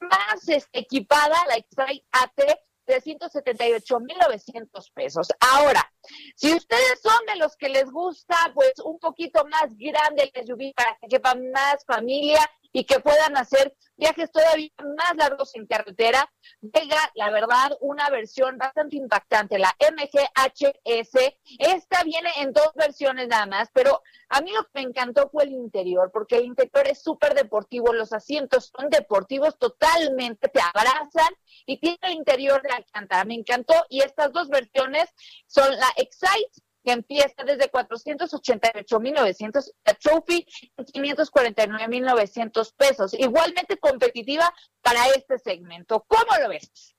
[0.00, 2.40] Más este, equipada la X-Trail AT
[2.86, 5.28] 378.900 pesos.
[5.40, 5.92] Ahora,
[6.36, 10.72] si ustedes son de los que les gusta, pues un poquito más grande el SUV
[10.74, 16.30] para que quepa más familia y que puedan hacer viajes todavía más largos en carretera,
[16.60, 21.36] llega, la verdad, una versión bastante impactante, la MGHS.
[21.58, 25.44] Esta viene en dos versiones nada más, pero a mí lo que me encantó fue
[25.44, 31.32] el interior, porque el interior es súper deportivo, los asientos son deportivos totalmente, te abrazan
[31.64, 33.24] y tiene el interior de Alcántara.
[33.24, 35.08] Me encantó y estas dos versiones
[35.46, 40.46] son la Excite que empieza desde 488.900, la Trophy
[40.76, 43.12] en 549.900 pesos.
[43.14, 46.04] Igualmente competitiva para este segmento.
[46.06, 46.94] ¿Cómo lo ves?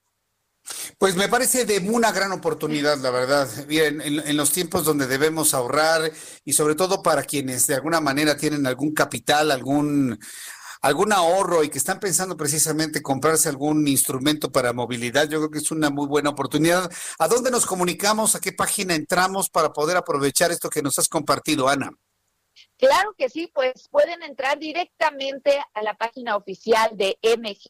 [0.98, 3.48] Pues me parece de una gran oportunidad, la verdad.
[3.66, 6.12] Bien, en, en, los tiempos donde debemos ahorrar
[6.44, 10.20] y sobre todo para quienes de alguna manera tienen algún capital, algún
[10.82, 15.60] algún ahorro y que están pensando precisamente comprarse algún instrumento para movilidad, yo creo que
[15.60, 16.92] es una muy buena oportunidad.
[17.20, 18.36] ¿A dónde nos comunicamos?
[18.36, 21.92] ¿A qué página entramos para poder aprovechar esto que nos has compartido, Ana?
[22.78, 27.18] Claro que sí, pues pueden entrar directamente a la página oficial de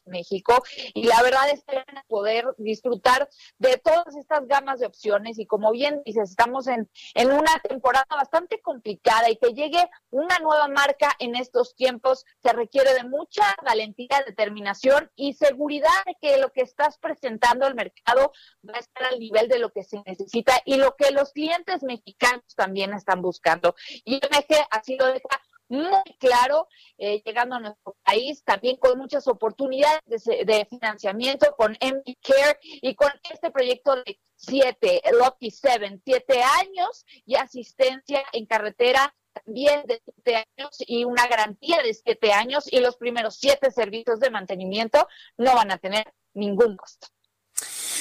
[0.06, 0.62] México
[0.92, 3.28] y la verdad es que van a poder disfrutar
[3.58, 8.06] de todas estas gamas de opciones y como bien dices, estamos en, en una temporada
[8.10, 13.54] bastante complicada y que llegue una nueva marca en estos tiempos se requiere de mucha
[13.64, 18.32] valentía, determinación y seguridad de que lo que estás presentando al mercado
[18.68, 21.82] va a estar al nivel de lo que se necesita y lo que los clientes
[21.82, 23.74] mexicanos también están buscando.
[24.04, 26.66] Y MG así lo deja muy claro,
[26.96, 32.58] eh, llegando a nuestro país, también con muchas oportunidades de, de financiamiento con MD Care
[32.62, 39.14] y con este proyecto de siete, Lucky Seven, siete años y asistencia en carretera
[39.44, 44.20] también de siete años y una garantía de siete años y los primeros siete servicios
[44.20, 45.06] de mantenimiento
[45.36, 47.08] no van a tener ningún costo.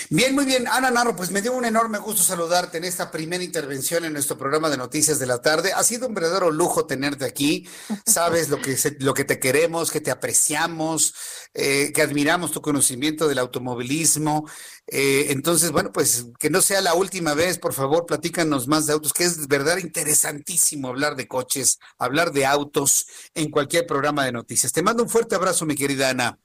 [0.09, 0.69] Bien, muy bien.
[0.69, 4.38] Ana Narro, pues me dio un enorme gusto saludarte en esta primera intervención en nuestro
[4.38, 5.73] programa de noticias de la tarde.
[5.73, 7.67] Ha sido un verdadero lujo tenerte aquí.
[8.05, 11.13] Sabes lo que, lo que te queremos, que te apreciamos,
[11.53, 14.49] eh, que admiramos tu conocimiento del automovilismo.
[14.88, 18.93] Eh, entonces, bueno, pues que no sea la última vez, por favor, platícanos más de
[18.93, 24.31] autos, que es verdad interesantísimo hablar de coches, hablar de autos en cualquier programa de
[24.31, 24.71] noticias.
[24.71, 26.39] Te mando un fuerte abrazo, mi querida Ana.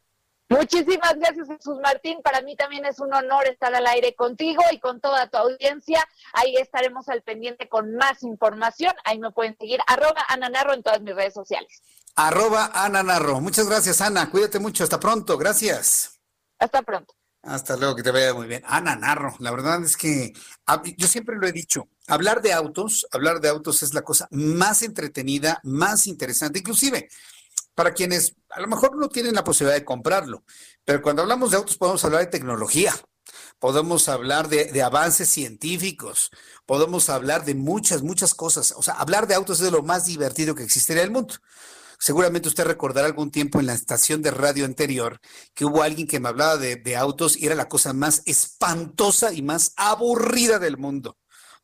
[0.53, 2.21] Muchísimas gracias, Jesús Martín.
[2.23, 6.07] Para mí también es un honor estar al aire contigo y con toda tu audiencia.
[6.35, 8.93] Ahí estaremos al pendiente con más información.
[9.05, 11.83] Ahí me pueden seguir, arroba Ana Narro en todas mis redes sociales.
[12.17, 13.41] Arroba Ana Narro.
[13.41, 14.31] Muchas gracias, Ana.
[14.31, 14.85] Cuídate mucho.
[14.85, 15.39] Hasta pronto.
[15.39, 16.21] Gracias.
[16.59, 17.15] Hasta pronto.
[17.43, 18.63] Hasta luego, que te vaya muy bien.
[18.67, 20.33] Ana Narro, la verdad es que
[20.97, 24.83] yo siempre lo he dicho, hablar de autos, hablar de autos es la cosa más
[24.83, 27.09] entretenida, más interesante, inclusive
[27.75, 30.45] para quienes a lo mejor no tienen la posibilidad de comprarlo,
[30.85, 32.95] pero cuando hablamos de autos podemos hablar de tecnología,
[33.59, 36.31] podemos hablar de, avances científicos,
[36.67, 38.75] podemos hablar de muchas, muchas cosas.
[38.77, 41.35] O sea, hablar de autos es de lo más divertido que existiría en el mundo.
[41.99, 45.21] Seguramente usted recordará algún tiempo en la estación de radio anterior
[45.55, 49.43] que hubo alguien que me hablaba de, autos y era la cosa más espantosa y
[49.43, 51.17] más aburrida del mundo.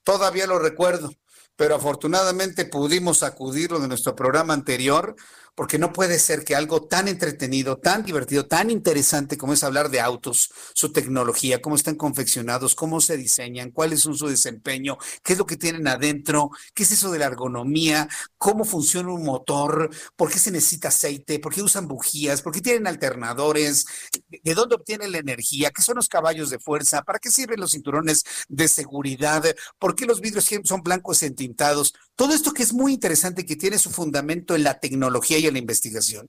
[0.05, 1.13] Todavía lo recuerdo,
[1.57, 5.17] pero afortunadamente pudimos acudirlo de nuestro programa anterior
[5.59, 9.91] porque no puede ser que algo tan entretenido, tan divertido, tan interesante como es hablar
[9.91, 15.33] de autos, su tecnología, cómo están confeccionados, cómo se diseñan, cuál es su desempeño, qué
[15.33, 19.91] es lo que tienen adentro, qué es eso de la ergonomía, cómo funciona un motor,
[20.15, 23.85] por qué se necesita aceite, por qué usan bujías, por qué tienen alternadores,
[24.29, 27.73] de dónde obtienen la energía, qué son los caballos de fuerza, para qué sirven los
[27.73, 29.43] cinturones de seguridad,
[29.81, 31.95] por qué los vidrios son blancos entintados.
[32.15, 35.59] Todo esto que es muy interesante, que tiene su fundamento en la tecnología y la
[35.59, 36.29] investigación.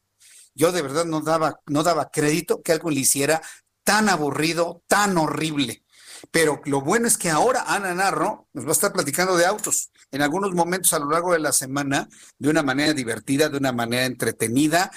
[0.56, 3.42] Yo de verdad no daba, no daba crédito que algo le hiciera
[3.84, 5.84] tan aburrido, tan horrible.
[6.32, 9.92] Pero lo bueno es que ahora Ana Narro nos va a estar platicando de autos
[10.12, 13.72] en algunos momentos a lo largo de la semana, de una manera divertida, de una
[13.72, 14.92] manera entretenida.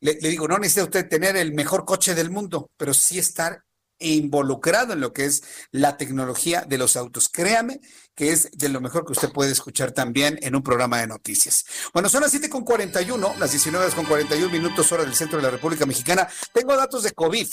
[0.00, 3.64] Le, le digo, no necesita usted tener el mejor coche del mundo, pero sí estar
[4.00, 7.28] involucrado en lo que es la tecnología de los autos.
[7.28, 7.80] Créame
[8.14, 11.64] que es de lo mejor que usted puede escuchar también en un programa de noticias.
[11.92, 15.44] Bueno, son las 7 con 41, las 19 con 41 minutos hora del centro de
[15.44, 16.28] la República Mexicana.
[16.52, 17.48] Tengo datos de COVID.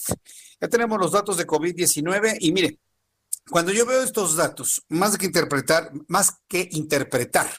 [0.60, 2.80] Ya tenemos los datos de COVID-19 y mire,
[3.50, 7.50] cuando yo veo estos datos, más que interpretar, más que interpretar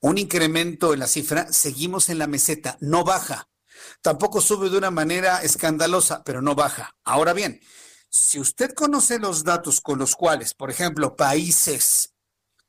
[0.00, 3.48] un incremento en la cifra, seguimos en la meseta, no baja.
[4.00, 6.96] Tampoco sube de una manera escandalosa, pero no baja.
[7.04, 7.60] Ahora bien,
[8.08, 12.14] si usted conoce los datos con los cuales, por ejemplo, países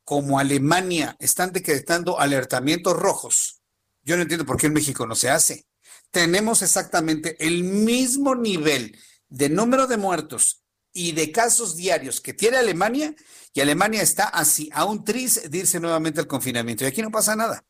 [0.04, 3.62] como Alemania están decretando alertamientos rojos,
[4.04, 5.66] yo no entiendo por qué en México no se hace.
[6.12, 8.98] Tenemos exactamente el mismo nivel
[9.28, 13.14] de número de muertos y de casos diarios que tiene Alemania,
[13.54, 16.84] y Alemania está así, a un tris de irse nuevamente al confinamiento.
[16.84, 17.67] Y aquí no pasa nada.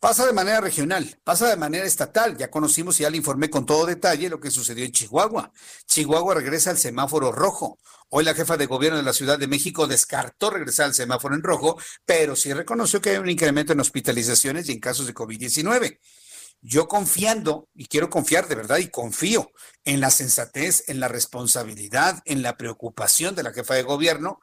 [0.00, 2.36] Pasa de manera regional, pasa de manera estatal.
[2.36, 5.52] Ya conocimos y ya le informé con todo detalle lo que sucedió en Chihuahua.
[5.86, 7.80] Chihuahua regresa al semáforo rojo.
[8.08, 11.42] Hoy la jefa de gobierno de la Ciudad de México descartó regresar al semáforo en
[11.42, 15.98] rojo, pero sí reconoció que hay un incremento en hospitalizaciones y en casos de COVID-19.
[16.60, 19.50] Yo confiando, y quiero confiar de verdad, y confío
[19.84, 24.38] en la sensatez, en la responsabilidad, en la preocupación de la jefa de gobierno,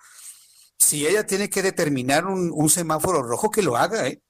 [0.77, 4.21] si ella tiene que determinar un, un semáforo rojo, que lo haga, ¿eh?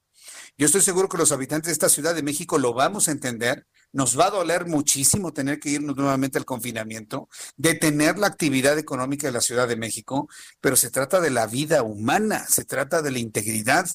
[0.58, 3.68] Yo estoy seguro que los habitantes de esta Ciudad de México lo vamos a entender.
[3.92, 7.28] Nos va a doler muchísimo tener que irnos nuevamente al confinamiento,
[7.58, 10.30] detener la actividad económica de la Ciudad de México,
[10.62, 13.86] pero se trata de la vida humana, se trata de la integridad.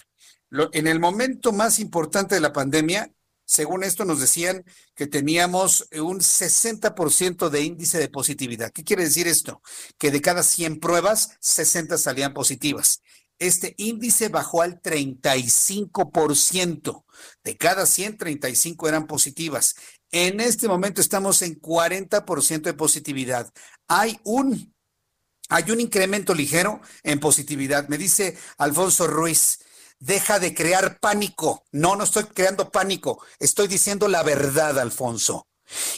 [0.72, 3.10] en el momento más importante de la pandemia,
[3.44, 4.64] según esto nos decían
[4.94, 8.72] que teníamos un 60% de índice de positividad.
[8.72, 9.62] ¿Qué quiere decir esto?
[9.98, 13.02] Que de cada 100 pruebas, 60 salían positivas.
[13.38, 17.04] Este índice bajó al 35%.
[17.44, 19.74] De cada 100, 35 eran positivas.
[20.14, 23.50] En este momento estamos en 40% de positividad.
[23.88, 24.74] Hay un,
[25.48, 27.88] hay un incremento ligero en positividad.
[27.88, 29.60] Me dice Alfonso Ruiz,
[29.98, 31.64] deja de crear pánico.
[31.72, 33.24] No, no estoy creando pánico.
[33.38, 35.48] Estoy diciendo la verdad, Alfonso.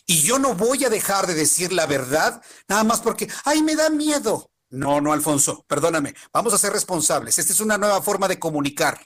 [0.06, 3.74] Y yo no voy a dejar de decir la verdad nada más porque, ay, me
[3.74, 4.52] da miedo.
[4.70, 6.14] No, no, Alfonso, perdóname.
[6.32, 7.36] Vamos a ser responsables.
[7.40, 9.04] Esta es una nueva forma de comunicar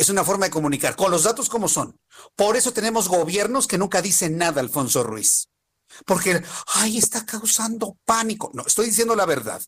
[0.00, 1.94] es una forma de comunicar, con los datos como son.
[2.34, 5.49] Por eso tenemos gobiernos que nunca dicen nada, Alfonso Ruiz.
[6.06, 6.42] Porque,
[6.74, 8.50] ay, está causando pánico.
[8.54, 9.62] No, estoy diciendo la verdad.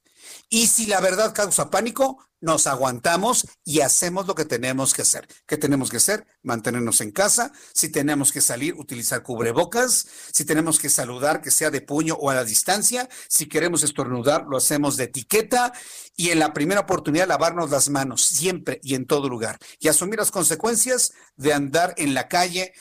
[0.49, 5.29] Y si la verdad causa pánico, nos aguantamos y hacemos lo que tenemos que hacer.
[5.47, 6.27] ¿Qué tenemos que hacer?
[6.43, 7.53] Mantenernos en casa.
[7.73, 10.07] Si tenemos que salir, utilizar cubrebocas.
[10.33, 13.09] Si tenemos que saludar, que sea de puño o a la distancia.
[13.29, 15.73] Si queremos estornudar, lo hacemos de etiqueta.
[16.17, 19.59] Y en la primera oportunidad, lavarnos las manos, siempre y en todo lugar.
[19.79, 22.73] Y asumir las consecuencias de andar en la calle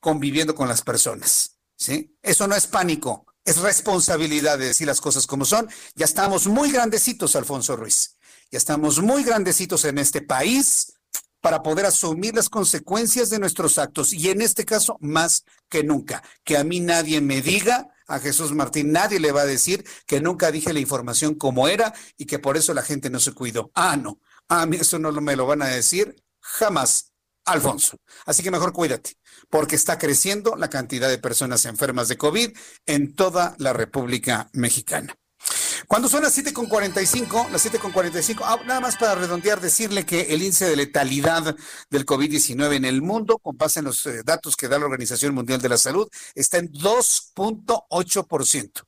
[0.00, 1.53] conviviendo con las personas.
[1.76, 2.16] ¿Sí?
[2.22, 5.68] Eso no es pánico, es responsabilidad de decir las cosas como son.
[5.94, 8.16] Ya estamos muy grandecitos, Alfonso Ruiz.
[8.50, 10.94] Ya estamos muy grandecitos en este país
[11.40, 16.22] para poder asumir las consecuencias de nuestros actos y en este caso más que nunca.
[16.42, 20.22] Que a mí nadie me diga, a Jesús Martín nadie le va a decir que
[20.22, 23.70] nunca dije la información como era y que por eso la gente no se cuidó.
[23.74, 27.12] Ah, no, a mí eso no me lo van a decir jamás,
[27.44, 27.98] Alfonso.
[28.24, 29.18] Así que mejor cuídate
[29.54, 32.50] porque está creciendo la cantidad de personas enfermas de COVID
[32.86, 35.14] en toda la República Mexicana.
[35.86, 40.68] Cuando son las 7.45, las 7.45, ah, nada más para redondear, decirle que el índice
[40.68, 41.54] de letalidad
[41.88, 45.32] del COVID-19 en el mundo, con base en los eh, datos que da la Organización
[45.32, 48.82] Mundial de la Salud, está en 2.8%.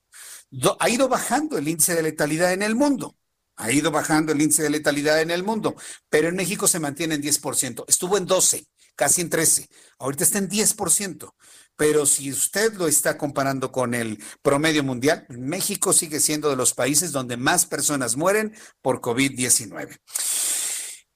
[0.79, 3.15] ha ido bajando el índice de letalidad en el mundo.
[3.55, 5.77] Ha ido bajando el índice de letalidad en el mundo,
[6.09, 7.85] pero en México se mantiene en 10%.
[7.87, 8.67] Estuvo en 12
[8.97, 9.69] casi en 13.
[9.99, 11.33] Ahorita está en 10%.
[11.77, 16.73] Pero si usted lo está comparando con el promedio mundial, México sigue siendo de los
[16.73, 19.99] países donde más personas mueren por COVID-19.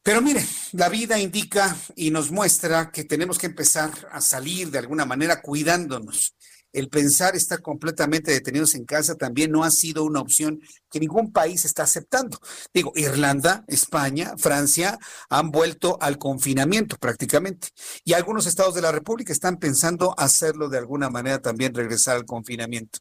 [0.03, 4.77] Pero mire, la vida indica y nos muestra que tenemos que empezar a salir de
[4.77, 6.35] alguna manera cuidándonos.
[6.71, 10.61] El pensar estar completamente detenidos en casa también no ha sido una opción
[10.91, 12.37] que ningún país está aceptando.
[12.73, 14.99] Digo, Irlanda, España, Francia
[15.29, 17.69] han vuelto al confinamiento prácticamente.
[18.03, 22.25] Y algunos estados de la República están pensando hacerlo de alguna manera también, regresar al
[22.25, 22.99] confinamiento.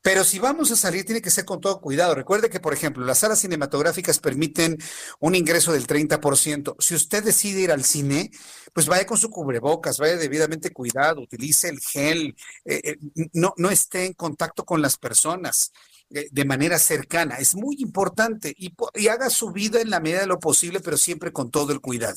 [0.00, 2.14] Pero si vamos a salir, tiene que ser con todo cuidado.
[2.14, 4.78] Recuerde que, por ejemplo, las salas cinematográficas permiten
[5.18, 6.76] un ingreso del 30%.
[6.78, 8.30] Si usted decide ir al cine,
[8.72, 12.96] pues vaya con su cubrebocas, vaya debidamente cuidado, utilice el gel, eh, eh,
[13.32, 15.72] no, no esté en contacto con las personas
[16.10, 17.36] de manera cercana.
[17.36, 20.96] Es muy importante y, y, haga su vida en la medida de lo posible, pero
[20.96, 22.16] siempre con todo el cuidado.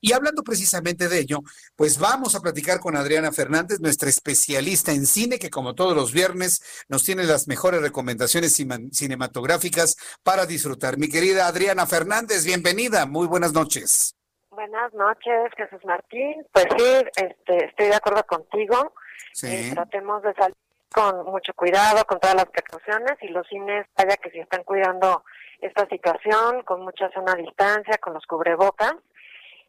[0.00, 1.40] Y hablando precisamente de ello,
[1.76, 6.12] pues vamos a platicar con Adriana Fernández, nuestra especialista en cine, que como todos los
[6.12, 8.54] viernes nos tiene las mejores recomendaciones
[8.92, 10.98] cinematográficas para disfrutar.
[10.98, 13.06] Mi querida Adriana Fernández, bienvenida.
[13.06, 14.16] Muy buenas noches.
[14.50, 16.46] Buenas noches, Jesús Martín.
[16.52, 16.84] Pues sí,
[17.16, 18.94] este, estoy de acuerdo contigo.
[19.32, 19.46] Sí.
[19.46, 20.56] Eh, tratemos de salir
[20.92, 25.24] con mucho cuidado, con todas las precauciones y los cines, vaya que si están cuidando
[25.60, 28.94] esta situación, con mucha zona distancia, con los cubrebocas.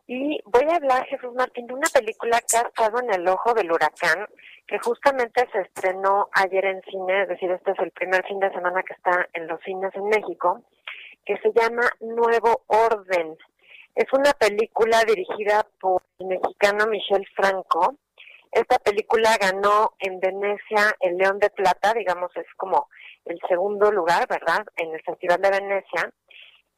[0.06, 3.54] Y voy a hablar, Jesús Martín, de una película que ha estado en el ojo
[3.54, 4.28] del huracán,
[4.68, 8.52] que justamente se estrenó ayer en cine, es decir, este es el primer fin de
[8.52, 10.62] semana que está en los cines en México,
[11.26, 13.38] que se llama Nuevo Orden.
[13.96, 17.96] Es una película dirigida por el mexicano Michel Franco,
[18.54, 22.88] esta película ganó en Venecia el León de Plata, digamos, es como
[23.26, 26.12] el segundo lugar, ¿verdad?, en el Festival de Venecia.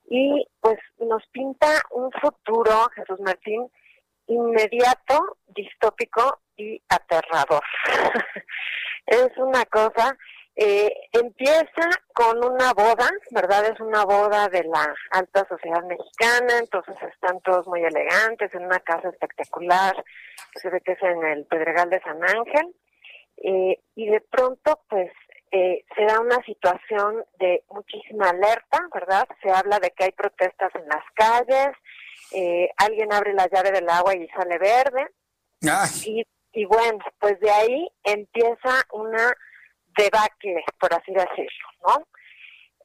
[0.08, 3.70] Y pues nos pinta un futuro, Jesús Martín,
[4.28, 7.64] inmediato, distópico y aterrador.
[9.08, 10.18] es una cosa
[10.58, 13.66] eh, empieza con una boda, ¿verdad?
[13.66, 18.80] Es una boda de la alta sociedad mexicana, entonces están todos muy elegantes en una
[18.80, 20.02] casa espectacular,
[20.56, 22.74] se ve que es en el Pedregal de San Ángel,
[23.38, 25.12] eh, y de pronto, pues,
[25.52, 29.28] eh, se da una situación de muchísima alerta, ¿verdad?
[29.44, 31.76] Se habla de que hay protestas en las calles,
[32.32, 35.08] eh, alguien abre la llave del agua y sale verde,
[36.06, 39.36] y, y bueno, pues de ahí empieza una
[39.98, 42.08] debacle, por así decirlo, ¿no?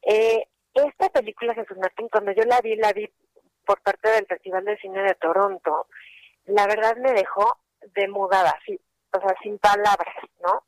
[0.03, 3.09] Eh, esta película, Jesús Martín, cuando yo la vi, la vi
[3.65, 5.87] por parte del Festival de Cine de Toronto,
[6.45, 7.59] la verdad me dejó
[7.93, 8.79] demudada, así,
[9.11, 10.63] o sea, sin palabras, ¿no?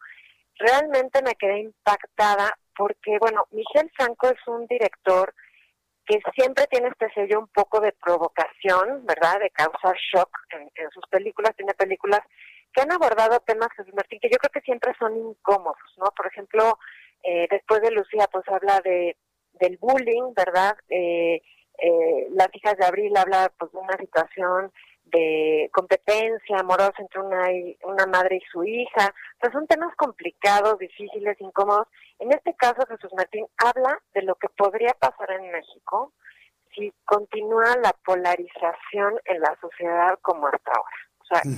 [0.57, 5.33] Realmente me quedé impactada porque, bueno, Michel Franco es un director
[6.05, 9.39] que siempre tiene este sello un poco de provocación, ¿verdad?
[9.39, 11.55] De causar shock en sus películas.
[11.55, 12.19] Tiene películas
[12.73, 16.05] que han abordado temas, Jesús Martín, que yo creo que siempre son incómodos, ¿no?
[16.15, 16.79] Por ejemplo,
[17.23, 19.15] eh, después de Lucía, pues habla de
[19.59, 20.75] del bullying, ¿verdad?
[20.89, 21.41] Eh,
[21.77, 24.71] eh, las hijas de Abril habla pues de una situación
[25.05, 27.47] de competencia amorosa entre una,
[27.83, 29.13] una madre y su hija.
[29.35, 31.87] O sea, son temas complicados, difíciles, incómodos.
[32.19, 36.13] En este caso, Jesús Martín habla de lo que podría pasar en México
[36.73, 40.97] si continúa la polarización en la sociedad como hasta ahora.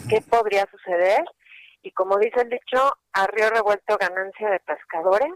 [0.10, 1.24] ¿Qué podría suceder?
[1.82, 5.34] Y como dice el dicho, a río revuelto ganancia de pescadores,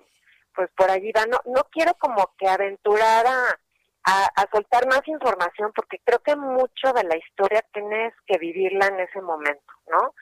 [0.56, 1.26] pues por allí va.
[1.26, 3.58] No, no quiero como que aventurar a,
[4.04, 9.00] a, soltar más información porque creo que mucho de la historia tienes que vivirla en
[9.02, 10.16] ese momento, ¿no?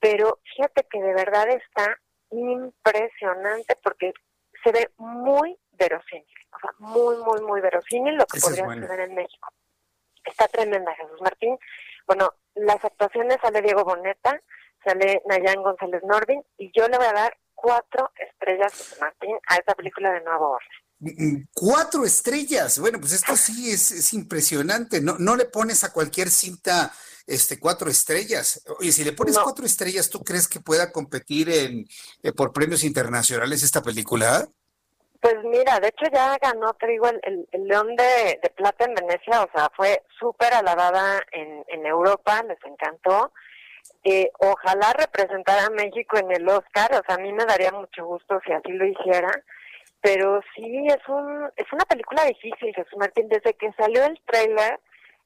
[0.00, 1.98] Pero fíjate que de verdad está
[2.30, 4.12] impresionante porque
[4.62, 9.14] se ve muy verosímil, o sea, muy, muy, muy verosímil lo que podría suceder en
[9.14, 9.48] México.
[10.24, 11.58] Está tremenda, Jesús Martín.
[12.06, 14.40] Bueno, las actuaciones sale Diego Boneta,
[14.84, 19.74] sale Nayan González Norbin y yo le voy a dar cuatro estrellas, Martín, a esta
[19.74, 21.48] película de Nuevo Orden.
[21.52, 22.78] Cuatro estrellas.
[22.78, 25.00] Bueno, pues esto sí es, impresionante.
[25.00, 26.92] No, no le pones a cualquier cinta
[27.26, 28.62] este cuatro estrellas.
[28.80, 31.86] Y si le pones cuatro estrellas, ¿tú crees que pueda competir en
[32.22, 34.48] eh, por premios internacionales esta película?
[35.24, 39.48] Pues mira, de hecho ya ganó, te digo, el, León de, Plata en Venecia, o
[39.54, 43.32] sea, fue súper alabada en, en Europa, les encantó.
[44.04, 48.04] Eh, ojalá representara a México en el Oscar, o sea, a mí me daría mucho
[48.04, 49.30] gusto si así lo hiciera,
[50.02, 54.78] pero sí, es, un, es una película difícil, Jesús Martín, desde que salió el tráiler,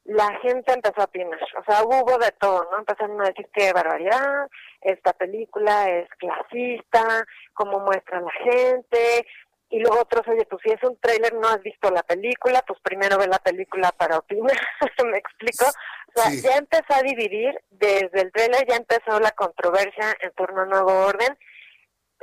[0.05, 2.79] la gente empezó a opinar, o sea, hubo de todo, ¿no?
[2.79, 4.49] Empezaron a decir que barbaridad,
[4.81, 9.27] esta película es clasista, cómo muestra la gente,
[9.71, 12.81] y luego otros, oye, pues si es un tráiler, no has visto la película, pues
[12.81, 14.57] primero ve la película para opinar,
[15.05, 15.67] ¿me explico?
[15.67, 20.63] O sea, ya empezó a dividir, desde el tráiler ya empezó la controversia en torno
[20.63, 21.39] a Nuevo Orden.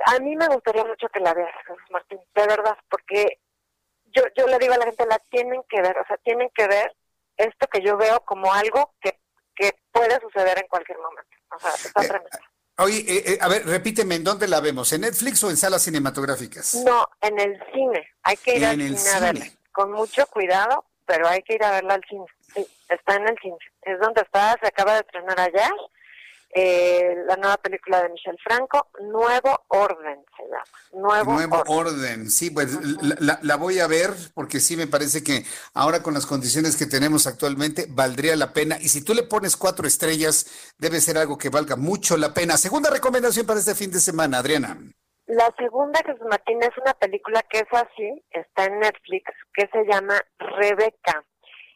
[0.08, 1.54] A mí me gustaría mucho que la veas,
[1.92, 3.40] Martín, de verdad, porque
[4.06, 6.68] yo, yo le digo a la gente, la tienen que ver, o sea, tienen que
[6.68, 6.96] ver
[7.38, 9.20] esto que yo veo como algo que,
[9.56, 11.38] que puede suceder en cualquier momento.
[11.56, 12.38] O sea, está eh, tremendo.
[12.78, 14.92] Oye, eh, eh, a ver, repíteme, ¿en dónde la vemos?
[14.92, 16.76] ¿En Netflix o en salas cinematográficas?
[16.86, 18.08] No, en el cine.
[18.24, 19.46] Hay que ir al cine, a verla.
[19.72, 22.26] Con mucho cuidado, pero hay que ir a verla al cine.
[22.54, 23.58] Sí, está en el cine.
[23.82, 25.72] Es donde está, se acaba de estrenar ayer
[26.58, 30.64] eh, la nueva película de Michel Franco, Nuevo Orden se llama.
[30.94, 32.30] Nuevo, orden.
[32.30, 32.78] sí, pues
[33.20, 37.28] la, voy a ver porque sí me parece que ahora con las condiciones que tenemos
[37.28, 38.78] actualmente valdría la pena.
[38.80, 42.56] Y si tú le pones cuatro estrellas, debe ser algo que valga mucho la pena.
[42.56, 44.78] Segunda recomendación para este fin de semana, Adriana.
[45.26, 49.84] La segunda, Jesús Martín, es una película que es así, está en Netflix, que se
[49.92, 51.26] llama Rebeca.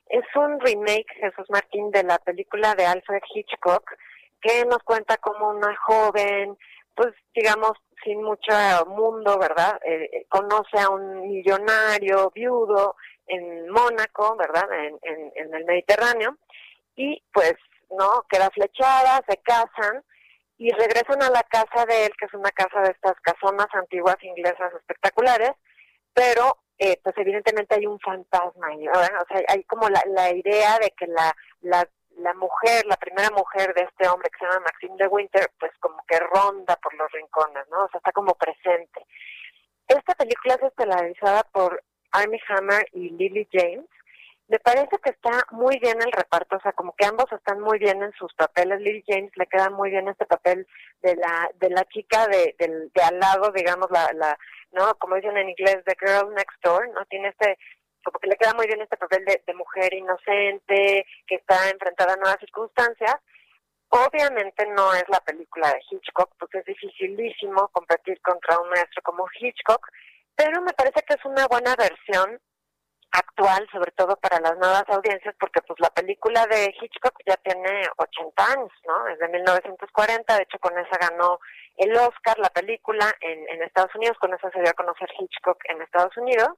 [0.05, 3.83] Es un remake, Jesús Martín, de la película de Alfred Hitchcock,
[4.41, 6.57] que nos cuenta como una joven,
[6.95, 8.53] pues digamos, sin mucho
[8.87, 9.79] mundo, ¿verdad?
[9.83, 12.95] Eh, eh, conoce a un millonario viudo
[13.27, 14.67] en Mónaco, ¿verdad?
[14.73, 14.97] En,
[15.35, 16.37] en, el Mediterráneo,
[16.95, 17.55] y pues,
[17.89, 18.25] ¿no?
[18.29, 20.03] Queda flechada, se casan
[20.57, 24.17] y regresan a la casa de él, que es una casa de estas casonas antiguas
[24.21, 25.51] inglesas espectaculares,
[26.13, 30.79] pero eh, pues evidentemente hay un fantasma ahí, O sea, hay como la, la idea
[30.79, 31.87] de que la, la
[32.17, 35.71] la mujer, la primera mujer de este hombre que se llama Maxine de Winter, pues
[35.79, 37.85] como que ronda por los rincones, ¿no?
[37.85, 39.05] O sea, está como presente.
[39.87, 41.81] Esta película es estelarizada por
[42.11, 43.87] Armie Hammer y Lily James.
[44.47, 47.77] Me parece que está muy bien el reparto, o sea, como que ambos están muy
[47.77, 48.79] bien en sus papeles.
[48.81, 50.67] Lily James le queda muy bien este papel
[51.01, 54.37] de la de la chica de, de, de al lado, digamos, la, la,
[54.71, 54.95] ¿no?
[54.95, 57.05] Como dicen en inglés, the girl next door, ¿no?
[57.05, 57.57] Tiene este
[58.03, 62.17] como que le queda muy bien este papel de, mujer inocente, que está enfrentada a
[62.17, 63.15] nuevas circunstancias.
[63.89, 69.25] Obviamente no es la película de Hitchcock, porque es dificilísimo competir contra un maestro como
[69.39, 69.87] Hitchcock,
[70.35, 72.39] pero me parece que es una buena versión
[73.11, 77.87] actual, sobre todo para las nuevas audiencias, porque pues la película de Hitchcock ya tiene
[77.97, 79.07] 80 años, ¿no?
[79.07, 81.39] Es de 1940, de hecho con esa ganó
[81.77, 85.57] el Oscar, la película, en, en Estados Unidos, con esa se dio a conocer Hitchcock
[85.69, 86.49] en Estados Unidos,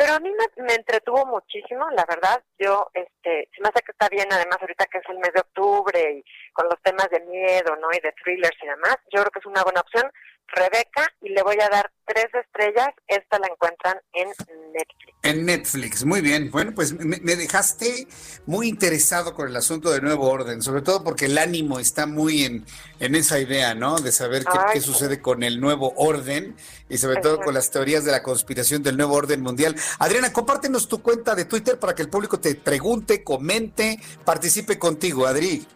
[0.00, 2.42] pero a mí me, entretuvo muchísimo, la verdad.
[2.58, 5.40] Yo, este, se me hace que está bien, además, ahorita que es el mes de
[5.40, 6.24] octubre y
[6.54, 7.88] con los temas de miedo, ¿no?
[7.92, 8.96] Y de thrillers y demás.
[9.12, 10.10] Yo creo que es una buena opción.
[10.52, 12.88] Rebeca, y le voy a dar tres estrellas.
[13.06, 14.28] Esta la encuentran en
[14.72, 15.14] Netflix.
[15.22, 16.50] En Netflix, muy bien.
[16.50, 18.06] Bueno, pues me, dejaste
[18.46, 22.44] muy interesado con el asunto de Nuevo Orden, sobre todo porque el ánimo está muy
[22.44, 22.64] en,
[22.98, 23.98] en esa idea, ¿no?
[23.98, 26.56] De saber qué, qué sucede con el Nuevo Orden
[26.88, 29.76] y sobre todo con las teorías de la conspiración del Nuevo Orden Mundial.
[29.98, 35.26] Adriana, compártenos tu cuenta de Twitter para que el público te pregunte, comente, participe contigo,
[35.26, 35.66] Adri.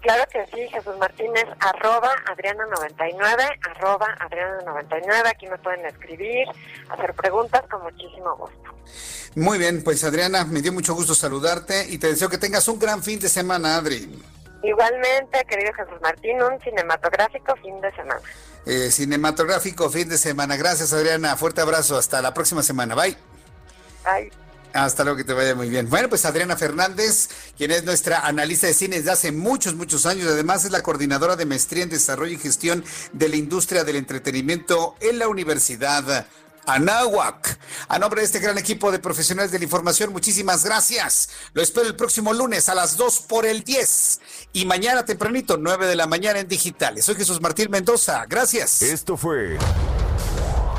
[0.00, 6.46] Claro que sí, Jesús Martínez, arroba Adriana99, arroba Adriana99, aquí me pueden escribir,
[6.90, 8.74] hacer preguntas con muchísimo gusto.
[9.34, 12.78] Muy bien, pues Adriana, me dio mucho gusto saludarte y te deseo que tengas un
[12.78, 14.22] gran fin de semana, Adri.
[14.62, 18.20] Igualmente, querido Jesús Martín, un cinematográfico fin de semana.
[18.66, 20.56] Eh, cinematográfico fin de semana.
[20.56, 21.36] Gracias, Adriana.
[21.36, 21.96] Fuerte abrazo.
[21.96, 22.94] Hasta la próxima semana.
[22.94, 23.16] Bye.
[24.04, 24.45] Bye.
[24.76, 25.88] Hasta luego, que te vaya muy bien.
[25.88, 30.28] Bueno, pues Adriana Fernández, quien es nuestra analista de cine desde hace muchos, muchos años,
[30.28, 34.94] además es la coordinadora de maestría en desarrollo y gestión de la industria del entretenimiento
[35.00, 36.26] en la Universidad
[36.66, 37.58] Anáhuac.
[37.88, 41.30] A nombre de este gran equipo de profesionales de la información, muchísimas gracias.
[41.54, 44.20] Lo espero el próximo lunes a las 2 por el 10
[44.52, 47.04] y mañana tempranito, 9 de la mañana en digitales.
[47.04, 48.26] Soy Jesús Martín Mendoza.
[48.28, 48.82] Gracias.
[48.82, 49.56] Esto fue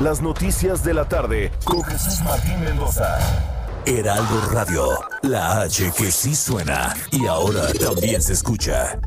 [0.00, 3.57] Las Noticias de la Tarde con Jesús Martín Mendoza.
[3.88, 9.00] Heraldo Radio, la H que sí suena y ahora también se escucha.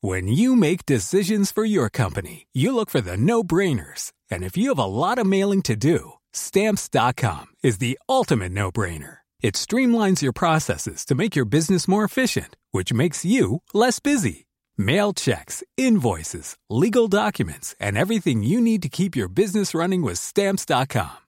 [0.00, 4.12] When you make decisions for your company, you look for the no-brainers.
[4.30, 9.18] And if you have a lot of mailing to do, stamps.com is the ultimate no-brainer.
[9.42, 14.46] It streamlines your processes to make your business more efficient, which makes you less busy.
[14.76, 20.20] Mail checks, invoices, legal documents, and everything you need to keep your business running with
[20.20, 21.27] stamps.com.